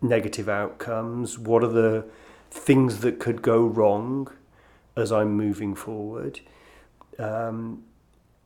negative 0.00 0.48
outcomes, 0.48 1.38
what 1.38 1.62
are 1.62 1.68
the 1.68 2.04
things 2.50 3.00
that 3.00 3.18
could 3.18 3.42
go 3.42 3.64
wrong 3.64 4.30
as 4.96 5.10
I'm 5.10 5.32
moving 5.32 5.74
forward, 5.74 6.40
um, 7.18 7.82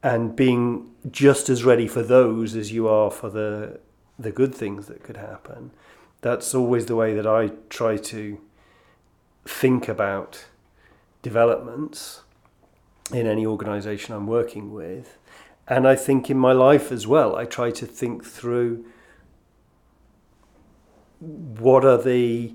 and 0.03 0.37
being 0.37 0.93
just 1.11 1.49
as 1.49 1.65
ready 1.65 1.89
for 1.89 2.03
those 2.03 2.55
as 2.55 2.73
you 2.73 2.89
are 2.89 3.11
for 3.11 3.31
the 3.31 3.81
the 4.19 4.31
good 4.31 4.55
things 4.55 4.87
that 4.87 5.03
could 5.03 5.17
happen. 5.17 5.71
That's 6.23 6.55
always 6.55 6.87
the 6.87 6.97
way 6.97 7.13
that 7.15 7.27
I 7.27 7.51
try 7.69 7.99
to 7.99 8.41
think 9.45 9.89
about 9.89 10.47
developments 11.23 12.23
in 13.13 13.27
any 13.27 13.45
organization 13.45 14.15
I'm 14.15 14.27
working 14.27 14.73
with. 14.73 15.19
And 15.69 15.87
I 15.87 15.97
think 15.97 16.31
in 16.31 16.39
my 16.39 16.53
life 16.53 16.93
as 16.93 17.07
well, 17.07 17.37
I 17.37 17.45
try 17.45 17.71
to 17.73 17.87
think 17.87 18.25
through 18.25 18.85
what 21.19 21.85
are 21.85 22.01
the 22.01 22.55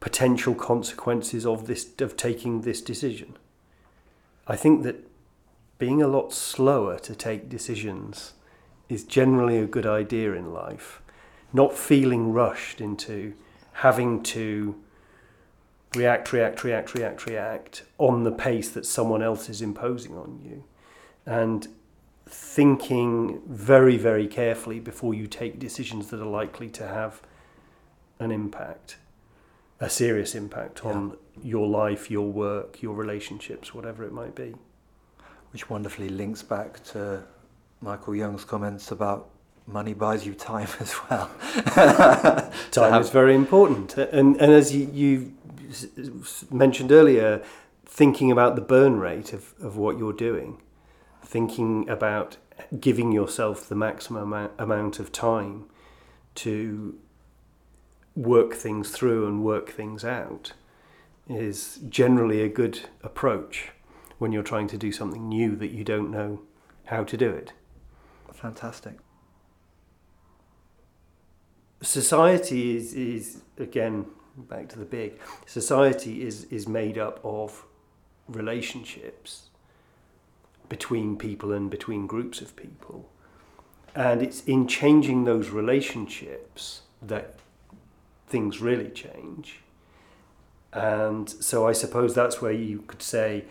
potential 0.00 0.54
consequences 0.54 1.44
of 1.46 1.66
this 1.66 1.88
of 2.00 2.16
taking 2.16 2.62
this 2.62 2.80
decision. 2.80 3.36
I 4.46 4.56
think 4.56 4.82
that 4.82 5.08
being 5.78 6.02
a 6.02 6.08
lot 6.08 6.32
slower 6.32 6.98
to 7.00 7.14
take 7.14 7.48
decisions 7.48 8.32
is 8.88 9.04
generally 9.04 9.58
a 9.58 9.66
good 9.66 9.86
idea 9.86 10.32
in 10.32 10.52
life 10.52 11.02
not 11.52 11.76
feeling 11.76 12.32
rushed 12.32 12.80
into 12.80 13.34
having 13.74 14.22
to 14.22 14.74
react, 15.94 16.32
react, 16.32 16.64
react, 16.64 16.94
react, 16.94 17.26
react 17.26 17.82
on 17.98 18.22
the 18.22 18.32
pace 18.32 18.70
that 18.70 18.86
someone 18.86 19.22
else 19.22 19.48
is 19.48 19.60
imposing 19.60 20.16
on 20.16 20.40
you. 20.42 20.64
And 21.26 21.68
thinking 22.26 23.42
very, 23.46 23.96
very 23.96 24.26
carefully 24.26 24.80
before 24.80 25.14
you 25.14 25.26
take 25.26 25.58
decisions 25.58 26.08
that 26.08 26.20
are 26.20 26.26
likely 26.26 26.68
to 26.70 26.86
have 26.86 27.20
an 28.18 28.30
impact, 28.30 28.96
a 29.80 29.90
serious 29.90 30.34
impact 30.34 30.84
on 30.84 31.16
your 31.42 31.66
life, 31.66 32.10
your 32.10 32.30
work, 32.30 32.82
your 32.82 32.94
relationships, 32.94 33.74
whatever 33.74 34.04
it 34.04 34.12
might 34.12 34.34
be. 34.34 34.54
Which 35.52 35.68
wonderfully 35.68 36.08
links 36.08 36.42
back 36.42 36.82
to 36.84 37.22
Michael 37.80 38.14
Young's 38.14 38.44
comments 38.44 38.90
about 38.90 39.28
money 39.66 39.94
buys 39.94 40.26
you 40.26 40.34
time 40.34 40.68
as 40.80 40.94
well. 41.10 41.30
Time 42.70 43.00
is 43.00 43.10
very 43.10 43.34
important, 43.34 43.96
and 43.96 44.36
and 44.36 44.52
as 44.52 44.74
you, 44.74 44.88
you 44.92 45.34
mentioned 46.50 46.92
earlier, 46.92 47.42
thinking 47.84 48.30
about 48.30 48.56
the 48.56 48.62
burn 48.62 48.98
rate 48.98 49.32
of, 49.32 49.54
of 49.62 49.76
what 49.76 49.98
you're 49.98 50.12
doing, 50.12 50.60
thinking 51.32 51.88
about 51.88 52.36
giving 52.78 53.10
yourself 53.10 53.66
the 53.66 53.74
maximum 53.74 54.50
amount, 54.58 54.98
of 54.98 55.10
time 55.10 55.64
to 56.34 56.98
work 58.14 58.52
things 58.52 58.90
through 58.90 59.26
and 59.26 59.42
work 59.42 59.70
things 59.70 60.04
out 60.04 60.52
is 61.30 61.80
generally 61.88 62.42
a 62.42 62.50
good 62.50 62.80
approach 63.02 63.70
when 64.18 64.30
you're 64.30 64.42
trying 64.42 64.68
to 64.68 64.76
do 64.76 64.92
something 64.92 65.26
new 65.26 65.56
that 65.56 65.70
you 65.70 65.82
don't 65.82 66.10
know 66.10 66.42
how 66.84 67.02
to 67.02 67.16
do 67.16 67.30
it. 67.30 67.54
Fantastic. 68.34 68.98
society 71.80 72.76
is 72.76 72.92
is 72.94 73.24
again 73.58 74.04
back 74.36 74.68
to 74.68 74.78
the 74.78 74.84
big 74.84 75.18
society 75.46 76.22
is 76.28 76.44
is 76.44 76.68
made 76.68 76.96
up 76.98 77.18
of 77.24 77.64
relationships 78.28 79.48
between 80.72 81.08
people 81.16 81.50
and 81.52 81.70
between 81.70 82.06
groups 82.06 82.40
of 82.40 82.56
people 82.56 82.98
and 83.94 84.22
it's 84.22 84.40
in 84.44 84.66
changing 84.66 85.24
those 85.24 85.50
relationships 85.50 86.82
that 87.12 87.26
things 88.26 88.60
really 88.68 88.90
change 89.04 89.60
and 90.72 91.28
so 91.28 91.56
i 91.68 91.72
suppose 91.72 92.14
that's 92.14 92.40
where 92.42 92.58
you 92.70 92.78
could 92.86 93.02
say 93.02 93.44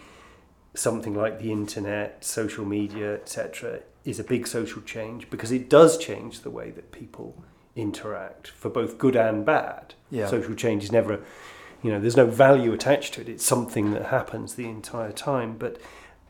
something 0.73 1.13
like 1.23 1.35
the 1.39 1.51
internet 1.51 2.23
social 2.23 2.65
media 2.65 3.13
etc 3.13 3.79
is 4.03 4.19
a 4.19 4.23
big 4.23 4.47
social 4.47 4.81
change 4.81 5.29
because 5.29 5.51
it 5.51 5.69
does 5.69 5.97
change 5.97 6.41
the 6.41 6.49
way 6.49 6.71
that 6.71 6.91
people 6.91 7.35
interact 7.75 8.47
for 8.47 8.69
both 8.69 8.97
good 8.97 9.15
and 9.15 9.45
bad. 9.45 9.93
Yeah. 10.09 10.27
Social 10.27 10.55
change 10.55 10.83
is 10.83 10.91
never, 10.91 11.21
you 11.83 11.91
know, 11.91 11.99
there's 11.99 12.17
no 12.17 12.25
value 12.25 12.73
attached 12.73 13.13
to 13.15 13.21
it. 13.21 13.29
It's 13.29 13.45
something 13.45 13.91
that 13.93 14.07
happens 14.07 14.55
the 14.55 14.67
entire 14.67 15.11
time. 15.11 15.57
But 15.57 15.79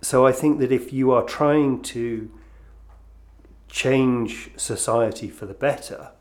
so 0.01 0.25
I 0.25 0.31
think 0.31 0.59
that 0.59 0.71
if 0.71 0.91
you 0.91 1.11
are 1.11 1.23
trying 1.23 1.81
to 1.83 2.29
change 3.69 4.51
society 4.57 5.29
for 5.29 5.45
the 5.45 5.53
better 5.53 6.11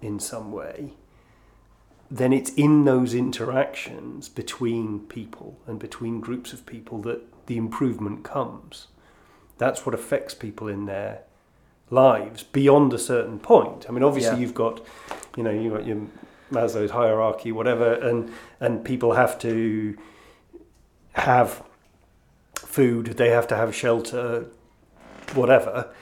in 0.00 0.20
some 0.20 0.52
way, 0.52 0.94
then 2.10 2.32
it's 2.32 2.50
in 2.54 2.84
those 2.84 3.14
interactions 3.14 4.28
between 4.28 5.00
people 5.00 5.58
and 5.66 5.78
between 5.78 6.20
groups 6.20 6.52
of 6.52 6.66
people 6.66 7.00
that 7.02 7.20
the 7.46 7.56
improvement 7.56 8.24
comes. 8.24 8.88
That's 9.58 9.84
what 9.86 9.94
affects 9.94 10.34
people 10.34 10.68
in 10.68 10.86
their 10.86 11.22
lives 11.90 12.42
beyond 12.42 12.92
a 12.92 12.98
certain 12.98 13.38
point. 13.38 13.86
I 13.88 13.92
mean, 13.92 14.02
obviously, 14.02 14.34
Yeah. 14.36 14.40
you've 14.40 14.54
got, 14.54 14.80
you 15.36 15.42
know, 15.42 15.50
you've 15.50 15.72
got 15.72 15.86
your 15.86 15.98
Maslow's 16.52 16.90
hierarchy, 16.90 17.52
whatever, 17.52 17.92
and 17.92 18.30
and 18.58 18.84
people 18.84 19.12
have 19.12 19.38
to 19.40 19.96
have 21.12 21.62
food, 22.70 23.06
they 23.16 23.30
have 23.30 23.46
to 23.48 23.56
have 23.56 23.74
shelter, 23.74 24.46
whatever. 25.34 25.92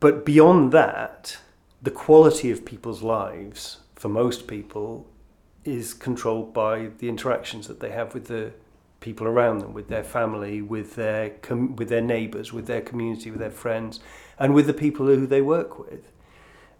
But 0.00 0.24
beyond 0.24 0.72
that, 0.72 1.38
the 1.80 1.90
quality 1.90 2.50
of 2.50 2.64
people's 2.64 3.02
lives 3.02 3.78
for 3.94 4.08
most 4.08 4.46
people 4.46 5.06
is 5.64 5.94
controlled 5.94 6.52
by 6.52 6.90
the 6.98 7.08
interactions 7.08 7.68
that 7.68 7.80
they 7.80 7.90
have 7.90 8.14
with 8.14 8.26
the 8.26 8.52
people 9.00 9.26
around 9.26 9.58
them, 9.58 9.72
with 9.72 9.88
their 9.88 10.04
family, 10.04 10.60
with 10.60 10.96
their 10.96 11.30
com- 11.30 11.76
with 11.76 11.88
their 11.88 12.00
neighbours, 12.00 12.52
with 12.52 12.66
their 12.66 12.80
community, 12.80 13.30
with 13.30 13.40
their 13.40 13.50
friends, 13.50 14.00
and 14.38 14.54
with 14.54 14.66
the 14.66 14.74
people 14.74 15.06
who 15.06 15.26
they 15.26 15.40
work 15.40 15.78
with. 15.78 16.12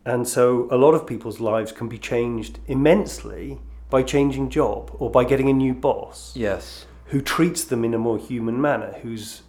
And 0.04 0.26
so, 0.26 0.68
a 0.70 0.76
lot 0.76 0.94
of 0.94 1.06
people's 1.06 1.40
lives 1.40 1.70
can 1.70 1.88
be 1.88 1.98
changed 1.98 2.58
immensely 2.66 3.60
by 3.88 4.02
changing 4.02 4.50
job 4.50 4.90
or 4.98 5.10
by 5.10 5.24
getting 5.24 5.48
a 5.48 5.52
new 5.52 5.74
boss 5.74 6.34
Yes. 6.34 6.86
Who 7.06 7.20
treats 7.20 7.64
them 7.64 7.84
in 7.84 7.94
a 7.94 7.98
more 7.98 8.18
human 8.18 8.60
manner, 8.60 8.94
who's 9.02 9.42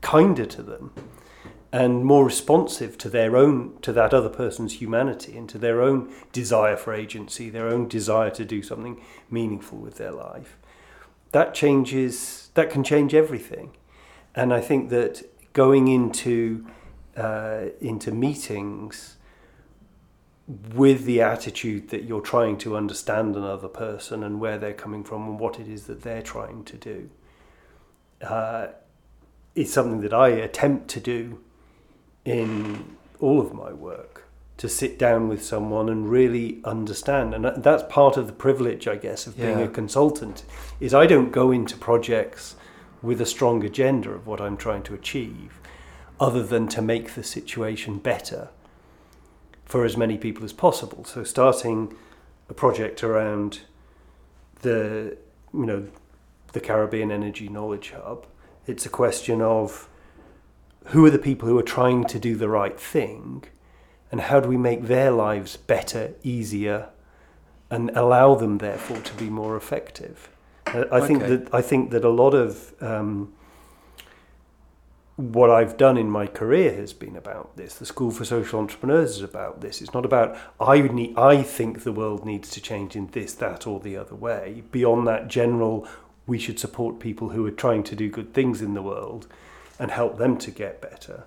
kinder 0.00 0.46
to 0.46 0.62
them 0.62 0.92
and 1.72 2.04
more 2.04 2.24
responsive 2.24 2.98
to 2.98 3.08
their 3.08 3.36
own 3.36 3.78
to 3.80 3.92
that 3.92 4.12
other 4.12 4.28
person's 4.28 4.80
humanity 4.80 5.36
and 5.36 5.48
to 5.48 5.58
their 5.58 5.80
own 5.80 6.12
desire 6.32 6.76
for 6.76 6.92
agency, 6.92 7.48
their 7.48 7.68
own 7.68 7.86
desire 7.86 8.30
to 8.30 8.44
do 8.44 8.62
something 8.62 9.00
meaningful 9.30 9.78
with 9.78 9.96
their 9.96 10.10
life. 10.10 10.56
That 11.32 11.54
changes 11.54 12.50
that 12.54 12.70
can 12.70 12.82
change 12.82 13.14
everything. 13.14 13.76
And 14.34 14.52
I 14.52 14.60
think 14.60 14.90
that 14.90 15.22
going 15.52 15.88
into 15.88 16.66
uh, 17.16 17.66
into 17.80 18.10
meetings 18.10 19.16
with 20.74 21.04
the 21.04 21.20
attitude 21.20 21.90
that 21.90 22.04
you're 22.04 22.20
trying 22.20 22.58
to 22.58 22.76
understand 22.76 23.36
another 23.36 23.68
person 23.68 24.24
and 24.24 24.40
where 24.40 24.58
they're 24.58 24.72
coming 24.72 25.04
from 25.04 25.28
and 25.28 25.38
what 25.38 25.60
it 25.60 25.68
is 25.68 25.84
that 25.86 26.02
they're 26.02 26.22
trying 26.22 26.64
to 26.64 26.76
do 26.76 27.10
uh, 28.22 28.68
is 29.54 29.72
something 29.72 30.00
that 30.00 30.12
I 30.12 30.28
attempt 30.28 30.88
to 30.88 31.00
do 31.00 31.40
in 32.24 32.96
all 33.20 33.40
of 33.40 33.54
my 33.54 33.72
work 33.72 34.24
to 34.56 34.68
sit 34.68 34.98
down 34.98 35.28
with 35.28 35.42
someone 35.42 35.88
and 35.88 36.10
really 36.10 36.60
understand 36.64 37.32
and 37.34 37.44
that's 37.62 37.84
part 37.88 38.16
of 38.16 38.26
the 38.26 38.32
privilege 38.32 38.88
I 38.88 38.96
guess 38.96 39.26
of 39.26 39.36
being 39.36 39.58
Yeah. 39.58 39.64
a 39.66 39.68
consultant 39.68 40.42
is 40.80 40.92
I 40.92 41.06
don't 41.06 41.30
go 41.30 41.50
into 41.50 41.76
projects 41.76 42.56
with 43.02 43.20
a 43.20 43.26
strong 43.26 43.64
agenda 43.64 44.10
of 44.10 44.26
what 44.26 44.40
I'm 44.40 44.56
trying 44.56 44.82
to 44.84 44.94
achieve 44.94 45.60
other 46.18 46.42
than 46.42 46.66
to 46.68 46.82
make 46.82 47.14
the 47.14 47.22
situation 47.22 47.98
better 47.98 48.48
for 49.70 49.84
as 49.84 49.96
many 49.96 50.18
people 50.18 50.44
as 50.44 50.52
possible. 50.52 51.04
So 51.04 51.22
starting 51.22 51.94
a 52.48 52.54
project 52.54 53.04
around 53.04 53.60
the 54.62 55.16
you 55.54 55.64
know 55.66 55.86
the 56.52 56.60
Caribbean 56.60 57.12
Energy 57.12 57.48
Knowledge 57.48 57.92
Hub, 57.96 58.26
it's 58.66 58.84
a 58.84 58.88
question 58.88 59.40
of 59.40 59.88
who 60.86 61.06
are 61.06 61.10
the 61.10 61.18
people 61.20 61.48
who 61.48 61.56
are 61.56 61.62
trying 61.78 62.04
to 62.06 62.18
do 62.18 62.34
the 62.34 62.48
right 62.48 62.78
thing 62.78 63.44
and 64.10 64.20
how 64.22 64.40
do 64.40 64.48
we 64.48 64.56
make 64.56 64.82
their 64.88 65.12
lives 65.12 65.56
better, 65.56 66.14
easier 66.24 66.88
and 67.70 67.90
allow 67.94 68.34
them 68.34 68.58
therefore 68.58 69.00
to 69.02 69.14
be 69.14 69.30
more 69.30 69.56
effective. 69.56 70.28
I 70.66 71.00
think 71.00 71.22
Okay. 71.22 71.36
that 71.36 71.54
I 71.54 71.62
think 71.62 71.90
that 71.90 72.04
a 72.04 72.10
lot 72.10 72.34
of 72.34 72.74
um, 72.82 73.32
what 75.20 75.50
I've 75.50 75.76
done 75.76 75.96
in 75.96 76.10
my 76.10 76.26
career 76.26 76.74
has 76.74 76.92
been 76.92 77.16
about 77.16 77.56
this. 77.56 77.74
The 77.74 77.86
School 77.86 78.10
for 78.10 78.24
Social 78.24 78.58
Entrepreneurs 78.58 79.16
is 79.16 79.22
about 79.22 79.60
this. 79.60 79.80
It's 79.80 79.94
not 79.94 80.04
about 80.04 80.36
I 80.58 80.80
need, 80.80 81.16
I 81.16 81.42
think 81.42 81.82
the 81.82 81.92
world 81.92 82.24
needs 82.24 82.50
to 82.50 82.60
change 82.60 82.96
in 82.96 83.08
this, 83.08 83.34
that, 83.34 83.66
or 83.66 83.80
the 83.80 83.96
other 83.96 84.14
way. 84.14 84.62
Beyond 84.70 85.06
that 85.06 85.28
general, 85.28 85.86
we 86.26 86.38
should 86.38 86.58
support 86.58 87.00
people 87.00 87.30
who 87.30 87.46
are 87.46 87.50
trying 87.50 87.82
to 87.84 87.96
do 87.96 88.08
good 88.08 88.32
things 88.32 88.62
in 88.62 88.74
the 88.74 88.82
world 88.82 89.26
and 89.78 89.90
help 89.90 90.18
them 90.18 90.36
to 90.38 90.50
get 90.50 90.80
better. 90.80 91.24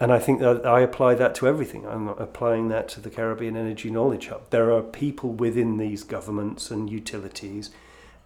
And 0.00 0.12
I 0.12 0.20
think 0.20 0.38
that 0.40 0.64
I 0.64 0.80
apply 0.80 1.14
that 1.14 1.34
to 1.36 1.48
everything. 1.48 1.84
I'm 1.86 2.08
applying 2.08 2.68
that 2.68 2.88
to 2.90 3.00
the 3.00 3.10
Caribbean 3.10 3.56
Energy 3.56 3.90
Knowledge 3.90 4.28
Hub. 4.28 4.50
There 4.50 4.72
are 4.72 4.82
people 4.82 5.30
within 5.32 5.76
these 5.76 6.04
governments 6.04 6.70
and 6.70 6.88
utilities 6.88 7.70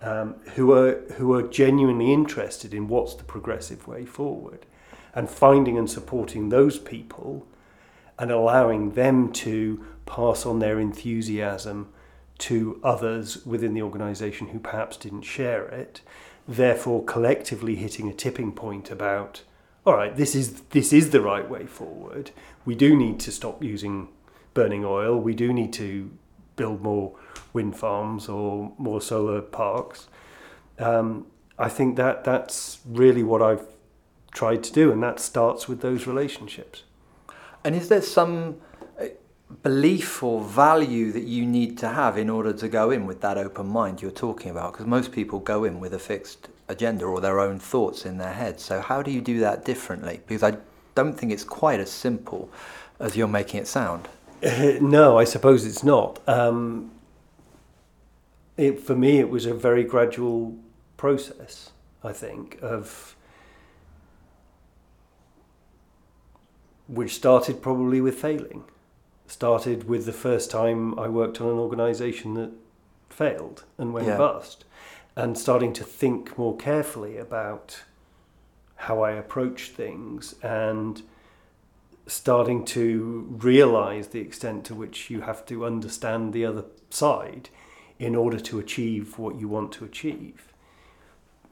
um, 0.02 0.34
who 0.54 0.72
are 0.72 1.00
who 1.12 1.32
are 1.32 1.42
genuinely 1.42 2.12
interested 2.12 2.74
in 2.74 2.88
what's 2.88 3.14
the 3.14 3.24
progressive 3.24 3.86
way 3.86 4.04
forward, 4.04 4.66
and 5.14 5.28
finding 5.28 5.76
and 5.76 5.90
supporting 5.90 6.48
those 6.48 6.78
people, 6.78 7.46
and 8.18 8.30
allowing 8.30 8.92
them 8.92 9.32
to 9.32 9.84
pass 10.06 10.46
on 10.46 10.58
their 10.58 10.78
enthusiasm 10.78 11.88
to 12.38 12.80
others 12.82 13.44
within 13.46 13.74
the 13.74 13.82
organisation 13.82 14.48
who 14.48 14.58
perhaps 14.58 14.96
didn't 14.96 15.22
share 15.22 15.66
it, 15.68 16.00
therefore 16.48 17.04
collectively 17.04 17.76
hitting 17.76 18.08
a 18.08 18.12
tipping 18.12 18.52
point 18.52 18.90
about 18.90 19.42
all 19.84 19.94
right, 19.94 20.16
this 20.16 20.34
is 20.34 20.60
this 20.70 20.92
is 20.92 21.10
the 21.10 21.20
right 21.20 21.48
way 21.48 21.66
forward. 21.66 22.30
We 22.64 22.74
do 22.74 22.96
need 22.96 23.18
to 23.20 23.32
stop 23.32 23.62
using 23.64 24.08
burning 24.54 24.84
oil. 24.84 25.18
We 25.18 25.34
do 25.34 25.52
need 25.52 25.72
to 25.74 26.10
build 26.56 26.82
more 26.82 27.16
wind 27.52 27.76
farms 27.76 28.28
or 28.28 28.72
more 28.78 29.00
solar 29.00 29.40
parks. 29.40 30.06
Um, 30.78 31.26
I 31.58 31.68
think 31.68 31.96
that 31.96 32.24
that's 32.24 32.78
really 32.86 33.22
what 33.22 33.42
I've 33.42 33.66
tried 34.32 34.64
to 34.64 34.72
do, 34.72 34.90
and 34.90 35.02
that 35.02 35.20
starts 35.20 35.68
with 35.68 35.80
those 35.80 36.06
relationships. 36.06 36.82
And 37.64 37.74
is 37.74 37.88
there 37.88 38.02
some 38.02 38.56
uh, 39.00 39.06
belief 39.62 40.22
or 40.22 40.42
value 40.42 41.12
that 41.12 41.24
you 41.24 41.46
need 41.46 41.78
to 41.78 41.88
have 41.88 42.18
in 42.18 42.28
order 42.28 42.52
to 42.52 42.68
go 42.68 42.90
in 42.90 43.06
with 43.06 43.20
that 43.20 43.38
open 43.38 43.66
mind 43.66 44.02
you're 44.02 44.10
talking 44.10 44.50
about? 44.50 44.72
Because 44.72 44.86
most 44.86 45.12
people 45.12 45.38
go 45.38 45.64
in 45.64 45.78
with 45.78 45.94
a 45.94 45.98
fixed 45.98 46.48
agenda 46.68 47.04
or 47.04 47.20
their 47.20 47.38
own 47.38 47.58
thoughts 47.58 48.04
in 48.06 48.18
their 48.18 48.32
head. 48.32 48.58
So 48.58 48.80
how 48.80 49.02
do 49.02 49.10
you 49.10 49.20
do 49.20 49.38
that 49.40 49.64
differently? 49.64 50.20
Because 50.26 50.42
I 50.42 50.56
don't 50.94 51.14
think 51.14 51.32
it's 51.32 51.44
quite 51.44 51.80
as 51.80 51.90
simple 51.90 52.50
as 52.98 53.16
you're 53.16 53.28
making 53.28 53.60
it 53.60 53.66
sound. 53.66 54.08
No, 54.80 55.18
I 55.18 55.24
suppose 55.24 55.64
it's 55.64 55.84
not. 55.84 56.20
Um, 56.28 56.90
it, 58.56 58.80
for 58.80 58.96
me, 58.96 59.20
it 59.20 59.30
was 59.30 59.46
a 59.46 59.54
very 59.54 59.84
gradual 59.84 60.56
process, 60.96 61.70
I 62.02 62.12
think, 62.12 62.58
of 62.60 63.14
which 66.92 67.14
started 67.14 67.62
probably 67.62 68.00
with 68.00 68.18
failing. 68.18 68.64
Started 69.26 69.88
with 69.88 70.04
the 70.04 70.12
first 70.12 70.50
time 70.50 70.98
I 70.98 71.08
worked 71.08 71.40
on 71.40 71.48
an 71.48 71.58
organisation 71.58 72.34
that 72.34 72.50
failed 73.08 73.64
and 73.78 73.92
went 73.94 74.08
Yeah. 74.08 74.18
bust, 74.18 74.64
and 75.16 75.38
starting 75.38 75.72
to 75.74 75.84
think 75.84 76.36
more 76.36 76.56
carefully 76.56 77.16
about 77.16 77.82
how 78.76 79.00
I 79.00 79.12
approach 79.12 79.70
things 79.70 80.34
and 80.42 81.02
starting 82.06 82.64
to 82.64 83.26
realize 83.38 84.08
the 84.08 84.20
extent 84.20 84.64
to 84.66 84.74
which 84.74 85.08
you 85.08 85.22
have 85.22 85.46
to 85.46 85.64
understand 85.64 86.32
the 86.32 86.44
other 86.44 86.64
side 86.90 87.48
in 87.98 88.14
order 88.16 88.40
to 88.40 88.58
achieve 88.58 89.18
what 89.18 89.36
you 89.36 89.48
want 89.48 89.72
to 89.72 89.84
achieve. 89.84 90.52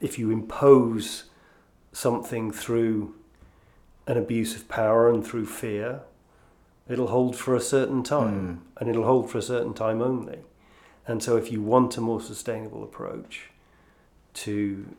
If 0.01 0.19
you 0.19 0.29
impose 0.29 1.25
something 1.93 2.51
through 2.51 3.15
an 4.11 4.17
abuse 4.17 4.57
of 4.57 4.67
power 4.67 5.09
and 5.09 5.25
through 5.25 5.45
fear, 5.45 6.01
it'll 6.89 7.07
hold 7.07 7.33
for 7.33 7.55
a 7.55 7.61
certain 7.61 8.03
time 8.03 8.57
hmm. 8.57 8.67
and 8.75 8.89
it'll 8.89 9.05
hold 9.05 9.31
for 9.31 9.37
a 9.37 9.41
certain 9.41 9.73
time 9.73 10.01
only. 10.01 10.39
And 11.07 11.23
so, 11.23 11.37
if 11.37 11.49
you 11.49 11.61
want 11.61 11.97
a 11.97 12.01
more 12.01 12.19
sustainable 12.19 12.83
approach 12.83 13.49
to 14.33 14.95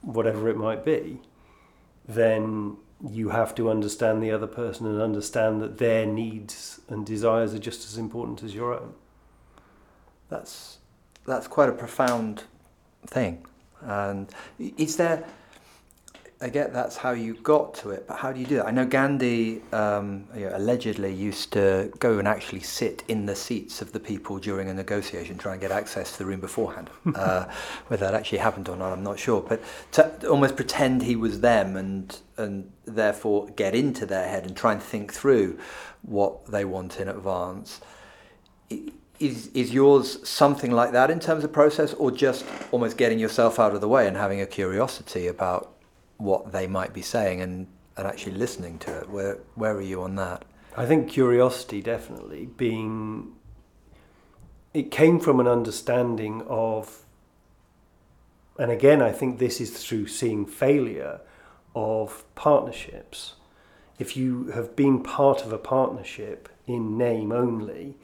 whatever 0.00 0.48
it 0.48 0.56
might 0.56 0.84
be, 0.84 1.20
then 2.08 2.78
you 3.06 3.28
have 3.28 3.54
to 3.56 3.70
understand 3.70 4.22
the 4.22 4.30
other 4.30 4.46
person 4.46 4.86
and 4.86 5.00
understand 5.00 5.60
that 5.60 5.76
their 5.76 6.06
needs 6.06 6.80
and 6.88 7.04
desires 7.04 7.52
are 7.54 7.58
just 7.58 7.84
as 7.84 7.98
important 7.98 8.42
as 8.42 8.54
your 8.54 8.74
own. 8.74 8.94
That's 10.30 10.78
that's 11.26 11.46
quite 11.46 11.68
a 11.68 11.72
profound 11.72 12.44
thing. 13.06 13.44
And 13.82 14.28
is 14.58 14.96
there? 14.96 15.26
I 16.42 16.48
get 16.48 16.72
that's 16.72 16.96
how 16.96 17.10
you 17.10 17.34
got 17.34 17.74
to 17.74 17.90
it, 17.90 18.06
but 18.08 18.16
how 18.16 18.32
do 18.32 18.40
you 18.40 18.46
do 18.46 18.56
that? 18.56 18.66
I 18.66 18.70
know 18.70 18.86
Gandhi 18.86 19.60
um, 19.74 20.24
you 20.34 20.46
know, 20.46 20.56
allegedly 20.56 21.12
used 21.12 21.52
to 21.52 21.92
go 21.98 22.18
and 22.18 22.26
actually 22.26 22.60
sit 22.60 23.04
in 23.08 23.26
the 23.26 23.36
seats 23.36 23.82
of 23.82 23.92
the 23.92 24.00
people 24.00 24.38
during 24.38 24.70
a 24.70 24.72
negotiation, 24.72 25.36
try 25.36 25.52
and 25.52 25.60
get 25.60 25.70
access 25.70 26.12
to 26.12 26.18
the 26.20 26.24
room 26.24 26.40
beforehand. 26.40 26.88
uh, 27.14 27.44
whether 27.88 28.06
that 28.06 28.14
actually 28.14 28.38
happened 28.38 28.70
or 28.70 28.76
not, 28.76 28.90
I'm 28.90 29.02
not 29.02 29.18
sure. 29.18 29.42
But 29.42 29.62
to 29.92 30.28
almost 30.30 30.56
pretend 30.56 31.02
he 31.02 31.14
was 31.14 31.40
them 31.40 31.76
and 31.76 32.18
and 32.38 32.72
therefore 32.86 33.48
get 33.50 33.74
into 33.74 34.06
their 34.06 34.26
head 34.26 34.46
and 34.46 34.56
try 34.56 34.72
and 34.72 34.82
think 34.82 35.12
through 35.12 35.58
what 36.00 36.46
they 36.46 36.64
want 36.64 36.98
in 36.98 37.08
advance. 37.08 37.82
Is 39.18 39.48
is 39.48 39.74
yours 39.74 40.26
something 40.26 40.70
like 40.70 40.92
that 40.92 41.10
in 41.10 41.20
terms 41.20 41.44
of 41.44 41.52
process, 41.52 41.92
or 41.92 42.10
just 42.10 42.46
almost 42.72 42.96
getting 42.96 43.18
yourself 43.18 43.58
out 43.58 43.74
of 43.74 43.82
the 43.82 43.88
way 43.88 44.08
and 44.08 44.16
having 44.16 44.40
a 44.40 44.46
curiosity 44.46 45.26
about 45.26 45.76
what 46.20 46.52
they 46.52 46.66
might 46.66 46.92
be 46.92 47.02
saying 47.02 47.40
and, 47.40 47.66
and 47.96 48.06
actually 48.06 48.32
listening 48.32 48.78
to 48.80 48.98
it? 48.98 49.08
Where 49.08 49.38
where 49.54 49.74
are 49.74 49.82
you 49.82 50.02
on 50.02 50.16
that? 50.16 50.44
I 50.76 50.86
think 50.86 51.08
curiosity 51.08 51.80
definitely 51.82 52.46
being 52.46 53.32
it 54.72 54.90
came 54.90 55.18
from 55.18 55.40
an 55.40 55.48
understanding 55.48 56.42
of 56.48 57.04
and 58.58 58.70
again 58.70 59.02
I 59.02 59.12
think 59.12 59.38
this 59.38 59.60
is 59.60 59.70
through 59.84 60.06
seeing 60.06 60.46
failure 60.46 61.20
of 61.74 62.24
partnerships. 62.34 63.34
If 63.98 64.16
you 64.16 64.46
have 64.48 64.76
been 64.76 65.02
part 65.02 65.44
of 65.44 65.52
a 65.52 65.58
partnership 65.58 66.48
in 66.66 66.96
name 66.96 67.32
only 67.32 67.96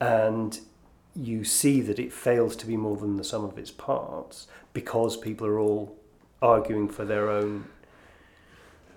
and 0.00 0.58
you 1.14 1.44
see 1.44 1.80
that 1.80 1.98
it 1.98 2.12
fails 2.12 2.56
to 2.56 2.66
be 2.66 2.76
more 2.76 2.96
than 2.96 3.16
the 3.16 3.24
sum 3.24 3.44
of 3.44 3.58
its 3.58 3.70
parts 3.70 4.46
because 4.72 5.16
people 5.16 5.46
are 5.46 5.58
all 5.58 5.96
arguing 6.46 6.88
for 6.88 7.04
their 7.04 7.28
own 7.28 7.66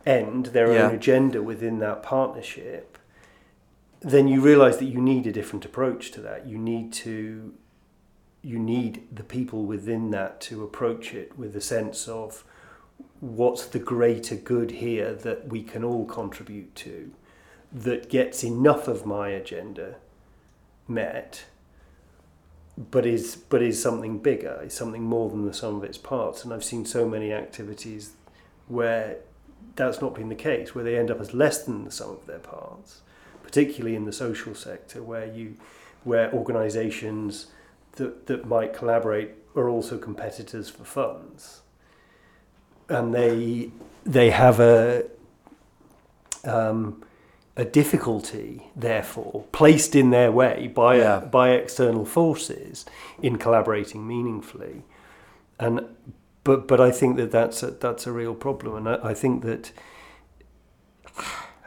end, 0.05 0.47
their 0.47 0.71
Yeah. 0.73 0.87
own 0.87 0.95
agenda 0.95 1.41
within 1.41 1.79
that 1.79 2.03
partnership, 2.03 2.97
then 4.01 4.27
you 4.27 4.39
realize 4.41 4.77
that 4.77 4.85
you 4.85 5.01
need 5.01 5.27
a 5.27 5.31
different 5.31 5.65
approach 5.65 6.11
to 6.11 6.21
that. 6.21 6.45
You 6.47 6.57
need 6.57 6.93
to 6.93 7.53
you 8.41 8.57
need 8.57 9.03
the 9.13 9.23
people 9.23 9.65
within 9.65 10.11
that 10.11 10.39
to 10.39 10.63
approach 10.63 11.13
it 11.13 11.37
with 11.37 11.53
a 11.57 11.59
sense 11.61 12.07
of 12.07 12.45
what's 13.19 13.65
the 13.65 13.79
greater 13.79 14.35
good 14.35 14.71
here 14.71 15.13
that 15.13 15.49
we 15.49 15.61
can 15.61 15.83
all 15.83 16.05
contribute 16.05 16.73
to 16.73 17.11
that 17.73 18.09
gets 18.09 18.41
enough 18.41 18.87
of 18.87 19.05
my 19.05 19.27
agenda 19.27 19.95
met 20.87 21.43
but 22.91 23.05
is 23.05 23.35
but 23.35 23.61
is 23.61 23.81
something 23.81 24.19
bigger 24.19 24.61
is 24.63 24.73
something 24.73 25.03
more 25.03 25.29
than 25.29 25.45
the 25.45 25.53
sum 25.53 25.75
of 25.75 25.83
its 25.83 25.97
parts. 25.97 26.43
And 26.43 26.53
i've 26.53 26.63
seen 26.63 26.85
so 26.85 27.07
many 27.07 27.33
activities 27.33 28.13
where 28.67 29.17
that's 29.75 30.01
not 30.01 30.15
been 30.15 30.29
the 30.29 30.35
case 30.35 30.73
where 30.73 30.83
they 30.83 30.97
end 30.97 31.11
up 31.11 31.19
as 31.19 31.33
less 31.33 31.63
than 31.63 31.85
the 31.85 31.91
sum 31.91 32.11
of 32.11 32.25
their 32.25 32.39
parts 32.39 33.01
particularly 33.43 33.95
in 33.95 34.05
the 34.05 34.13
social 34.13 34.55
sector 34.55 35.01
where 35.03 35.25
you 35.25 35.57
where 36.03 36.31
organizations 36.33 37.47
that, 37.93 38.27
that 38.27 38.47
might 38.47 38.73
collaborate 38.73 39.31
are 39.55 39.69
also 39.69 39.97
competitors 39.97 40.69
for 40.69 40.83
funds. 40.83 41.61
And 42.87 43.13
they 43.13 43.71
they 44.05 44.31
have 44.31 44.59
a 44.59 45.05
um, 46.43 47.03
a 47.59 47.65
difficulty, 47.65 48.71
therefore, 48.73 49.43
placed 49.51 49.93
in 49.93 50.11
their 50.11 50.31
way 50.31 50.71
by 50.73 50.95
Yeah. 50.95 51.19
by 51.19 51.49
external 51.49 52.05
forces 52.05 52.85
in 53.21 53.37
collaborating 53.37 54.07
meaningfully, 54.07 54.83
and 55.59 55.81
but 56.43 56.67
but 56.69 56.79
I 56.79 56.91
think 56.91 57.17
that 57.17 57.31
that's 57.31 57.61
a, 57.61 57.71
that's 57.71 58.07
a 58.07 58.11
real 58.13 58.33
problem, 58.33 58.75
and 58.77 58.87
I, 58.89 59.09
I 59.11 59.13
think 59.13 59.43
that 59.43 59.73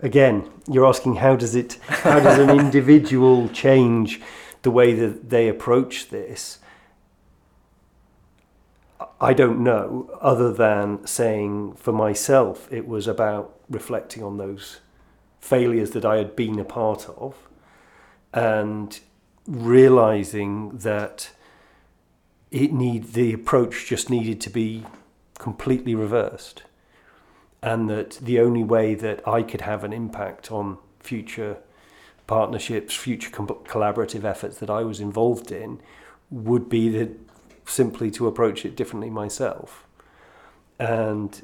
again, 0.01 0.49
you're 0.67 0.87
asking 0.87 1.17
how 1.17 1.37
does 1.37 1.55
it 1.55 1.79
how 1.89 2.21
does 2.21 2.39
an 2.39 2.51
individual 2.65 3.49
change 3.51 4.21
the 4.63 4.71
way 4.71 4.95
that 4.95 5.29
they 5.29 5.47
approach 5.49 6.09
this? 6.09 6.59
I 9.21 9.35
don't 9.35 9.61
know, 9.61 10.09
other 10.21 10.53
than 10.53 11.07
saying 11.07 11.75
for 11.75 11.93
myself, 11.93 12.67
it 12.73 12.87
was 12.89 13.07
about 13.07 13.59
reflecting 13.69 14.23
on 14.25 14.39
those 14.39 14.81
failures 15.43 15.91
that 15.91 16.05
I 16.05 16.17
had 16.17 16.35
been 16.35 16.59
a 16.59 16.65
part 16.65 17.09
of 17.19 17.37
and 18.33 18.99
realizing 19.47 20.79
that 20.79 21.31
it 22.51 22.73
need 22.73 23.13
the 23.13 23.35
approach 23.35 23.87
just 23.87 24.09
needed 24.09 24.41
to 24.43 24.51
be 24.51 24.87
completely 25.39 25.95
reversed 25.95 26.63
and 27.61 27.91
that 27.91 28.13
the 28.23 28.39
only 28.39 28.63
way 28.63 28.95
that 28.95 29.27
I 29.27 29.43
could 29.43 29.63
have 29.63 29.83
an 29.83 29.93
impact 29.93 30.53
on 30.53 30.79
future 31.01 31.59
partnerships, 32.27 32.95
future 32.95 33.31
collaborative 33.31 34.25
efforts 34.25 34.59
that 34.59 34.71
I 34.71 34.83
was 34.85 35.01
involved 35.01 35.51
in 35.51 35.81
would 36.31 36.69
be 36.69 36.89
that 36.91 37.11
simply 37.65 38.11
to 38.13 38.29
approach 38.29 38.65
it 38.65 38.77
differently 38.77 39.11
myself. 39.11 39.87
And 40.79 41.43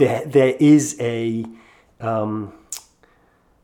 there, 0.00 0.24
there 0.24 0.56
is 0.58 0.96
a 0.98 1.44
um, 2.00 2.54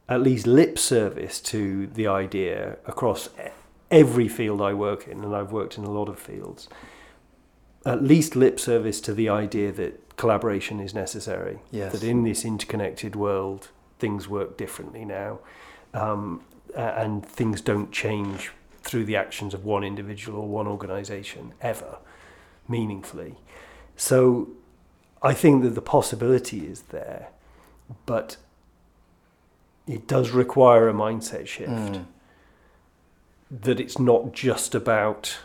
at 0.08 0.20
least 0.20 0.46
lip 0.46 0.78
service 0.78 1.40
to 1.40 1.86
the 1.88 2.06
idea 2.06 2.76
across 2.86 3.30
every 3.90 4.28
field 4.28 4.60
I 4.60 4.74
work 4.74 5.08
in, 5.08 5.24
and 5.24 5.34
I've 5.34 5.50
worked 5.50 5.78
in 5.78 5.84
a 5.84 5.90
lot 5.90 6.08
of 6.08 6.18
fields. 6.18 6.68
At 7.86 8.02
least 8.02 8.36
lip 8.36 8.60
service 8.60 9.00
to 9.02 9.14
the 9.14 9.28
idea 9.30 9.72
that 9.72 10.16
collaboration 10.16 10.78
is 10.78 10.92
necessary. 10.92 11.60
Yes. 11.70 11.92
That 11.92 12.02
in 12.02 12.22
this 12.24 12.44
interconnected 12.44 13.16
world, 13.16 13.70
things 13.98 14.28
work 14.28 14.58
differently 14.58 15.04
now, 15.06 15.38
um, 15.94 16.42
and 16.74 17.24
things 17.24 17.62
don't 17.62 17.90
change 17.90 18.52
through 18.82 19.04
the 19.04 19.16
actions 19.16 19.54
of 19.54 19.64
one 19.64 19.82
individual 19.82 20.40
or 20.40 20.48
one 20.48 20.66
organisation 20.66 21.54
ever, 21.62 21.96
meaningfully. 22.68 23.36
So 23.96 24.50
I 25.26 25.34
think 25.34 25.64
that 25.64 25.74
the 25.74 25.82
possibility 25.82 26.68
is 26.68 26.82
there, 26.82 27.30
but 28.06 28.36
it 29.88 30.06
does 30.06 30.30
require 30.30 30.88
a 30.88 30.94
mindset 30.94 31.48
shift. 31.48 31.70
Mm. 31.70 32.06
That 33.50 33.80
it's 33.80 33.98
not 33.98 34.32
just 34.32 34.72
about 34.72 35.38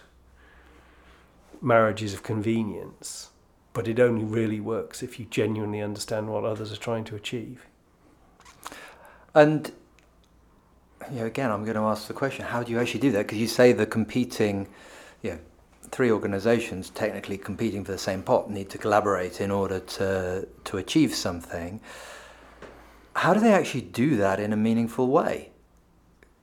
marriages 1.62 2.14
of 2.14 2.22
convenience, 2.22 3.32
but 3.74 3.88
it 3.88 4.00
only 4.00 4.24
really 4.24 4.60
works 4.60 5.02
if 5.02 5.20
you 5.20 5.26
genuinely 5.26 5.82
understand 5.82 6.30
what 6.30 6.44
others 6.44 6.72
are 6.72 6.78
trying 6.78 7.04
to 7.06 7.16
achieve. 7.16 7.66
And 9.34 9.72
you 11.12 11.22
know, 11.22 11.26
again, 11.26 11.50
I'm 11.50 11.64
going 11.64 11.78
to 11.78 11.84
ask 11.84 12.08
the 12.08 12.14
question: 12.14 12.46
How 12.46 12.62
do 12.62 12.72
you 12.72 12.80
actually 12.80 13.00
do 13.00 13.12
that? 13.14 13.26
Because 13.26 13.40
you 13.40 13.48
say 13.48 13.72
the 13.72 13.88
competing, 13.88 14.68
you 15.24 15.32
know, 15.32 15.40
three 15.92 16.12
organisations 16.12 16.90
technically 16.90 17.38
competing 17.38 17.84
for 17.84 17.92
the 17.92 17.98
same 17.98 18.24
pot 18.24 18.50
need 18.50 18.70
to 18.70 18.78
collaborate 18.78 19.42
in 19.42 19.52
order 19.52 19.80
to 19.80 20.48
to 20.64 20.78
achieve 20.78 21.14
something. 21.14 21.82
How 23.14 23.34
do 23.34 23.40
they 23.40 23.54
actually 23.54 23.82
do 23.82 24.16
that 24.18 24.40
in 24.40 24.54
a 24.54 24.58
meaningful 24.58 25.08
way? 25.08 25.52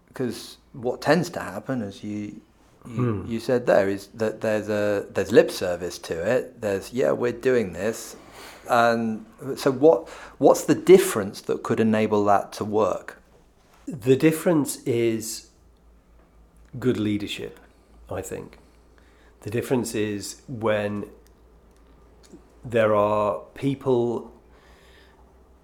Because 0.09 0.59
what 0.73 1.01
tends 1.01 1.31
to 1.31 1.41
happen, 1.41 1.83
as 1.83 2.05
you 2.05 2.41
you, 2.87 3.23
hmm. 3.23 3.31
you 3.31 3.41
said 3.41 3.67
there, 3.67 3.89
is 3.89 4.09
that 4.15 4.41
there's 4.41 4.69
a 4.69 5.07
there's 5.11 5.33
lip 5.33 5.51
service 5.51 5.99
to 5.99 6.15
it. 6.15 6.61
There's 6.61 6.93
yeah, 6.93 7.13
we're 7.13 7.33
doing 7.33 7.73
this, 7.73 8.17
and 8.69 9.25
so 9.57 9.71
what 9.71 10.09
what's 10.39 10.65
the 10.65 10.75
difference 10.75 11.41
that 11.43 11.63
could 11.63 11.81
enable 11.81 12.25
that 12.27 12.53
to 12.55 12.65
work? 12.65 13.21
The 13.87 14.17
difference 14.17 14.77
is 14.85 15.49
good 16.79 16.99
leadership, 16.99 17.59
I 18.11 18.21
think. 18.21 18.59
The 19.49 19.53
difference 19.53 19.95
is 19.95 20.43
when 20.47 21.07
there 22.63 22.95
are 22.95 23.41
people 23.55 24.31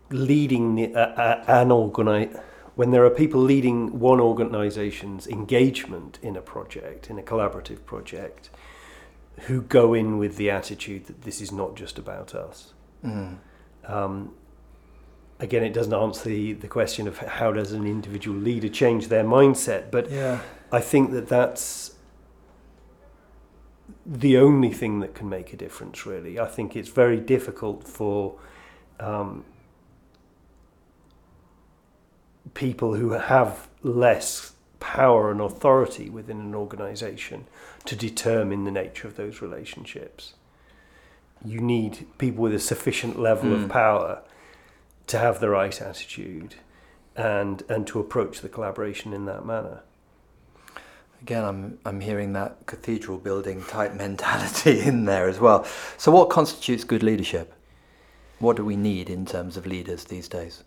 leading 0.09 0.77
the, 0.77 0.95
uh, 0.95 1.45
an 1.47 1.69
organi- 1.69 2.35
when 2.77 2.93
there 2.93 3.05
are 3.05 3.11
people 3.11 3.43
leading 3.43 3.99
one 4.01 4.21
organization's 4.21 5.27
engagement 5.27 6.19
in 6.23 6.35
a 6.35 6.41
project, 6.41 7.11
in 7.11 7.19
a 7.19 7.23
collaborative 7.23 7.85
project, 7.85 8.49
who 9.41 9.61
go 9.61 9.93
in 9.93 10.17
with 10.17 10.39
the 10.39 10.49
attitude 10.51 11.05
that 11.05 11.21
this 11.21 11.43
is 11.43 11.53
not 11.53 11.77
just 11.77 11.99
about 11.99 12.35
us. 12.35 12.73
Um, 13.05 14.33
again, 15.41 15.63
it 15.63 15.75
doesn't 15.75 15.93
answer 15.93 16.31
the, 16.31 16.55
the 16.55 16.69
question 16.69 17.07
of 17.07 17.19
how 17.19 17.53
does 17.53 17.73
an 17.73 17.87
individual 17.87 18.39
leader 18.39 18.71
change 18.71 19.09
their 19.09 19.25
mindset, 19.25 19.91
but 19.91 20.11
Yeah. 20.11 20.41
I 20.73 20.81
think 20.81 21.11
that 21.13 21.29
that's 21.29 21.94
the 24.07 24.37
only 24.39 24.71
thing 24.73 25.01
that 25.01 25.15
can 25.15 25.29
make 25.29 25.53
a 25.53 25.57
difference, 25.57 26.07
really. 26.07 26.39
I 26.39 26.47
think 26.47 26.77
it's 26.77 26.89
very 26.89 27.19
difficult 27.19 27.87
for 27.87 28.39
um, 29.01 29.45
people 32.55 32.95
who 32.95 33.11
have 33.11 33.69
less 33.83 34.53
power 34.81 35.31
and 35.31 35.41
authority 35.41 36.11
within 36.11 36.41
an 36.41 36.55
organization 36.55 37.47
to 37.87 37.97
determine 37.97 38.65
the 38.65 38.71
nature 38.71 39.09
of 39.09 39.17
those 39.17 39.41
relationships. 39.41 40.35
You 41.45 41.61
need 41.61 42.07
people 42.19 42.43
with 42.43 42.55
a 42.55 42.59
sufficient 42.59 43.19
level 43.19 43.51
Mm. 43.51 43.65
of 43.65 43.71
power 43.71 44.23
to 45.07 45.19
have 45.19 45.41
the 45.41 45.49
right 45.51 45.81
attitude 45.81 46.55
and 47.17 47.63
and 47.69 47.87
to 47.87 48.01
approach 48.01 48.41
the 48.41 48.49
collaboration 48.49 49.13
in 49.13 49.25
that 49.27 49.45
manner. 49.45 49.83
Again, 51.25 51.43
I'm 51.45 51.79
I'm 51.87 52.01
hearing 52.03 52.35
that 52.35 52.67
cathedral 52.67 53.17
building 53.17 53.63
type 53.65 53.95
mentality 54.07 54.81
in 54.81 55.07
there 55.07 55.27
as 55.27 55.41
well. 55.41 55.65
So, 55.97 56.13
what 56.13 56.29
constitutes 56.29 56.85
good 56.85 57.03
leadership? 57.03 57.55
What 58.41 58.57
do 58.59 58.65
we 58.65 58.77
need 58.77 59.09
in 59.09 59.25
terms 59.25 59.57
of 59.57 59.65
leaders 59.65 60.05
these 60.05 60.29
days? 60.29 60.65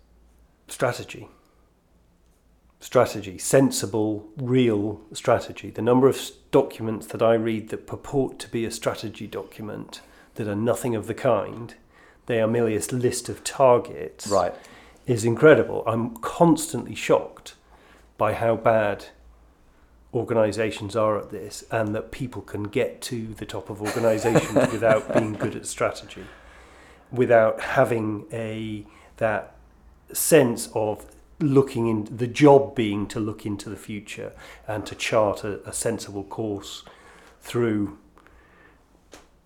Strategy. 0.67 1.27
strategy, 2.79 3.37
sensible, 3.37 4.27
real 4.37 5.01
strategy. 5.13 5.69
The 5.69 5.81
number 5.83 6.07
of 6.07 6.19
documents 6.51 7.05
that 7.07 7.21
I 7.21 7.33
read 7.35 7.69
that 7.69 7.85
purport 7.87 8.39
to 8.39 8.49
be 8.49 8.65
a 8.65 8.71
strategy 8.71 9.27
document 9.27 10.01
that 10.35 10.47
are 10.47 10.55
nothing 10.55 10.95
of 10.95 11.05
the 11.07 11.13
kind, 11.13 11.73
they 12.27 12.39
are 12.41 12.47
merely 12.47 12.75
a 12.75 12.81
list 12.95 13.29
of 13.29 13.43
targets, 13.43 14.27
Right. 14.27 14.53
is 15.05 15.23
incredible. 15.25 15.83
I'm 15.87 16.17
constantly 16.17 16.95
shocked 16.95 17.55
by 18.17 18.33
how 18.33 18.55
bad 18.55 19.05
organizations 20.17 20.95
are 20.95 21.17
at 21.17 21.29
this 21.29 21.63
and 21.71 21.95
that 21.95 22.11
people 22.11 22.41
can 22.41 22.63
get 22.63 23.01
to 23.01 23.33
the 23.35 23.45
top 23.45 23.69
of 23.69 23.81
organizations 23.81 24.53
without 24.71 25.13
being 25.13 25.33
good 25.33 25.55
at 25.55 25.65
strategy 25.65 26.25
without 27.11 27.61
having 27.61 28.25
a 28.31 28.85
that 29.17 29.55
sense 30.11 30.69
of 30.73 31.05
looking 31.39 31.87
in 31.87 32.17
the 32.17 32.27
job 32.27 32.75
being 32.75 33.07
to 33.07 33.19
look 33.19 33.45
into 33.45 33.69
the 33.69 33.75
future 33.75 34.33
and 34.67 34.85
to 34.85 34.95
chart 34.95 35.43
a, 35.43 35.67
a 35.67 35.73
sensible 35.73 36.23
course 36.23 36.83
through 37.41 37.97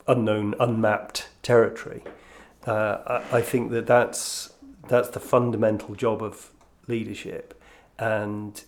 unknown 0.08 0.56
unmapped 0.60 1.28
territory. 1.44 2.04
Uh, 2.66 3.22
I, 3.32 3.38
I 3.38 3.42
think 3.42 3.72
that 3.72 3.88
that's 3.88 4.54
that's 4.88 5.10
the 5.10 5.20
fundamental 5.20 5.96
job 5.96 6.24
of 6.24 6.52
leadership. 6.88 7.60
And 8.00 8.64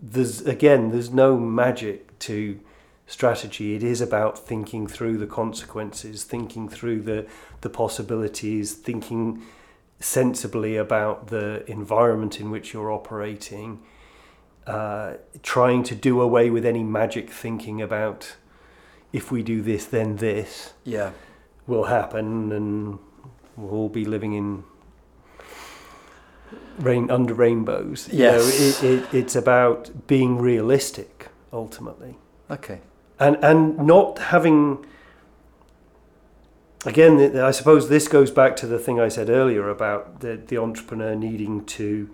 there's 0.00 0.40
again 0.42 0.90
there's 0.90 1.10
no 1.10 1.36
magic 1.38 2.18
to 2.20 2.58
strategy 3.06 3.74
it 3.74 3.82
is 3.82 4.00
about 4.00 4.38
thinking 4.38 4.86
through 4.86 5.16
the 5.18 5.26
consequences 5.26 6.24
thinking 6.24 6.68
through 6.68 7.00
the 7.00 7.26
the 7.62 7.70
possibilities 7.70 8.74
thinking 8.74 9.42
sensibly 9.98 10.76
about 10.76 11.28
the 11.28 11.64
environment 11.70 12.38
in 12.40 12.50
which 12.50 12.72
you're 12.72 12.92
operating 12.92 13.80
uh, 14.66 15.14
trying 15.42 15.82
to 15.82 15.94
do 15.94 16.20
away 16.20 16.50
with 16.50 16.64
any 16.66 16.84
magic 16.84 17.30
thinking 17.30 17.80
about 17.80 18.36
if 19.12 19.32
we 19.32 19.42
do 19.42 19.62
this 19.62 19.86
then 19.86 20.16
this 20.16 20.74
Yeah. 20.84 21.12
will 21.66 21.84
happen 21.84 22.52
and 22.52 22.98
we'll 23.56 23.72
all 23.72 23.88
be 23.88 24.04
living 24.04 24.34
in 24.34 24.62
rain 26.78 27.10
under 27.10 27.34
rainbows. 27.34 28.08
You 28.12 28.18
know, 28.18 28.32
Yes. 28.34 28.82
it, 28.82 28.84
it, 28.84 29.14
it's 29.14 29.36
about 29.36 30.06
being 30.06 30.38
realistic 30.38 31.28
ultimately. 31.52 32.16
Okay. 32.50 32.80
And 33.18 33.36
and 33.42 33.78
not 33.78 34.18
having 34.18 34.84
again 36.86 37.36
I 37.38 37.50
suppose 37.50 37.88
this 37.88 38.08
goes 38.08 38.30
back 38.30 38.54
to 38.56 38.66
the 38.66 38.78
thing 38.78 39.00
I 39.00 39.08
said 39.08 39.28
earlier 39.28 39.68
about 39.68 40.20
the, 40.20 40.36
the 40.36 40.58
entrepreneur 40.58 41.14
needing 41.14 41.64
to 41.66 42.08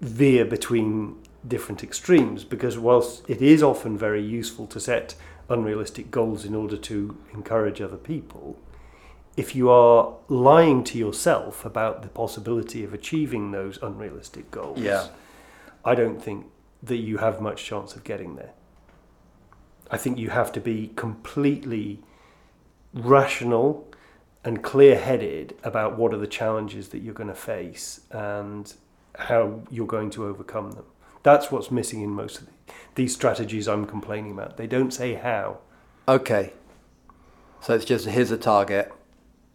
veer 0.00 0.44
between 0.44 1.16
different 1.46 1.82
extremes 1.82 2.44
because 2.44 2.78
whilst 2.78 3.28
it 3.30 3.40
is 3.40 3.62
often 3.62 3.96
very 3.96 4.22
useful 4.22 4.66
to 4.66 4.80
set 4.80 5.14
unrealistic 5.48 6.10
goals 6.10 6.44
in 6.44 6.54
order 6.54 6.76
to 6.76 7.16
encourage 7.32 7.80
other 7.80 7.96
people 7.96 8.58
if 9.36 9.54
you 9.54 9.70
are 9.70 10.14
lying 10.28 10.84
to 10.84 10.98
yourself 10.98 11.64
about 11.64 12.02
the 12.02 12.08
possibility 12.08 12.84
of 12.84 12.92
achieving 12.92 13.52
those 13.52 13.78
unrealistic 13.82 14.50
goals 14.50 14.78
Yeah. 14.78 15.08
I 15.84 15.94
don't 15.94 16.22
think 16.22 16.46
that 16.82 16.98
you 16.98 17.18
have 17.18 17.40
much 17.40 17.64
chance 17.64 17.94
of 17.94 18.04
getting 18.04 18.36
there. 18.36 18.52
I 19.90 19.96
think 19.96 20.18
you 20.18 20.30
have 20.30 20.52
to 20.52 20.60
be 20.60 20.92
completely 20.94 22.02
rational 22.92 23.88
and 24.44 24.62
clear 24.62 24.98
headed 24.98 25.56
about 25.62 25.98
what 25.98 26.14
are 26.14 26.18
the 26.18 26.26
challenges 26.26 26.88
that 26.88 27.00
you're 27.00 27.14
going 27.14 27.28
to 27.28 27.34
face 27.34 28.00
and 28.10 28.72
how 29.18 29.60
you're 29.70 29.86
going 29.86 30.10
to 30.10 30.24
overcome 30.24 30.72
them. 30.72 30.84
That's 31.22 31.50
what's 31.50 31.70
missing 31.70 32.02
in 32.02 32.10
most 32.10 32.38
of 32.38 32.46
the, 32.46 32.52
these 32.94 33.14
strategies 33.14 33.68
I'm 33.68 33.86
complaining 33.86 34.32
about. 34.32 34.56
They 34.56 34.66
don't 34.66 34.92
say 34.92 35.14
how. 35.14 35.58
Okay. 36.08 36.54
So 37.60 37.74
it's 37.74 37.84
just 37.84 38.06
here's 38.06 38.30
a 38.30 38.38
target. 38.38 38.92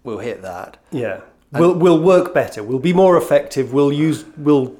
We'll 0.05 0.19
hit 0.19 0.41
that. 0.43 0.77
Yeah. 0.91 1.21
We'll, 1.51 1.73
we'll 1.73 2.01
work 2.01 2.33
better. 2.33 2.63
We'll 2.63 2.79
be 2.79 2.93
more 2.93 3.17
effective. 3.17 3.73
We'll 3.73 3.91
use, 3.93 4.23
we'll, 4.37 4.75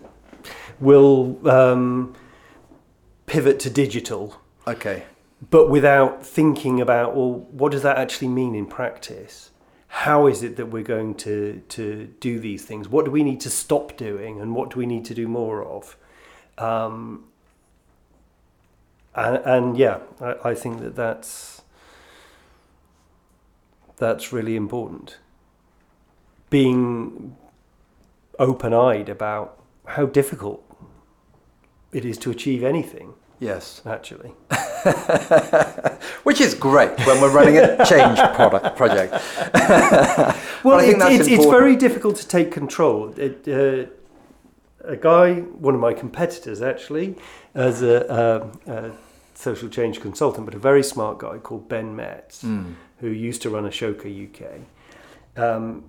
we'll 0.80 1.45
um, 1.49 2.15
pivot 3.26 3.59
to 3.61 3.69
digital. 3.69 4.39
Okay. 4.67 5.03
but 5.51 5.69
without 5.69 6.26
thinking 6.26 6.82
about 6.82 7.15
well 7.15 7.34
what 7.51 7.71
does 7.71 7.84
that 7.84 7.97
actually 7.97 8.28
mean 8.28 8.55
in 8.55 8.65
practice 8.65 9.51
how 9.88 10.26
is 10.28 10.41
it 10.41 10.55
that 10.55 10.67
we're 10.67 10.84
going 10.84 11.13
to 11.13 11.61
to 11.69 12.07
do 12.19 12.39
these 12.39 12.63
things 12.65 12.89
what 12.89 13.05
do 13.05 13.11
we 13.11 13.21
need 13.23 13.39
to 13.39 13.49
stop 13.49 13.95
doing 13.97 14.41
and 14.41 14.55
what 14.55 14.71
do 14.71 14.80
we 14.80 14.86
need 14.88 15.05
to 15.05 15.13
do 15.13 15.28
more 15.28 15.63
of 15.63 15.95
um, 16.57 17.26
and, 19.13 19.38
and 19.45 19.78
yeah 19.78 19.99
I, 20.19 20.36
I 20.51 20.55
think 20.55 20.80
that 20.80 20.95
that's 20.95 21.55
that's 23.98 24.32
really 24.34 24.56
important 24.56 25.18
being 26.50 27.36
open-eyed 28.39 29.10
about 29.10 29.62
how 29.86 30.06
difficult 30.06 30.64
it 31.91 32.06
is 32.06 32.18
to 32.18 32.32
achieve 32.32 32.64
anything 32.64 33.14
Yes. 33.39 33.82
actually 33.86 34.30
Which 36.24 36.39
is 36.41 36.54
great 36.54 36.91
when 37.06 37.20
we're 37.22 37.32
running 37.32 37.58
a 37.58 37.86
change 37.86 38.20
product 38.36 38.76
project. 38.78 39.14
Well, 40.64 40.80
it, 40.80 40.98
it's, 41.00 41.28
it's 41.28 41.46
very 41.46 41.76
difficult 41.76 42.16
to 42.16 42.28
take 42.28 42.52
control. 42.52 43.14
It, 43.18 43.48
uh, 43.48 43.86
a 44.84 44.96
guy, 44.96 45.36
one 45.41 45.76
of 45.76 45.80
my 45.80 45.93
competitors 45.93 46.60
actually, 46.62 47.16
as 47.54 47.84
a, 47.84 48.10
uh, 48.12 48.48
a 48.66 48.91
social 49.36 49.70
change 49.70 50.02
consultant, 50.02 50.46
but 50.46 50.56
a 50.56 50.60
very 50.60 50.82
smart 50.84 51.20
guy 51.20 51.38
called 51.38 51.70
Ben 51.70 51.96
Metz, 51.96 52.43
who 53.00 53.10
used 53.10 53.41
to 53.43 53.50
run 53.50 53.64
Ashoka 53.66 54.06
UK, 54.06 54.62
um, 55.38 55.84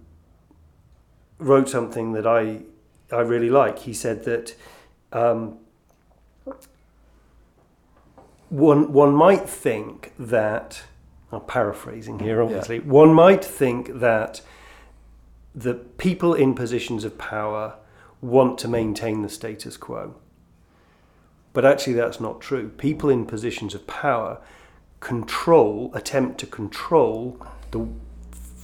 wrote 1.39 1.69
something 1.69 2.13
that 2.13 2.27
I, 2.27 2.63
I 3.13 3.21
really 3.21 3.51
like. 3.51 3.81
He 3.81 3.93
said 3.93 4.25
that 4.25 4.55
um, 5.13 5.59
one, 8.49 8.93
one 8.93 9.15
might 9.15 9.49
think 9.49 10.13
that, 10.19 10.83
I'm 11.33 11.43
paraphrasing 11.43 12.21
here 12.21 12.43
obviously, 12.43 12.81
one 12.81 13.13
might 13.13 13.45
think 13.45 14.01
that 14.01 14.41
the 15.55 15.75
people 15.75 16.35
in 16.35 16.55
positions 16.55 17.05
of 17.05 17.19
power 17.19 17.77
want 18.21 18.59
to 18.59 18.69
maintain 18.69 19.23
the 19.23 19.29
status 19.29 19.77
quo. 19.77 20.15
But 21.53 21.65
actually, 21.65 21.95
that's 21.95 22.21
not 22.21 22.41
true. 22.41 22.69
People 22.69 23.09
in 23.09 23.25
positions 23.25 23.75
of 23.75 23.87
power 23.87 24.39
control, 25.01 25.91
attempt 25.95 26.39
to 26.39 26.47
control 26.47 27.41
the, 27.71 27.87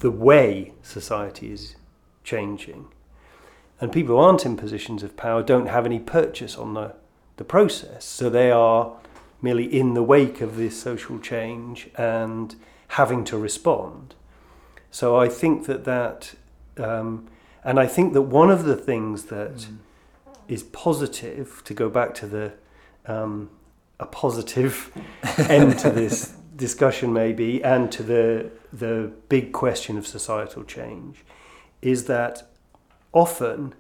the 0.01 0.11
way 0.11 0.73
society 0.83 1.53
is 1.53 1.77
changing. 2.25 2.87
And 3.81 3.93
people 3.93 4.17
who 4.17 4.23
aren't 4.23 4.47
in 4.47 4.57
positions 4.57 5.03
of 5.03 5.17
power 5.17 5.43
don't 5.43 5.67
have 5.67 5.85
any 5.87 5.99
purchase 5.99 6.57
on 6.57 6.75
the, 6.75 6.95
the 7.37 7.45
process. 7.45 8.05
So 8.05 8.31
they 8.31 8.51
are 8.51 8.93
merely 9.41 9.65
in 9.65 9.95
the 9.95 10.03
wake 10.03 10.41
of 10.41 10.57
this 10.57 10.81
social 10.81 11.19
change 11.19 11.91
and 11.97 12.55
having 12.89 13.25
to 13.25 13.37
respond. 13.37 14.15
So 14.91 15.17
I 15.17 15.29
think 15.29 15.67
that 15.67 15.85
that, 15.85 16.35
um, 16.77 17.29
and 17.65 17.81
I 17.81 17.87
think 17.87 18.13
that 18.13 18.23
one 18.23 18.51
of 18.51 18.65
the 18.65 18.77
things 18.77 19.25
that 19.25 19.67
is 20.49 20.63
positive, 20.63 21.63
to 21.65 21.75
go 21.75 21.89
back 21.89 22.15
to 22.15 22.27
the 22.27 22.53
um, 23.07 23.51
a 24.03 24.07
positive 24.07 24.91
end 25.49 25.79
to 25.79 25.91
this 25.91 26.35
discussion, 26.57 27.13
maybe, 27.13 27.63
and 27.65 27.91
to 27.93 28.03
the 28.03 28.51
the 28.73 29.13
big 29.29 29.53
question 29.53 29.97
of 29.99 30.07
societal 30.07 30.65
change, 30.65 31.25
is 31.81 32.05
that 32.07 32.49
often 33.13 33.75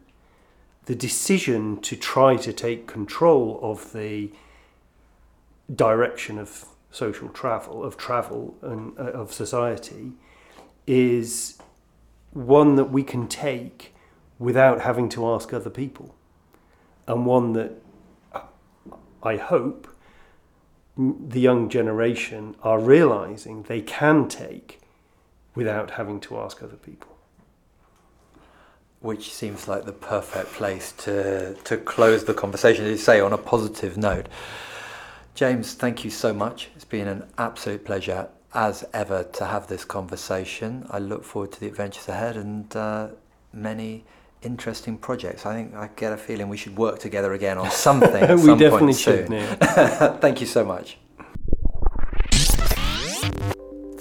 the 0.85 0.95
decision 0.95 1.81
to 1.81 1.97
try 1.97 2.37
to 2.37 2.53
take 2.53 2.87
control 2.87 3.59
of 3.63 3.93
the 3.93 4.31
direction 5.75 6.39
of 6.39 6.67
social 6.91 7.29
travel, 7.29 7.83
of 7.83 7.97
travel 7.97 8.55
and 8.63 8.99
uh, 8.99 9.05
of 9.13 9.33
society, 9.33 10.13
is 10.87 11.59
one 12.33 12.77
that 12.77 12.91
we 12.91 13.03
can 13.03 13.27
take 13.27 13.95
without 14.39 14.81
having 14.81 15.09
to 15.09 15.27
ask 15.29 15.53
other 15.53 15.71
people, 15.71 16.15
and 17.07 17.27
one 17.27 17.53
that 17.55 17.73
I 19.23 19.37
hope 19.37 19.92
the 20.97 21.41
young 21.41 21.69
generation 21.69 22.55
are 22.63 22.79
realizing 22.79 23.63
they 23.63 23.81
can 23.81 24.29
take 24.29 24.81
without 25.55 25.93
having 25.93 26.21
to 26.21 26.39
ask 26.39 26.63
other 26.63 26.77
people. 26.77 27.17
Which 29.01 29.33
seems 29.33 29.67
like 29.67 29.85
the 29.85 29.93
perfect 29.93 30.53
place 30.53 30.93
to, 30.99 31.55
to 31.65 31.77
close 31.77 32.25
the 32.25 32.35
conversation, 32.35 32.85
as 32.85 32.91
you 32.91 32.97
say, 32.99 33.21
on 33.21 33.33
a 33.33 33.39
positive 33.39 33.97
note. 33.97 34.27
James, 35.35 35.75
thank 35.75 36.05
you 36.05 36.11
so 36.11 36.33
much. 36.33 36.69
It's 36.77 36.85
been 36.85 37.09
an 37.09 37.25
absolute 37.39 37.85
pleasure, 37.85 38.29
as 38.55 38.85
ever, 38.93 39.25
to 39.25 39.47
have 39.47 39.67
this 39.67 39.85
conversation. 39.85 40.87
I 40.91 40.99
look 40.99 41.25
forward 41.25 41.53
to 41.53 41.61
the 41.61 41.67
adventures 41.67 42.09
ahead 42.09 42.37
and 42.37 42.75
uh, 42.77 43.09
many 43.53 44.05
interesting 44.43 44.99
projects. 44.99 45.47
I 45.47 45.55
think 45.55 45.75
I 45.75 45.89
get 45.97 46.13
a 46.13 46.17
feeling 46.17 46.49
we 46.49 46.57
should 46.57 46.77
work 46.77 46.99
together 46.99 47.33
again 47.33 47.59
on 47.59 47.71
something. 47.71 48.11
we 48.43 48.57
definitely 48.57 48.95
should. 48.95 49.29
Thank 50.21 50.41
you 50.41 50.47
so 50.47 50.65
much. 50.65 50.99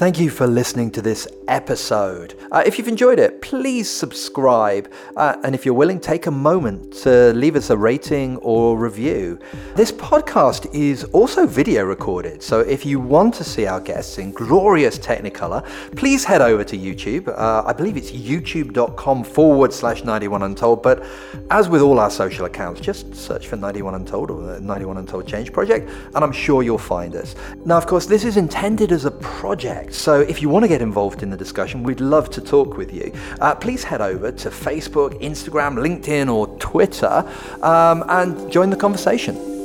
Thank 0.01 0.19
you 0.19 0.31
for 0.31 0.47
listening 0.47 0.89
to 0.93 1.01
this 1.03 1.27
episode. 1.47 2.33
Uh, 2.51 2.63
if 2.65 2.79
you've 2.79 2.87
enjoyed 2.87 3.19
it, 3.19 3.39
please 3.39 3.87
subscribe. 3.87 4.91
Uh, 5.15 5.35
and 5.43 5.53
if 5.53 5.63
you're 5.63 5.75
willing, 5.75 5.99
take 5.99 6.25
a 6.25 6.31
moment 6.31 6.91
to 7.03 7.31
leave 7.33 7.55
us 7.55 7.69
a 7.69 7.77
rating 7.77 8.37
or 8.37 8.79
review. 8.79 9.37
This 9.75 9.91
podcast 9.91 10.73
is 10.73 11.03
also 11.03 11.45
video 11.45 11.83
recorded. 11.83 12.41
So 12.41 12.61
if 12.61 12.83
you 12.83 12.99
want 12.99 13.35
to 13.35 13.43
see 13.43 13.67
our 13.67 13.79
guests 13.79 14.17
in 14.17 14.31
glorious 14.31 14.97
Technicolor, 14.97 15.63
please 15.95 16.25
head 16.25 16.41
over 16.41 16.63
to 16.63 16.75
YouTube. 16.75 17.27
Uh, 17.27 17.61
I 17.63 17.71
believe 17.71 17.95
it's 17.95 18.11
youtube.com 18.11 19.23
forward 19.23 19.71
slash 19.71 20.03
91 20.03 20.41
Untold. 20.41 20.81
But 20.81 21.05
as 21.51 21.69
with 21.69 21.83
all 21.83 21.99
our 21.99 22.09
social 22.09 22.45
accounts, 22.45 22.81
just 22.81 23.13
search 23.13 23.47
for 23.47 23.55
91 23.55 23.93
Untold 23.93 24.31
or 24.31 24.41
the 24.41 24.59
91 24.61 24.97
Untold 24.97 25.27
Change 25.27 25.53
Project, 25.53 25.91
and 26.15 26.23
I'm 26.23 26.31
sure 26.31 26.63
you'll 26.63 26.79
find 26.79 27.15
us. 27.15 27.35
Now, 27.65 27.77
of 27.77 27.85
course, 27.85 28.07
this 28.07 28.25
is 28.25 28.37
intended 28.37 28.91
as 28.91 29.05
a 29.05 29.11
project. 29.11 29.90
So 29.91 30.21
if 30.21 30.41
you 30.41 30.49
want 30.49 30.63
to 30.63 30.69
get 30.69 30.81
involved 30.81 31.21
in 31.21 31.29
the 31.29 31.37
discussion, 31.37 31.83
we'd 31.83 31.99
love 31.99 32.29
to 32.31 32.41
talk 32.41 32.77
with 32.77 32.93
you. 32.93 33.13
Uh, 33.39 33.53
please 33.55 33.83
head 33.83 34.01
over 34.01 34.31
to 34.31 34.49
Facebook, 34.49 35.19
Instagram, 35.21 35.75
LinkedIn, 35.75 36.33
or 36.33 36.47
Twitter 36.57 37.29
um, 37.61 38.03
and 38.07 38.51
join 38.51 38.69
the 38.69 38.77
conversation. 38.77 39.60